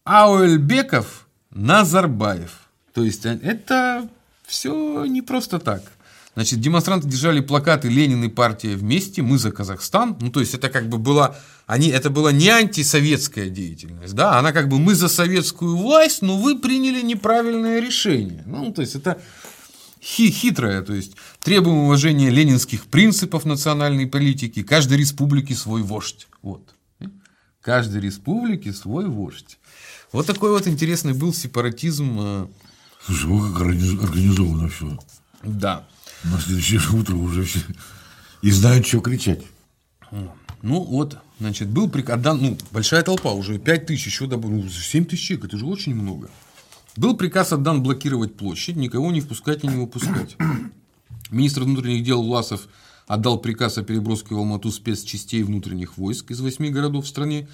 Ауэльбеков 0.03 1.27
Назарбаев. 1.51 2.69
То 2.95 3.03
есть 3.03 3.23
это 3.23 4.09
все 4.47 5.05
не 5.05 5.21
просто 5.21 5.59
так. 5.59 5.83
Значит, 6.35 6.61
демонстранты 6.61 7.07
держали 7.07 7.41
плакаты 7.41 7.89
«Ленин 7.89 8.23
и 8.23 8.29
партия 8.29 8.75
вместе», 8.75 9.21
«Мы 9.21 9.37
за 9.37 9.51
Казахстан». 9.51 10.15
Ну, 10.21 10.29
то 10.31 10.39
есть, 10.39 10.53
это 10.53 10.69
как 10.69 10.87
бы 10.87 10.97
была, 10.97 11.35
они, 11.65 11.89
это 11.89 12.09
была 12.09 12.31
не 12.31 12.49
антисоветская 12.49 13.49
деятельность, 13.49 14.13
да, 14.13 14.37
она 14.39 14.51
как 14.51 14.69
бы 14.69 14.79
«Мы 14.79 14.95
за 14.95 15.07
советскую 15.09 15.75
власть, 15.75 16.21
но 16.21 16.37
вы 16.37 16.57
приняли 16.59 17.01
неправильное 17.01 17.79
решение». 17.79 18.43
Ну, 18.45 18.71
то 18.71 18.81
есть, 18.81 18.95
это 18.95 19.19
хи 20.01 20.29
хитрое, 20.31 20.81
то 20.81 20.93
есть, 20.93 21.13
требуем 21.41 21.79
уважения 21.79 22.29
ленинских 22.29 22.85
принципов 22.85 23.45
национальной 23.45 24.07
политики, 24.07 24.63
каждой 24.63 24.97
республике 24.97 25.55
свой 25.55 25.81
вождь. 25.81 26.27
Вот. 26.41 26.61
Каждой 27.61 28.01
республике 28.01 28.71
свой 28.71 29.07
вождь. 29.07 29.57
Вот 30.13 30.25
такой 30.25 30.51
вот 30.51 30.67
интересный 30.67 31.13
был 31.13 31.33
сепаратизм. 31.33 32.17
э, 32.19 32.47
Слушай, 33.05 33.25
вот 33.25 33.51
как 33.51 33.61
организ- 33.67 34.01
организовано 34.01 34.69
все. 34.69 34.97
Да. 35.43 35.87
На 36.23 36.39
следующее 36.39 36.81
утро 36.93 37.15
уже 37.15 37.43
все 37.43 37.59
и 38.41 38.51
знают, 38.51 38.87
что 38.87 39.01
кричать. 39.01 39.41
Ну 40.61 40.83
вот, 40.83 41.17
значит, 41.39 41.69
был 41.69 41.89
приказ, 41.89 42.19
отдан- 42.19 42.41
ну, 42.41 42.57
большая 42.71 43.01
толпа, 43.03 43.31
уже 43.31 43.59
5 43.59 43.85
тысяч, 43.85 44.07
еще 44.07 44.27
добавил, 44.27 44.63
ну, 44.63 44.69
7 44.69 45.05
тысяч 45.05 45.27
человек, 45.27 45.45
это 45.45 45.57
же 45.57 45.65
очень 45.65 45.95
много. 45.95 46.29
Был 46.97 47.15
приказ 47.15 47.53
отдан 47.53 47.81
блокировать 47.81 48.35
площадь, 48.35 48.75
никого 48.75 49.11
не 49.11 49.21
впускать 49.21 49.63
и 49.63 49.67
не 49.67 49.77
выпускать. 49.77 50.35
Министр 51.31 51.63
внутренних 51.63 52.03
дел 52.03 52.21
Власов 52.21 52.67
отдал 53.07 53.39
приказ 53.39 53.77
о 53.77 53.83
переброске 53.83 54.35
в 54.35 54.37
Алмату 54.37 54.71
спецчастей 54.71 55.43
внутренних 55.43 55.97
войск 55.97 56.31
из 56.31 56.41
восьми 56.41 56.69
городов 56.69 57.05
в 57.05 57.07
стране. 57.07 57.47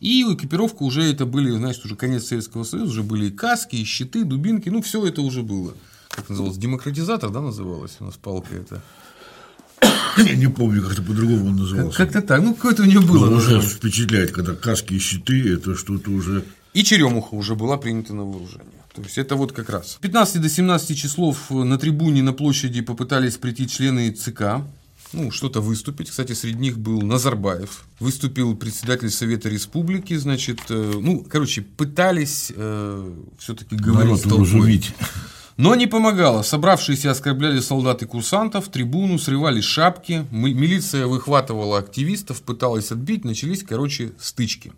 И 0.00 0.22
экипировка 0.22 0.82
уже 0.82 1.02
это 1.02 1.26
были, 1.26 1.50
значит, 1.50 1.84
уже 1.84 1.96
конец 1.96 2.26
Советского 2.26 2.64
Союза, 2.64 2.90
уже 2.90 3.02
были 3.02 3.26
и 3.26 3.30
каски, 3.30 3.76
и 3.76 3.84
щиты, 3.84 4.24
дубинки, 4.24 4.68
ну, 4.68 4.80
все 4.80 5.04
это 5.06 5.22
уже 5.22 5.42
было. 5.42 5.74
Как 6.10 6.28
называлось? 6.28 6.56
Демократизатор, 6.56 7.30
да, 7.30 7.40
называлась 7.40 7.96
у 8.00 8.04
нас 8.04 8.14
палка 8.16 8.54
это? 8.54 8.82
Я 10.16 10.34
не 10.34 10.48
помню, 10.48 10.82
как-то 10.82 11.02
по-другому 11.02 11.48
он 11.48 11.56
назывался. 11.56 11.98
Как-то 11.98 12.22
так, 12.22 12.42
ну, 12.42 12.54
какое-то 12.54 12.82
у 12.82 12.86
нее 12.86 13.00
было. 13.00 13.28
Но 13.28 13.36
уже 13.36 13.60
впечатляет, 13.60 14.32
когда 14.32 14.54
каски 14.54 14.94
и 14.94 14.98
щиты, 14.98 15.52
это 15.52 15.74
что-то 15.74 16.10
уже... 16.10 16.44
И 16.72 16.82
черемуха 16.84 17.34
уже 17.34 17.54
была 17.54 17.76
принята 17.76 18.14
на 18.14 18.24
вооружение. 18.24 18.66
То 18.94 19.02
есть 19.02 19.18
это 19.18 19.36
вот 19.36 19.52
как 19.52 19.68
раз. 19.68 19.92
С 19.92 19.96
15 19.96 20.40
до 20.40 20.48
17 20.48 20.96
числов 20.96 21.50
на 21.50 21.78
трибуне 21.78 22.22
на 22.22 22.32
площади 22.32 22.80
попытались 22.80 23.36
прийти 23.36 23.68
члены 23.68 24.10
ЦК, 24.10 24.62
ну, 25.12 25.30
что-то 25.30 25.60
выступить. 25.60 26.10
Кстати, 26.10 26.32
среди 26.32 26.58
них 26.58 26.78
был 26.78 27.02
Назарбаев. 27.02 27.84
Выступил 28.00 28.56
председатель 28.56 29.10
Совета 29.10 29.48
Республики, 29.48 30.16
значит, 30.16 30.60
э, 30.68 30.98
ну, 31.00 31.24
короче, 31.28 31.62
пытались 31.62 32.52
все-таки 33.38 33.76
говорить 33.76 34.06
Народ 34.06 34.20
с 34.20 34.50
толпой. 34.50 34.84
Но 35.56 35.74
не 35.74 35.86
помогало. 35.86 36.42
Собравшиеся 36.42 37.10
оскорбляли 37.10 37.60
солдат 37.60 38.02
и 38.02 38.06
курсантов, 38.06 38.68
трибуну, 38.68 39.18
срывали 39.18 39.62
шапки, 39.62 40.26
ми- 40.30 40.52
милиция 40.52 41.06
выхватывала 41.06 41.78
активистов, 41.78 42.42
пыталась 42.42 42.92
отбить, 42.92 43.24
начались, 43.24 43.62
короче, 43.62 44.12
стычки. 44.20 44.72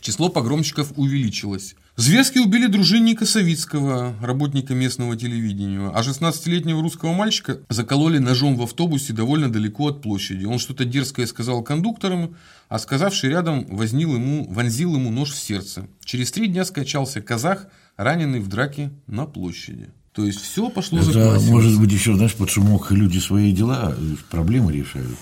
Число 0.00 0.28
погромщиков 0.28 0.92
увеличилось. 0.96 1.74
Зверски 1.96 2.38
убили 2.38 2.66
дружинника 2.66 3.24
Савицкого, 3.24 4.14
работника 4.20 4.74
местного 4.74 5.16
телевидения, 5.16 5.90
а 5.94 6.02
16-летнего 6.02 6.82
русского 6.82 7.14
мальчика 7.14 7.60
закололи 7.70 8.18
ножом 8.18 8.54
в 8.56 8.62
автобусе 8.62 9.14
довольно 9.14 9.50
далеко 9.50 9.88
от 9.88 10.02
площади. 10.02 10.44
Он 10.44 10.58
что-то 10.58 10.84
дерзкое 10.84 11.24
сказал 11.26 11.62
кондукторам, 11.62 12.36
а 12.68 12.78
сказавший 12.78 13.30
рядом 13.30 13.64
вознил 13.74 14.14
ему, 14.14 14.46
вонзил 14.50 14.94
ему 14.94 15.10
нож 15.10 15.30
в 15.32 15.38
сердце. 15.38 15.88
Через 16.04 16.30
три 16.32 16.48
дня 16.48 16.66
скачался 16.66 17.22
казах, 17.22 17.66
раненый 17.96 18.40
в 18.40 18.48
драке 18.48 18.90
на 19.06 19.26
площади. 19.26 19.90
То 20.12 20.24
есть 20.24 20.40
все 20.40 20.70
пошло 20.70 21.02
за 21.02 21.10
Это 21.10 21.24
классикой. 21.28 21.52
может 21.52 21.78
быть 21.78 21.92
еще, 21.92 22.14
знаешь, 22.16 22.34
под 22.34 22.48
шумок 22.48 22.90
люди 22.90 23.18
свои 23.18 23.52
дела, 23.52 23.94
э, 23.96 24.14
проблемы 24.30 24.72
решают. 24.72 25.16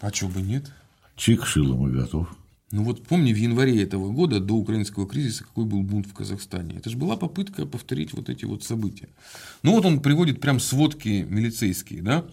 А 0.00 0.10
чё 0.10 0.28
бы 0.28 0.40
нет? 0.40 0.70
Чик 1.16 1.44
шилом 1.46 1.88
и 1.88 1.92
готов. 1.92 2.28
Ну 2.72 2.84
вот 2.84 3.04
помни, 3.04 3.32
в 3.32 3.36
январе 3.36 3.82
этого 3.82 4.12
года, 4.12 4.38
до 4.40 4.54
украинского 4.54 5.06
кризиса, 5.08 5.44
какой 5.44 5.64
был 5.64 5.82
бунт 5.82 6.06
в 6.06 6.12
Казахстане. 6.12 6.76
Это 6.76 6.90
же 6.90 6.96
была 6.96 7.16
попытка 7.16 7.64
повторить 7.64 8.12
вот 8.12 8.28
эти 8.28 8.44
вот 8.44 8.64
события. 8.64 9.08
Ну 9.62 9.72
вот 9.72 9.84
он 9.84 10.00
приводит 10.00 10.40
прям 10.40 10.60
сводки 10.60 11.26
милицейские, 11.28 12.02
да? 12.02 12.24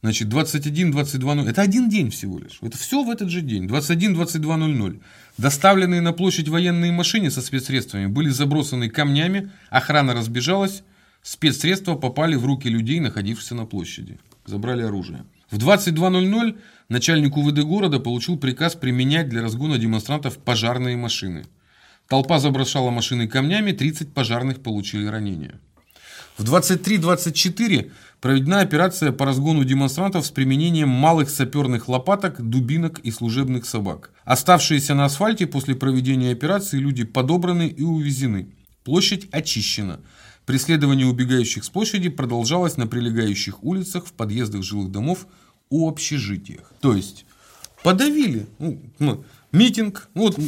Значит, 0.00 0.28
21-22.00. 0.28 1.48
Это 1.48 1.62
один 1.62 1.88
день 1.88 2.10
всего 2.10 2.38
лишь. 2.38 2.58
Это 2.60 2.76
все 2.76 3.02
в 3.04 3.10
этот 3.10 3.30
же 3.30 3.40
день. 3.40 3.66
21-22.00. 3.66 5.00
Доставленные 5.36 6.00
на 6.00 6.12
площадь 6.12 6.48
военные 6.48 6.92
машины 6.92 7.30
со 7.30 7.42
спецсредствами 7.42 8.06
были 8.06 8.28
забросаны 8.28 8.88
камнями, 8.88 9.50
охрана 9.68 10.14
разбежалась, 10.14 10.84
спецсредства 11.22 11.96
попали 11.96 12.36
в 12.36 12.46
руки 12.46 12.68
людей, 12.68 13.00
находившихся 13.00 13.54
на 13.54 13.66
площади. 13.66 14.18
Забрали 14.46 14.82
оружие. 14.82 15.24
В 15.50 15.58
22.00 15.58 16.58
начальник 16.88 17.36
УВД 17.36 17.60
города 17.60 17.98
получил 17.98 18.38
приказ 18.38 18.74
применять 18.74 19.28
для 19.28 19.42
разгона 19.42 19.78
демонстрантов 19.78 20.38
пожарные 20.38 20.96
машины. 20.96 21.44
Толпа 22.08 22.38
забросала 22.38 22.90
машины 22.90 23.26
камнями, 23.26 23.72
30 23.72 24.12
пожарных 24.12 24.62
получили 24.62 25.06
ранения. 25.06 25.58
В 26.36 26.42
23.24 26.42 27.92
проведена 28.20 28.60
операция 28.60 29.12
по 29.12 29.24
разгону 29.24 29.62
демонстрантов 29.62 30.26
с 30.26 30.30
применением 30.30 30.88
малых 30.88 31.30
саперных 31.30 31.88
лопаток, 31.88 32.42
дубинок 32.42 32.98
и 33.00 33.12
служебных 33.12 33.66
собак. 33.66 34.10
Оставшиеся 34.24 34.94
на 34.94 35.04
асфальте 35.04 35.46
после 35.46 35.76
проведения 35.76 36.32
операции 36.32 36.78
люди 36.78 37.04
подобраны 37.04 37.68
и 37.68 37.82
увезены. 37.82 38.48
Площадь 38.82 39.28
очищена. 39.30 40.00
Преследование 40.44 41.06
убегающих 41.06 41.62
с 41.62 41.70
площади 41.70 42.08
продолжалось 42.08 42.76
на 42.76 42.88
прилегающих 42.88 43.62
улицах, 43.62 44.04
в 44.04 44.12
подъездах 44.12 44.64
жилых 44.64 44.90
домов, 44.90 45.28
у 45.70 45.88
общежитиях. 45.88 46.72
То 46.80 46.94
есть 46.96 47.26
подавили. 47.84 48.48
Ну, 48.58 48.80
ну, 48.98 49.24
митинг. 49.52 50.08
Ну, 50.14 50.22
вот, 50.22 50.38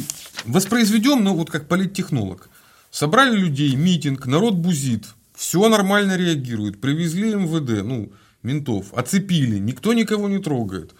воспроизведем, 0.43 1.23
ну, 1.23 1.33
вот 1.33 1.49
как 1.49 1.69
политтехнолог. 1.69 2.49
Собрали 2.91 3.37
людей, 3.37 3.73
митинг, 3.75 4.25
народ 4.25 4.55
бузит. 4.55 5.05
Все 5.37 5.69
нормально 5.69 6.17
реагирует. 6.17 6.81
Привезли 6.81 7.35
МВД, 7.35 7.83
ну, 7.85 8.11
ментов, 8.41 8.91
оцепили. 8.93 9.59
Никто 9.59 9.93
никого 9.93 10.27
не 10.27 10.39
трогает. 10.39 10.95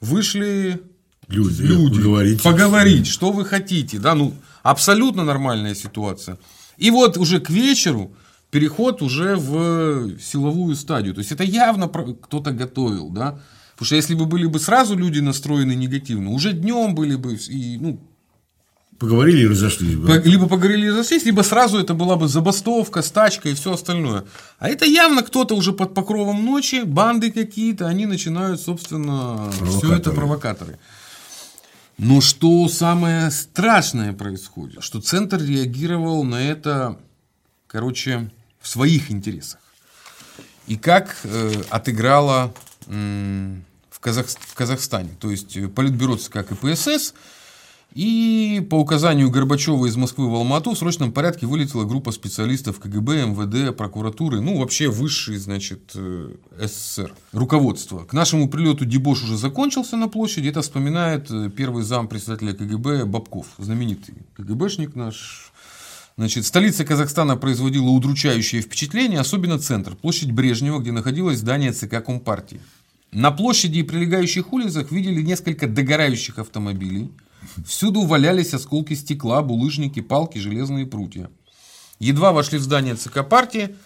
Вышли 0.00 0.80
Люди, 1.26 1.62
люди 1.62 1.96
поговорить. 1.96 2.42
поговорить, 2.42 3.06
что 3.08 3.32
вы 3.32 3.44
хотите. 3.44 3.98
Да, 3.98 4.14
ну, 4.14 4.32
абсолютно 4.62 5.24
нормальная 5.24 5.74
ситуация. 5.74 6.38
И 6.76 6.92
вот 6.92 7.18
уже 7.18 7.40
к 7.40 7.50
вечеру 7.50 8.14
переход 8.52 9.02
уже 9.02 9.34
в 9.34 10.18
силовую 10.20 10.76
стадию. 10.76 11.14
То 11.14 11.18
есть 11.20 11.32
это 11.32 11.42
явно 11.42 11.88
кто-то 11.88 12.52
готовил, 12.52 13.10
да. 13.10 13.40
Потому 13.72 13.86
что 13.86 13.96
если 13.96 14.14
бы 14.14 14.26
были 14.26 14.46
бы 14.46 14.60
сразу 14.60 14.96
люди 14.96 15.18
настроены 15.18 15.74
негативно, 15.74 16.30
уже 16.30 16.52
днем 16.52 16.94
были 16.94 17.16
бы 17.16 17.34
и, 17.34 17.76
ну, 17.80 18.00
Поговорили 19.00 19.44
и 19.44 19.46
разошлись. 19.46 19.96
бы. 19.96 20.22
либо 20.26 20.46
поговорили 20.46 20.86
и 20.86 20.90
разошлись, 20.90 21.24
либо 21.24 21.40
сразу 21.40 21.78
это 21.78 21.94
была 21.94 22.16
бы 22.16 22.28
забастовка, 22.28 23.00
стачка 23.00 23.48
и 23.48 23.54
все 23.54 23.72
остальное. 23.72 24.24
А 24.58 24.68
это 24.68 24.84
явно 24.84 25.22
кто-то 25.22 25.56
уже 25.56 25.72
под 25.72 25.94
покровом 25.94 26.44
ночи, 26.44 26.82
банды 26.84 27.32
какие-то, 27.32 27.88
они 27.88 28.04
начинают, 28.04 28.60
собственно, 28.60 29.50
все 29.66 29.94
это 29.94 30.10
Провокаторы. 30.10 30.78
Но 31.96 32.20
что 32.20 32.68
самое 32.68 33.30
страшное 33.30 34.12
происходит, 34.12 34.82
что 34.84 35.00
центр 35.00 35.42
реагировал 35.42 36.22
на 36.24 36.36
это, 36.42 36.98
короче, 37.66 38.30
в 38.60 38.68
своих 38.68 39.10
интересах. 39.10 39.60
И 40.66 40.76
как 40.76 41.16
э, 41.24 41.52
отыграла 41.70 42.52
м, 42.86 43.64
в, 43.90 43.98
Казах- 44.00 44.36
в 44.40 44.54
Казахстане. 44.54 45.10
То 45.18 45.30
есть 45.30 45.56
э, 45.56 45.68
Политбюро 45.68 46.16
ЦК 46.16 46.46
КПСС 46.46 47.14
и 47.92 48.66
по 48.70 48.76
указанию 48.76 49.30
Горбачева 49.30 49.86
из 49.86 49.96
Москвы 49.96 50.30
в 50.30 50.34
Алмату 50.34 50.72
в 50.72 50.78
срочном 50.78 51.12
порядке 51.12 51.46
вылетела 51.46 51.84
группа 51.84 52.12
специалистов 52.12 52.78
КГБ, 52.78 53.26
МВД, 53.26 53.76
прокуратуры, 53.76 54.40
ну 54.40 54.58
вообще 54.58 54.88
высший, 54.88 55.38
значит, 55.38 55.92
э, 55.94 56.34
СССР, 56.58 57.12
руководство. 57.32 58.04
К 58.04 58.12
нашему 58.12 58.48
прилету 58.48 58.84
дебош 58.84 59.24
уже 59.24 59.36
закончился 59.36 59.96
на 59.96 60.08
площади, 60.08 60.48
это 60.48 60.62
вспоминает 60.62 61.30
э, 61.30 61.50
первый 61.50 61.82
зам 61.82 62.06
председателя 62.06 62.52
КГБ 62.52 63.06
Бабков, 63.06 63.46
знаменитый 63.58 64.14
КГБшник 64.36 64.94
наш, 64.94 65.52
Значит, 66.16 66.44
столица 66.44 66.84
Казахстана 66.84 67.38
производила 67.38 67.88
удручающее 67.88 68.60
впечатление, 68.60 69.20
особенно 69.20 69.58
центр, 69.58 69.94
площадь 69.96 70.32
Брежнева, 70.32 70.78
где 70.78 70.92
находилось 70.92 71.38
здание 71.38 71.72
ЦК 71.72 72.04
Компартии. 72.04 72.60
На 73.10 73.30
площади 73.30 73.78
и 73.78 73.82
прилегающих 73.82 74.52
улицах 74.52 74.92
видели 74.92 75.22
несколько 75.22 75.66
догорающих 75.66 76.38
автомобилей. 76.38 77.10
Всюду 77.66 78.02
валялись 78.02 78.54
осколки 78.54 78.94
стекла, 78.94 79.42
булыжники, 79.42 80.00
палки, 80.00 80.38
железные 80.38 80.86
прутья. 80.86 81.30
Едва 81.98 82.32
вошли 82.32 82.58
в 82.58 82.62
здание 82.62 82.94
ЦК 82.94 83.26
партии, 83.28 83.76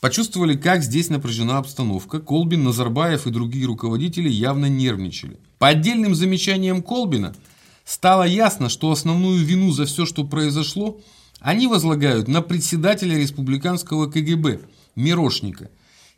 почувствовали, 0.00 0.56
как 0.56 0.82
здесь 0.82 1.08
напряжена 1.08 1.58
обстановка. 1.58 2.20
Колбин, 2.20 2.64
Назарбаев 2.64 3.26
и 3.26 3.30
другие 3.30 3.66
руководители 3.66 4.28
явно 4.28 4.66
нервничали. 4.66 5.38
По 5.58 5.68
отдельным 5.68 6.14
замечаниям 6.14 6.82
Колбина 6.82 7.34
стало 7.84 8.24
ясно, 8.24 8.68
что 8.68 8.90
основную 8.90 9.44
вину 9.44 9.72
за 9.72 9.86
все, 9.86 10.06
что 10.06 10.24
произошло, 10.24 11.00
они 11.40 11.66
возлагают 11.66 12.28
на 12.28 12.42
председателя 12.42 13.18
республиканского 13.18 14.10
КГБ 14.10 14.60
Мирошника. 14.96 15.70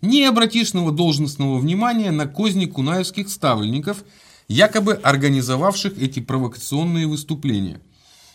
не 0.02 0.24
обратишного 0.24 0.92
должностного 0.92 1.58
внимания 1.58 2.10
на 2.10 2.26
козни 2.26 2.66
кунаевских 2.66 3.28
ставленников, 3.30 4.04
якобы 4.48 4.94
организовавших 4.94 5.98
эти 5.98 6.20
провокационные 6.20 7.06
выступления. 7.06 7.80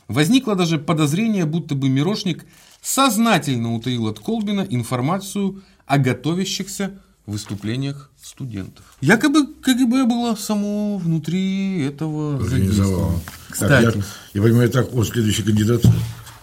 Возникло 0.07 0.55
даже 0.55 0.77
подозрение, 0.77 1.45
будто 1.45 1.75
бы 1.75 1.87
Мирошник 1.89 2.45
сознательно 2.81 3.73
утаил 3.73 4.07
от 4.07 4.19
Колбина 4.19 4.65
информацию 4.69 5.63
о 5.85 5.97
готовящихся 5.97 6.99
выступлениях 7.25 8.11
студентов. 8.21 8.97
Якобы 9.01 9.47
КГБ 9.47 10.05
было 10.05 10.35
само 10.35 10.97
внутри 10.97 11.81
этого 11.81 12.35
Организовало. 12.35 13.21
Кстати. 13.49 13.85
Так, 13.85 13.95
я, 13.95 14.03
я 14.33 14.41
понимаю, 14.41 14.69
так, 14.69 14.93
он 14.93 15.05
следующий 15.05 15.43
кандидат 15.43 15.83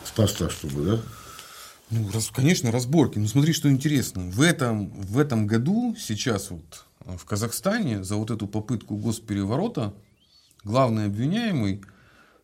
с 0.04 0.10
поста, 0.10 0.48
чтобы, 0.48 0.84
да? 0.84 1.00
Ну, 1.90 2.10
раз, 2.12 2.30
конечно, 2.32 2.70
разборки. 2.70 3.18
Но 3.18 3.26
смотри, 3.26 3.52
что 3.52 3.70
интересно. 3.70 4.24
В 4.30 4.40
этом, 4.42 4.88
в 4.90 5.18
этом 5.18 5.46
году, 5.46 5.96
сейчас 5.98 6.50
вот 6.50 6.84
в 7.16 7.24
Казахстане, 7.24 8.04
за 8.04 8.16
вот 8.16 8.30
эту 8.30 8.46
попытку 8.46 8.96
госпереворота, 8.96 9.94
главный 10.64 11.06
обвиняемый 11.06 11.82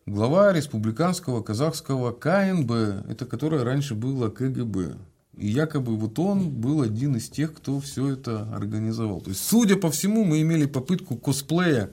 глава 0.05 0.53
республиканского 0.53 1.41
казахского 1.41 2.11
КНБ, 2.11 3.09
это 3.09 3.25
которое 3.25 3.63
раньше 3.63 3.95
было 3.95 4.29
КГБ. 4.29 4.97
И 5.37 5.47
якобы 5.47 5.97
вот 5.97 6.17
он 6.17 6.49
был 6.49 6.81
один 6.81 7.17
из 7.17 7.29
тех, 7.29 7.53
кто 7.53 7.79
все 7.79 8.13
это 8.13 8.49
организовал. 8.53 9.21
То 9.21 9.31
есть, 9.31 9.43
судя 9.43 9.75
по 9.75 9.91
всему, 9.91 10.23
мы 10.23 10.41
имели 10.41 10.65
попытку 10.65 11.17
косплея 11.17 11.89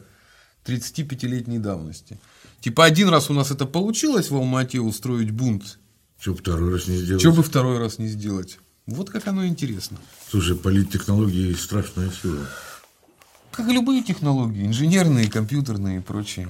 35-летней 0.64 1.58
давности. 1.58 2.20
Типа 2.60 2.84
один 2.84 3.08
раз 3.08 3.30
у 3.30 3.34
нас 3.34 3.50
это 3.50 3.66
получилось 3.66 4.30
в 4.30 4.36
Алмате 4.36 4.80
устроить 4.80 5.32
бунт. 5.32 5.80
Что 6.18 6.36
второй 6.36 6.72
раз 6.72 6.86
не 6.86 6.96
сделать? 6.96 7.20
Что 7.20 7.32
бы 7.32 7.42
второй 7.42 7.78
раз 7.78 7.98
не 7.98 8.06
сделать? 8.06 8.60
Вот 8.86 9.10
как 9.10 9.28
оно 9.28 9.46
интересно. 9.46 9.98
Слушай, 10.28 10.56
политтехнологии 10.56 11.52
страшная 11.54 12.10
сила. 12.10 12.48
Как 13.52 13.68
и 13.68 13.72
любые 13.72 14.02
технологии, 14.02 14.66
инженерные, 14.66 15.30
компьютерные 15.30 15.98
и 15.98 16.00
прочие. 16.00 16.48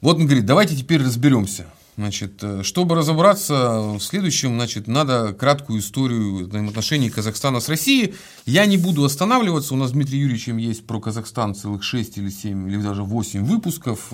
Вот 0.00 0.16
он 0.16 0.26
говорит, 0.26 0.46
давайте 0.46 0.76
теперь 0.76 1.02
разберемся. 1.02 1.66
Значит, 1.98 2.42
э, 2.42 2.62
чтобы 2.62 2.94
разобраться 2.94 3.98
в 3.98 4.00
следующем, 4.00 4.54
значит, 4.54 4.86
надо 4.86 5.34
краткую 5.34 5.80
историю 5.80 6.48
взаимоотношений 6.48 7.10
Казахстана 7.10 7.60
с 7.60 7.68
Россией. 7.68 8.14
Я 8.46 8.64
не 8.64 8.78
буду 8.78 9.04
останавливаться. 9.04 9.74
У 9.74 9.76
нас 9.76 9.90
с 9.90 9.92
Дмитрием 9.92 10.22
Юрьевичем 10.22 10.56
есть 10.56 10.86
про 10.86 11.00
Казахстан 11.00 11.54
целых 11.54 11.82
6 11.82 12.16
или 12.16 12.30
7 12.30 12.70
или 12.70 12.80
даже 12.80 13.02
8 13.02 13.44
выпусков. 13.44 14.10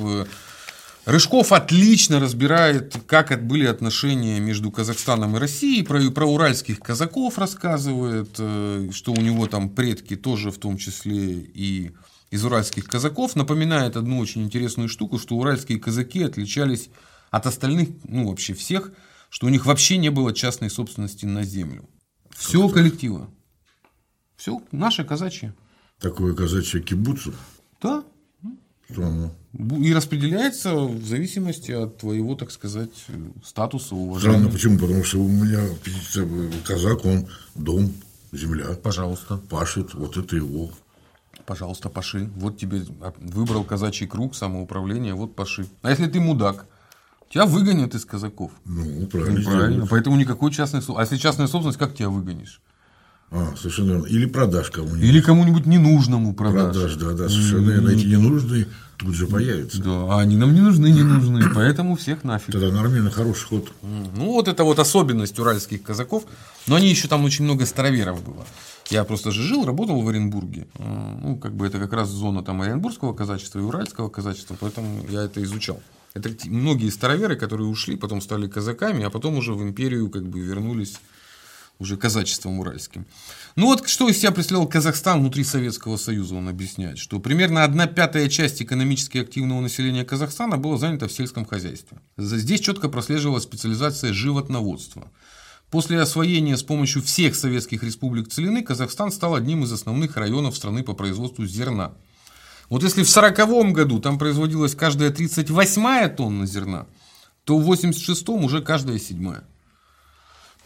Рыжков 1.08 1.52
отлично 1.52 2.20
разбирает, 2.20 2.94
как 3.06 3.46
были 3.46 3.64
отношения 3.64 4.40
между 4.40 4.70
Казахстаном 4.70 5.36
и 5.36 5.38
Россией, 5.38 5.82
про, 5.82 6.10
про 6.10 6.26
уральских 6.26 6.80
казаков 6.80 7.38
рассказывает, 7.38 8.28
э, 8.36 8.90
что 8.92 9.12
у 9.12 9.16
него 9.16 9.46
там 9.46 9.70
предки 9.70 10.16
тоже 10.16 10.50
в 10.50 10.58
том 10.58 10.76
числе 10.76 11.32
и 11.38 11.92
из 12.30 12.44
уральских 12.44 12.84
казаков. 12.84 13.36
Напоминает 13.36 13.96
одну 13.96 14.18
очень 14.18 14.42
интересную 14.42 14.90
штуку, 14.90 15.18
что 15.18 15.36
уральские 15.36 15.80
казаки 15.80 16.22
отличались 16.22 16.90
от 17.30 17.46
остальных, 17.46 17.88
ну 18.04 18.28
вообще 18.28 18.52
всех, 18.52 18.92
что 19.30 19.46
у 19.46 19.48
них 19.48 19.64
вообще 19.64 19.96
не 19.96 20.10
было 20.10 20.34
частной 20.34 20.68
собственности 20.68 21.24
на 21.24 21.42
землю. 21.42 21.88
Все 22.36 22.68
коллектива. 22.68 23.30
Все 24.36 24.60
наше 24.72 25.04
казачье. 25.04 25.54
Такое 26.00 26.34
казачье 26.34 26.82
кибуцу? 26.82 27.32
Да. 27.80 28.04
Странно. 28.90 29.30
И 29.52 29.92
распределяется 29.92 30.74
в 30.74 31.04
зависимости 31.04 31.72
от 31.72 31.98
твоего, 31.98 32.34
так 32.34 32.50
сказать, 32.50 32.90
статуса, 33.44 33.94
уважения. 33.94 34.34
Странно, 34.34 34.50
почему? 34.50 34.78
Потому 34.78 35.04
что 35.04 35.18
у 35.18 35.28
меня 35.28 35.60
казак, 36.64 37.04
он 37.04 37.26
дом, 37.54 37.92
земля. 38.32 38.66
Пожалуйста. 38.82 39.36
Пашет, 39.36 39.94
вот 39.94 40.16
это 40.16 40.36
его. 40.36 40.70
Пожалуйста, 41.44 41.88
паши. 41.88 42.30
Вот 42.36 42.58
тебе 42.58 42.82
выбрал 43.18 43.64
казачий 43.64 44.06
круг 44.06 44.34
самоуправления, 44.34 45.14
вот 45.14 45.34
паши. 45.34 45.66
А 45.82 45.90
если 45.90 46.06
ты 46.06 46.20
мудак, 46.20 46.66
тебя 47.30 47.46
выгонят 47.46 47.94
из 47.94 48.04
казаков. 48.04 48.52
Ну, 48.64 49.06
правильно. 49.06 49.38
Ну, 49.40 49.44
правильно. 49.44 49.86
Поэтому 49.86 50.16
никакой 50.16 50.50
частной 50.50 50.80
собственности. 50.80 51.12
А 51.12 51.14
если 51.14 51.22
частная 51.22 51.46
собственность, 51.46 51.78
как 51.78 51.94
тебя 51.94 52.10
выгонишь? 52.10 52.60
А, 53.30 53.54
совершенно 53.56 53.92
верно. 53.92 54.06
Или 54.06 54.26
продашь 54.26 54.70
кому-нибудь. 54.70 55.02
Или 55.02 55.20
кому-нибудь 55.20 55.66
ненужному 55.66 56.34
продашь. 56.34 56.74
Продашь, 56.74 56.94
да, 56.96 57.12
да, 57.12 57.28
совершенно 57.28 57.70
верно. 57.70 57.90
Эти 57.90 58.06
ненужные 58.06 58.68
тут 58.96 59.14
же 59.14 59.26
появятся. 59.26 59.82
Да, 59.82 60.14
а 60.14 60.20
они 60.20 60.36
нам 60.36 60.54
не 60.54 60.60
нужны, 60.60 60.88
не 60.88 61.02
нужны, 61.02 61.50
поэтому 61.54 61.96
всех 61.96 62.24
нафиг. 62.24 62.52
Тогда 62.52 62.70
нормально, 62.70 63.10
хороший 63.10 63.46
ход. 63.46 63.72
Ну, 63.82 64.32
вот 64.32 64.48
это 64.48 64.64
вот 64.64 64.78
особенность 64.78 65.38
уральских 65.38 65.82
казаков. 65.82 66.24
Но 66.66 66.76
они 66.76 66.88
еще 66.88 67.06
там 67.06 67.24
очень 67.24 67.44
много 67.44 67.66
староверов 67.66 68.24
было. 68.24 68.46
Я 68.90 69.04
просто 69.04 69.30
же 69.30 69.42
жил, 69.42 69.66
работал 69.66 70.00
в 70.00 70.08
Оренбурге. 70.08 70.66
Ну, 70.78 71.36
как 71.36 71.54
бы 71.54 71.66
это 71.66 71.78
как 71.78 71.92
раз 71.92 72.08
зона 72.08 72.42
там 72.42 72.62
Оренбургского 72.62 73.12
казачества 73.12 73.58
и 73.58 73.62
Уральского 73.62 74.08
казачества, 74.08 74.56
поэтому 74.58 75.04
я 75.10 75.24
это 75.24 75.42
изучал. 75.42 75.82
Это 76.14 76.30
многие 76.46 76.88
староверы, 76.88 77.36
которые 77.36 77.68
ушли, 77.68 77.96
потом 77.96 78.22
стали 78.22 78.48
казаками, 78.48 79.04
а 79.04 79.10
потом 79.10 79.36
уже 79.36 79.52
в 79.52 79.62
империю 79.62 80.08
как 80.08 80.24
бы 80.24 80.40
вернулись 80.40 80.98
уже 81.78 81.96
казачеством 81.96 82.58
уральским. 82.58 83.06
Ну 83.56 83.66
вот 83.66 83.88
что 83.88 84.08
из 84.08 84.18
себя 84.18 84.32
представлял 84.32 84.68
Казахстан 84.68 85.20
внутри 85.20 85.44
Советского 85.44 85.96
Союза, 85.96 86.34
он 86.34 86.48
объясняет, 86.48 86.98
что 86.98 87.20
примерно 87.20 87.64
одна 87.64 87.86
пятая 87.86 88.28
часть 88.28 88.60
экономически 88.62 89.18
активного 89.18 89.60
населения 89.60 90.04
Казахстана 90.04 90.58
была 90.58 90.76
занята 90.76 91.06
в 91.06 91.12
сельском 91.12 91.44
хозяйстве. 91.44 91.98
Здесь 92.16 92.60
четко 92.60 92.88
прослеживалась 92.88 93.44
специализация 93.44 94.12
животноводства. 94.12 95.10
После 95.70 96.00
освоения 96.00 96.56
с 96.56 96.62
помощью 96.62 97.02
всех 97.02 97.36
советских 97.36 97.82
республик 97.82 98.28
целины 98.28 98.62
Казахстан 98.62 99.12
стал 99.12 99.34
одним 99.34 99.64
из 99.64 99.72
основных 99.72 100.16
районов 100.16 100.56
страны 100.56 100.82
по 100.82 100.94
производству 100.94 101.46
зерна. 101.46 101.92
Вот 102.70 102.82
если 102.82 103.02
в 103.02 103.10
1940 103.10 103.72
году 103.72 103.98
там 104.00 104.18
производилась 104.18 104.74
каждая 104.74 105.10
38 105.10 106.08
тонна 106.16 106.46
зерна, 106.46 106.86
то 107.44 107.56
в 107.56 107.62
1986 107.62 108.28
уже 108.44 108.62
каждая 108.62 108.98
седьмая. 108.98 109.44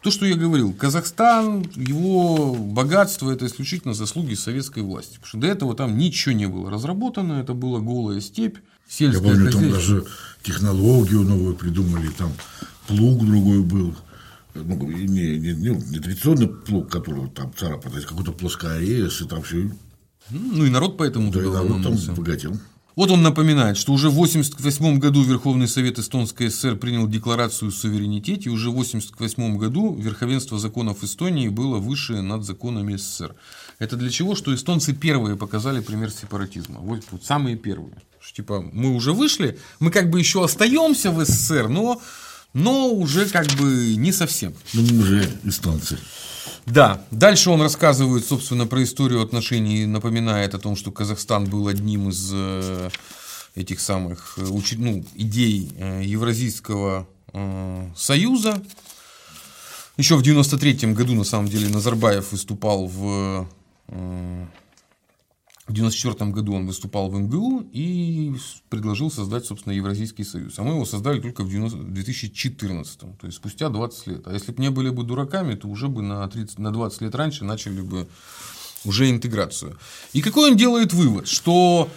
То, 0.02 0.10
что 0.10 0.26
я 0.26 0.34
говорил, 0.34 0.72
Казахстан, 0.72 1.64
его 1.76 2.54
богатство– 2.54 3.30
это 3.32 3.46
исключительно 3.46 3.94
заслуги 3.94 4.34
советской 4.34 4.82
власти. 4.82 5.14
Потому 5.14 5.26
что 5.28 5.38
до 5.38 5.46
этого 5.46 5.76
там 5.76 5.96
ничего 5.96 6.34
не 6.34 6.46
было 6.46 6.70
разработано, 6.70 7.34
это 7.34 7.54
была 7.54 7.78
голая 7.78 8.20
степь, 8.20 8.58
сельская 8.88 9.28
Я 9.28 9.34
помню, 9.34 9.52
там 9.52 9.70
даже 9.70 10.04
технологию 10.42 11.22
новую 11.22 11.54
придумали, 11.54 12.08
там 12.08 12.32
плуг 12.88 13.24
другой 13.24 13.62
был. 13.62 13.94
Ну, 14.54 14.76
не, 14.88 15.38
не, 15.38 15.54
не, 15.54 15.68
не 15.70 15.98
традиционный 16.00 16.48
плуг, 16.48 16.90
который 16.90 17.30
там 17.30 17.52
царапает, 17.56 18.04
а 18.04 18.08
какой-то 18.08 18.32
плоскорез, 18.32 19.20
и 19.20 19.24
там 19.24 19.42
все. 19.42 19.70
Ну 20.30 20.66
и 20.66 20.70
народ 20.70 20.98
поэтому 20.98 21.30
да, 21.30 21.40
и 21.40 21.44
народ 21.44 21.82
там 21.82 22.14
богател. 22.14 22.58
Вот 22.94 23.10
он 23.10 23.22
напоминает, 23.22 23.78
что 23.78 23.92
уже 23.92 24.10
в 24.10 24.12
1988 24.12 24.98
году 24.98 25.22
Верховный 25.22 25.66
Совет 25.66 25.98
Эстонской 25.98 26.50
ССР 26.50 26.76
принял 26.76 27.08
декларацию 27.08 27.70
о 27.70 27.72
суверенитете, 27.72 28.50
и 28.50 28.52
уже 28.52 28.68
в 28.68 28.74
1988 28.74 29.56
году 29.56 29.94
верховенство 29.94 30.58
законов 30.58 31.02
Эстонии 31.02 31.48
было 31.48 31.78
выше 31.78 32.20
над 32.20 32.44
законами 32.44 32.96
СССР. 32.96 33.34
Это 33.78 33.96
для 33.96 34.10
чего? 34.10 34.34
Что 34.34 34.54
эстонцы 34.54 34.92
первые 34.92 35.36
показали 35.36 35.80
пример 35.80 36.10
сепаратизма. 36.10 36.80
Вот, 36.80 37.02
вот 37.10 37.24
самые 37.24 37.56
первые. 37.56 37.94
Что, 38.20 38.36
типа, 38.36 38.60
мы 38.72 38.94
уже 38.94 39.12
вышли, 39.12 39.58
мы 39.80 39.90
как 39.90 40.10
бы 40.10 40.18
еще 40.18 40.44
остаемся 40.44 41.10
в 41.10 41.24
СССР, 41.24 41.68
но, 41.68 42.00
но 42.52 42.90
уже 42.90 43.24
как 43.26 43.46
бы 43.54 43.96
не 43.96 44.12
совсем. 44.12 44.52
Ну, 44.74 44.82
мы 44.82 44.98
уже 44.98 45.28
эстонцы. 45.44 45.98
Да, 46.66 47.04
дальше 47.10 47.50
он 47.50 47.60
рассказывает, 47.60 48.24
собственно, 48.24 48.66
про 48.66 48.82
историю 48.82 49.22
отношений, 49.22 49.84
напоминает 49.84 50.54
о 50.54 50.58
том, 50.58 50.76
что 50.76 50.92
Казахстан 50.92 51.46
был 51.46 51.66
одним 51.66 52.08
из 52.08 52.30
э, 52.32 52.90
этих 53.54 53.80
самых 53.80 54.38
э, 54.38 54.44
ну, 54.78 55.04
идей 55.14 55.72
э, 55.76 56.02
Евразийского 56.04 57.06
союза. 57.96 58.62
Еще 59.96 60.16
в 60.16 60.22
93 60.22 60.92
году, 60.92 61.14
на 61.14 61.24
самом 61.24 61.48
деле, 61.48 61.70
Назарбаев 61.70 62.30
выступал 62.30 62.86
в 62.86 63.48
в 65.72 65.74
1994 65.74 66.30
году 66.32 66.54
он 66.54 66.66
выступал 66.66 67.08
в 67.08 67.18
МГУ 67.18 67.68
и 67.72 68.34
предложил 68.68 69.10
создать, 69.10 69.46
собственно, 69.46 69.72
Евразийский 69.72 70.24
союз. 70.24 70.58
А 70.58 70.62
мы 70.62 70.74
его 70.74 70.84
создали 70.84 71.20
только 71.20 71.44
в 71.44 71.48
2014, 71.48 72.98
то 72.98 73.08
есть 73.22 73.38
спустя 73.38 73.70
20 73.70 74.06
лет. 74.06 74.26
А 74.26 74.32
если 74.32 74.52
бы 74.52 74.60
не 74.60 74.70
были 74.70 74.90
бы 74.90 75.02
дураками, 75.02 75.54
то 75.54 75.68
уже 75.68 75.88
бы 75.88 76.02
на, 76.02 76.28
30, 76.28 76.58
на 76.58 76.72
20 76.72 77.00
лет 77.00 77.14
раньше 77.14 77.44
начали 77.44 77.80
бы 77.80 78.06
уже 78.84 79.08
интеграцию. 79.10 79.78
И 80.12 80.20
какой 80.20 80.50
он 80.50 80.56
делает 80.56 80.92
вывод? 80.92 81.26
Что 81.26 81.88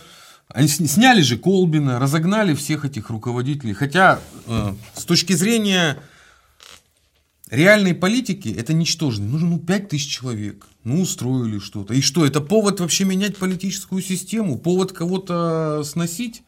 они 0.47 0.67
сняли 0.67 1.21
же 1.21 1.37
Колбина, 1.37 1.99
разогнали 1.99 2.53
всех 2.53 2.85
этих 2.85 3.09
руководителей. 3.09 3.73
Хотя 3.73 4.21
э, 4.47 4.73
с 4.93 5.03
точки 5.03 5.33
зрения 5.33 6.01
реальной 7.49 7.93
политики 7.93 8.55
это 8.57 8.73
ничтожно. 8.73 9.25
Нужно 9.25 9.49
ну, 9.49 9.59
5 9.59 9.89
тысяч 9.89 10.07
человек. 10.07 10.67
Ну, 10.85 11.01
устроили 11.01 11.57
что-то. 11.57 11.95
И 11.95 12.01
что, 12.01 12.25
это 12.25 12.41
повод 12.41 12.79
вообще 12.79 13.05
менять 13.05 13.37
политическую 13.37 14.03
систему? 14.03 14.59
Повод 14.59 14.91
кого-то 14.91 15.81
сносить? 15.83 16.43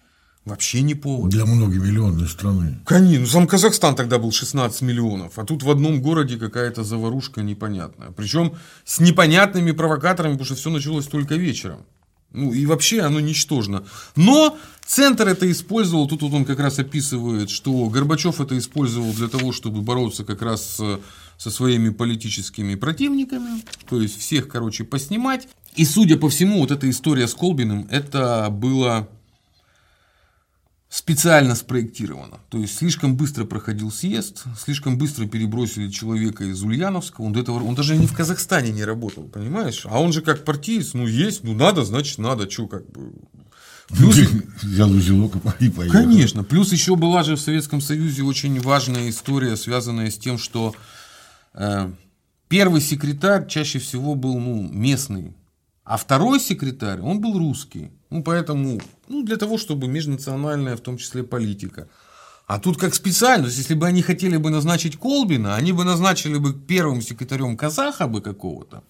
Вообще 0.45 0.81
не 0.81 0.93
повод. 0.93 1.31
Для 1.31 1.45
многомиллионной 1.45 2.27
страны. 2.27 2.79
Конечно. 2.85 3.19
Ну, 3.19 3.25
сам 3.25 3.47
Казахстан 3.47 3.95
тогда 3.95 4.19
был 4.19 4.31
16 4.31 4.81
миллионов, 4.83 5.39
а 5.39 5.43
тут 5.43 5.63
в 5.63 5.69
одном 5.71 6.01
городе 6.01 6.38
какая-то 6.38 6.83
заварушка 6.83 7.41
непонятная. 7.41 8.11
Причем 8.11 8.53
с 8.85 8.99
непонятными 8.99 9.71
провокаторами, 9.71 10.33
потому 10.33 10.45
что 10.45 10.55
все 10.55 10.69
началось 10.69 11.07
только 11.07 11.35
вечером. 11.35 11.85
Ну 12.31 12.53
и 12.53 12.65
вообще 12.67 13.01
оно 13.01 13.19
ничтожно. 13.19 13.85
Но 14.15 14.55
центр 14.85 15.27
это 15.27 15.49
использовал, 15.51 16.07
тут 16.07 16.21
вот 16.21 16.33
он 16.33 16.45
как 16.45 16.59
раз 16.59 16.77
описывает, 16.77 17.49
что 17.49 17.89
Горбачев 17.89 18.39
это 18.39 18.57
использовал 18.57 19.11
для 19.13 19.27
того, 19.29 19.51
чтобы 19.51 19.81
бороться 19.81 20.23
как 20.23 20.41
раз 20.41 20.79
со 21.38 21.51
своими 21.51 21.89
политическими 21.89 22.75
противниками, 22.75 23.63
то 23.88 24.01
есть 24.01 24.19
всех, 24.19 24.47
короче, 24.47 24.83
поснимать. 24.83 25.47
И 25.75 25.85
судя 25.85 26.17
по 26.17 26.29
всему, 26.29 26.59
вот 26.59 26.71
эта 26.71 26.89
история 26.89 27.27
с 27.27 27.35
Колбиным, 27.35 27.88
это 27.91 28.47
было 28.49 29.07
специально 30.89 31.53
спроектировано. 31.53 32.39
То 32.49 32.57
есть 32.57 32.77
слишком 32.77 33.15
быстро 33.15 33.45
проходил 33.45 33.91
съезд, 33.91 34.45
слишком 34.57 34.97
быстро 34.97 35.27
перебросили 35.27 35.89
человека 35.89 36.45
из 36.45 36.63
Ульяновска. 36.63 37.21
Он, 37.21 37.33
до 37.33 37.41
этого, 37.41 37.63
он 37.63 37.75
даже 37.75 37.95
не 37.95 38.07
в 38.07 38.13
Казахстане 38.13 38.71
не 38.71 38.83
работал, 38.83 39.23
понимаешь? 39.23 39.85
А 39.85 39.99
он 39.99 40.13
же 40.13 40.21
как 40.21 40.45
партиец, 40.45 40.93
ну 40.93 41.05
есть, 41.05 41.43
ну 41.43 41.53
надо, 41.53 41.83
значит 41.83 42.17
надо, 42.17 42.49
что 42.49 42.67
как 42.67 42.89
бы. 42.89 43.11
Плюс... 43.89 44.17
Взял 44.61 44.91
узелок 44.91 45.35
и 45.59 45.69
поехал. 45.69 45.99
Конечно. 45.99 46.43
Плюс 46.43 46.71
еще 46.71 46.95
была 46.95 47.23
же 47.23 47.35
в 47.35 47.39
Советском 47.39 47.79
Союзе 47.79 48.23
очень 48.23 48.59
важная 48.59 49.09
история, 49.09 49.55
связанная 49.55 50.09
с 50.09 50.17
тем, 50.17 50.38
что 50.38 50.75
первый 52.47 52.82
секретарь 52.82 53.47
чаще 53.47 53.80
всего 53.80 54.16
был 54.16 54.39
ну, 54.39 54.62
местный, 54.72 55.36
а 55.84 55.97
второй 55.97 56.39
секретарь, 56.39 56.99
он 56.99 57.22
был 57.22 57.38
русский. 57.38 57.91
Ну, 58.10 58.24
поэтому, 58.24 58.80
ну, 59.08 59.24
для 59.24 59.38
того, 59.38 59.58
чтобы 59.58 59.88
межнациональная, 59.88 60.76
в 60.76 60.82
том 60.82 60.97
числе, 60.97 61.24
политика. 61.24 61.88
А 62.45 62.60
тут 62.60 62.78
как 62.78 62.95
специально, 62.95 63.43
то 63.43 63.47
есть, 63.47 63.58
если 63.58 63.74
бы 63.74 63.86
они 63.88 64.01
хотели 64.01 64.38
бы 64.38 64.49
назначить 64.49 64.97
Колбина, 64.97 65.55
они 65.55 65.74
бы 65.74 65.84
назначили 65.84 66.38
бы 66.38 66.53
первым 66.53 67.01
секретарем 67.01 67.58
казаха 67.58 68.08
бы 68.08 68.22
какого-то, 68.22 68.84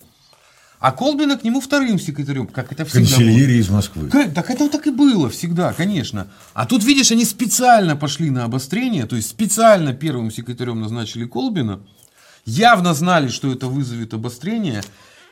а 0.79 0.91
Колбина 0.91 1.37
к 1.37 1.43
нему 1.43 1.59
вторым 1.59 1.99
секретарем, 1.99 2.45
как 2.45 2.71
это 2.71 2.85
всегда 2.85 2.99
Канцелярия 2.99 3.59
из 3.59 3.69
Москвы. 3.69 4.09
Как, 4.09 4.33
так 4.33 4.51
это 4.51 4.69
так 4.69 4.85
и 4.85 4.91
было 4.91 5.27
всегда, 5.29 5.73
конечно. 5.73 6.27
А 6.53 6.67
тут, 6.67 6.83
видишь, 6.83 7.11
они 7.11 7.25
специально 7.25 7.95
пошли 7.95 8.29
на 8.29 8.43
обострение, 8.43 9.07
то 9.07 9.15
есть 9.15 9.29
специально 9.29 9.93
первым 9.93 10.29
секретарем 10.29 10.79
назначили 10.79 11.25
Колбина, 11.25 11.81
явно 12.47 12.95
знали, 12.95 13.27
что 13.27 13.51
это 13.51 13.67
вызовет 13.67 14.15
обострение, 14.15 14.81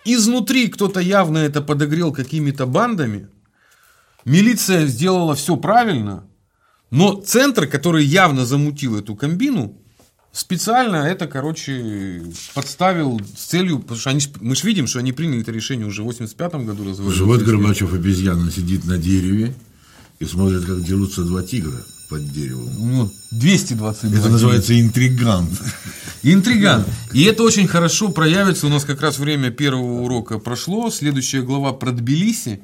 Изнутри 0.06 0.68
кто-то 0.68 1.00
явно 1.00 1.40
это 1.40 1.62
подогрел 1.62 2.14
какими-то 2.14 2.68
бандами. 2.68 3.28
Милиция 4.24 4.86
сделала 4.86 5.34
все 5.34 5.58
правильно. 5.58 6.24
Но 6.92 7.20
центр, 7.20 7.66
который 7.66 8.06
явно 8.06 8.46
замутил 8.46 8.98
эту 9.00 9.16
комбину, 9.16 9.82
специально 10.32 10.98
это, 10.98 11.26
короче, 11.26 12.22
подставил 12.54 13.20
с 13.20 13.46
целью, 13.46 13.80
потому 13.80 14.00
что 14.00 14.12
они, 14.12 14.22
мы 14.42 14.56
же 14.56 14.68
видим, 14.68 14.86
что 14.86 15.00
они 15.00 15.12
приняли 15.12 15.42
это 15.42 15.52
решение 15.52 15.88
уже 15.88 16.04
в 16.04 16.06
85 16.06 16.54
году. 16.66 17.12
Живот 17.12 17.42
Горбачев 17.42 17.92
обезьяна 17.92 18.52
сидит 18.52 18.86
на 18.86 19.00
дереве 19.00 19.56
и 20.20 20.26
смотрит, 20.26 20.66
как 20.66 20.84
дерутся 20.84 21.24
два 21.24 21.42
тигра 21.42 21.84
под 22.08 22.32
деревом. 22.32 22.72
Ну, 22.78 23.12
220 23.32 24.14
Это 24.14 24.30
называется 24.30 24.80
интригант. 24.80 25.52
Интригант. 26.24 26.88
И 27.14 27.24
это 27.24 27.44
очень 27.44 27.68
хорошо 27.68 28.10
проявится. 28.10 28.68
У 28.68 28.70
нас 28.70 28.84
как 28.84 29.02
раз 29.02 29.20
время 29.20 29.52
первого 29.52 30.02
урока 30.02 30.40
прошло. 30.40 30.90
Следующая 30.90 31.42
глава 31.42 31.74
про 31.74 31.92
Тбилиси. 31.92 32.62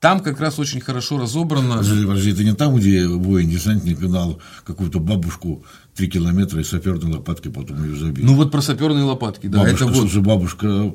Там 0.00 0.20
как 0.20 0.40
раз 0.40 0.58
очень 0.58 0.80
хорошо 0.80 1.18
разобрано. 1.18 1.78
Подожди, 1.78 2.06
подожди, 2.06 2.32
это 2.32 2.44
не 2.44 2.54
там, 2.54 2.74
где 2.74 3.06
воин-десантник 3.06 3.98
гнал 3.98 4.40
какую-то 4.64 4.98
бабушку 4.98 5.62
три 5.94 6.08
километра 6.08 6.60
и 6.60 6.64
саперной 6.64 7.12
лопатки 7.12 7.48
потом 7.48 7.84
ее 7.84 7.96
забил. 7.98 8.24
Ну 8.24 8.34
вот 8.34 8.50
про 8.50 8.62
саперные 8.62 9.04
лопатки, 9.04 9.46
да. 9.46 9.58
Бабушка, 9.58 9.84
это 9.84 9.92
вот... 9.92 10.16
бабушка 10.16 10.94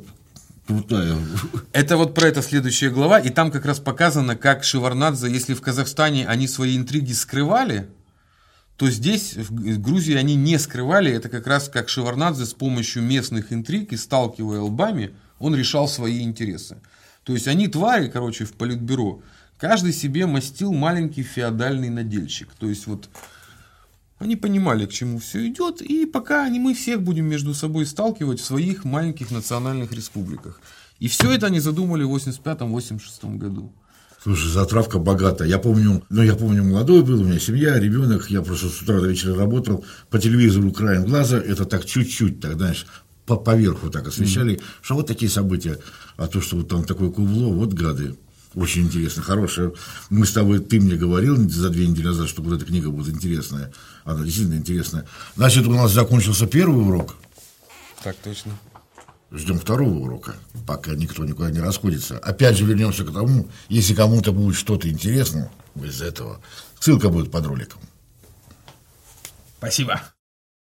крутая. 0.65 1.17
Это 1.71 1.97
вот 1.97 2.13
про 2.13 2.27
это 2.27 2.41
следующая 2.41 2.89
глава, 2.89 3.19
и 3.19 3.29
там 3.29 3.51
как 3.51 3.65
раз 3.65 3.79
показано, 3.79 4.35
как 4.35 4.63
Шеварнадзе, 4.63 5.29
если 5.29 5.53
в 5.53 5.61
Казахстане 5.61 6.27
они 6.27 6.47
свои 6.47 6.77
интриги 6.77 7.13
скрывали, 7.13 7.87
то 8.77 8.89
здесь, 8.89 9.35
в 9.35 9.79
Грузии, 9.79 10.15
они 10.15 10.35
не 10.35 10.59
скрывали. 10.59 11.11
Это 11.11 11.29
как 11.29 11.47
раз 11.47 11.69
как 11.69 11.87
Шеварнадзе 11.87 12.45
с 12.45 12.53
помощью 12.53 13.03
местных 13.03 13.53
интриг 13.53 13.93
и 13.93 13.97
сталкивая 13.97 14.59
лбами, 14.59 15.13
он 15.39 15.55
решал 15.55 15.87
свои 15.87 16.21
интересы. 16.21 16.77
То 17.23 17.33
есть 17.33 17.47
они 17.47 17.67
твари, 17.67 18.09
короче, 18.09 18.45
в 18.45 18.53
политбюро, 18.53 19.21
каждый 19.57 19.93
себе 19.93 20.25
мастил 20.25 20.73
маленький 20.73 21.23
феодальный 21.23 21.89
надельщик. 21.89 22.49
То 22.59 22.67
есть 22.67 22.85
вот 22.87 23.09
они 24.17 24.35
понимали, 24.35 24.85
к 24.85 24.91
чему 24.91 25.19
все 25.19 25.47
идет, 25.47 25.81
и 25.81 26.05
пока 26.05 26.45
они, 26.45 26.59
мы 26.59 26.73
всех 26.73 27.01
будем 27.01 27.25
между 27.25 27.53
собой 27.53 27.85
сталкивать 27.85 28.39
в 28.39 28.45
своих 28.45 28.85
маленьких 28.85 29.31
национальных 29.31 29.91
республиках. 29.91 30.59
И 30.99 31.07
все 31.07 31.31
это 31.31 31.47
они 31.47 31.59
задумали 31.59 32.03
в 32.03 32.15
85-86 32.15 33.37
году. 33.37 33.73
Слушай, 34.23 34.49
затравка 34.49 34.97
богатая. 34.97 35.47
Я 35.47 35.59
помню, 35.59 36.03
ну, 36.09 36.23
я 36.23 36.35
помню, 36.35 36.63
молодой 36.63 37.03
был, 37.03 37.21
у 37.21 37.25
меня 37.25 37.39
семья, 37.39 37.77
ребенок, 37.77 38.29
я 38.31 38.41
просто 38.41 38.69
с 38.69 38.81
утра 38.81 38.99
до 38.99 39.07
вечера 39.07 39.35
работал, 39.35 39.85
по 40.09 40.17
телевизору 40.17 40.71
краем 40.71 41.05
глаза, 41.05 41.37
это 41.37 41.65
так 41.65 41.85
чуть-чуть, 41.85 42.39
так, 42.39 42.55
знаешь, 42.55 42.87
по 43.25 43.35
поверху 43.35 43.89
так 43.89 44.07
освещали, 44.07 44.55
mm-hmm. 44.55 44.63
что 44.81 44.95
вот 44.95 45.07
такие 45.07 45.29
события. 45.29 45.77
А 46.17 46.27
то, 46.27 46.41
что 46.41 46.57
вот 46.57 46.69
там 46.69 46.85
такое 46.85 47.11
кубло, 47.11 47.53
вот 47.53 47.73
гады. 47.73 48.15
Очень 48.55 48.83
интересно, 48.83 49.21
хорошая. 49.21 49.73
Мы 50.09 50.25
с 50.25 50.31
тобой, 50.31 50.59
ты 50.59 50.79
мне 50.79 50.95
говорил 50.95 51.37
за 51.49 51.69
две 51.69 51.87
недели 51.87 52.07
назад, 52.07 52.29
что 52.29 52.41
вот 52.41 52.55
эта 52.55 52.65
книга 52.65 52.89
будет 52.89 53.13
интересная. 53.13 53.73
Она 54.05 54.23
действительно 54.23 54.55
интересная. 54.55 55.05
Значит, 55.35 55.65
у 55.67 55.71
нас 55.71 55.91
закончился 55.91 56.45
первый 56.45 56.87
урок. 56.87 57.15
Так 58.03 58.15
точно. 58.17 58.57
Ждем 59.31 59.59
второго 59.59 59.95
урока, 59.95 60.35
пока 60.65 60.91
никто 60.91 61.25
никуда 61.25 61.49
не 61.49 61.59
расходится. 61.59 62.17
Опять 62.19 62.55
же 62.55 62.65
вернемся 62.65 63.03
к 63.03 63.11
тому, 63.11 63.49
если 63.67 63.95
кому-то 63.95 64.31
будет 64.31 64.55
что-то 64.55 64.87
интересно 64.87 65.51
из 65.75 66.01
этого, 66.01 66.39
ссылка 66.79 67.09
будет 67.09 67.31
под 67.31 67.47
роликом. 67.47 67.81
Спасибо. 69.57 70.01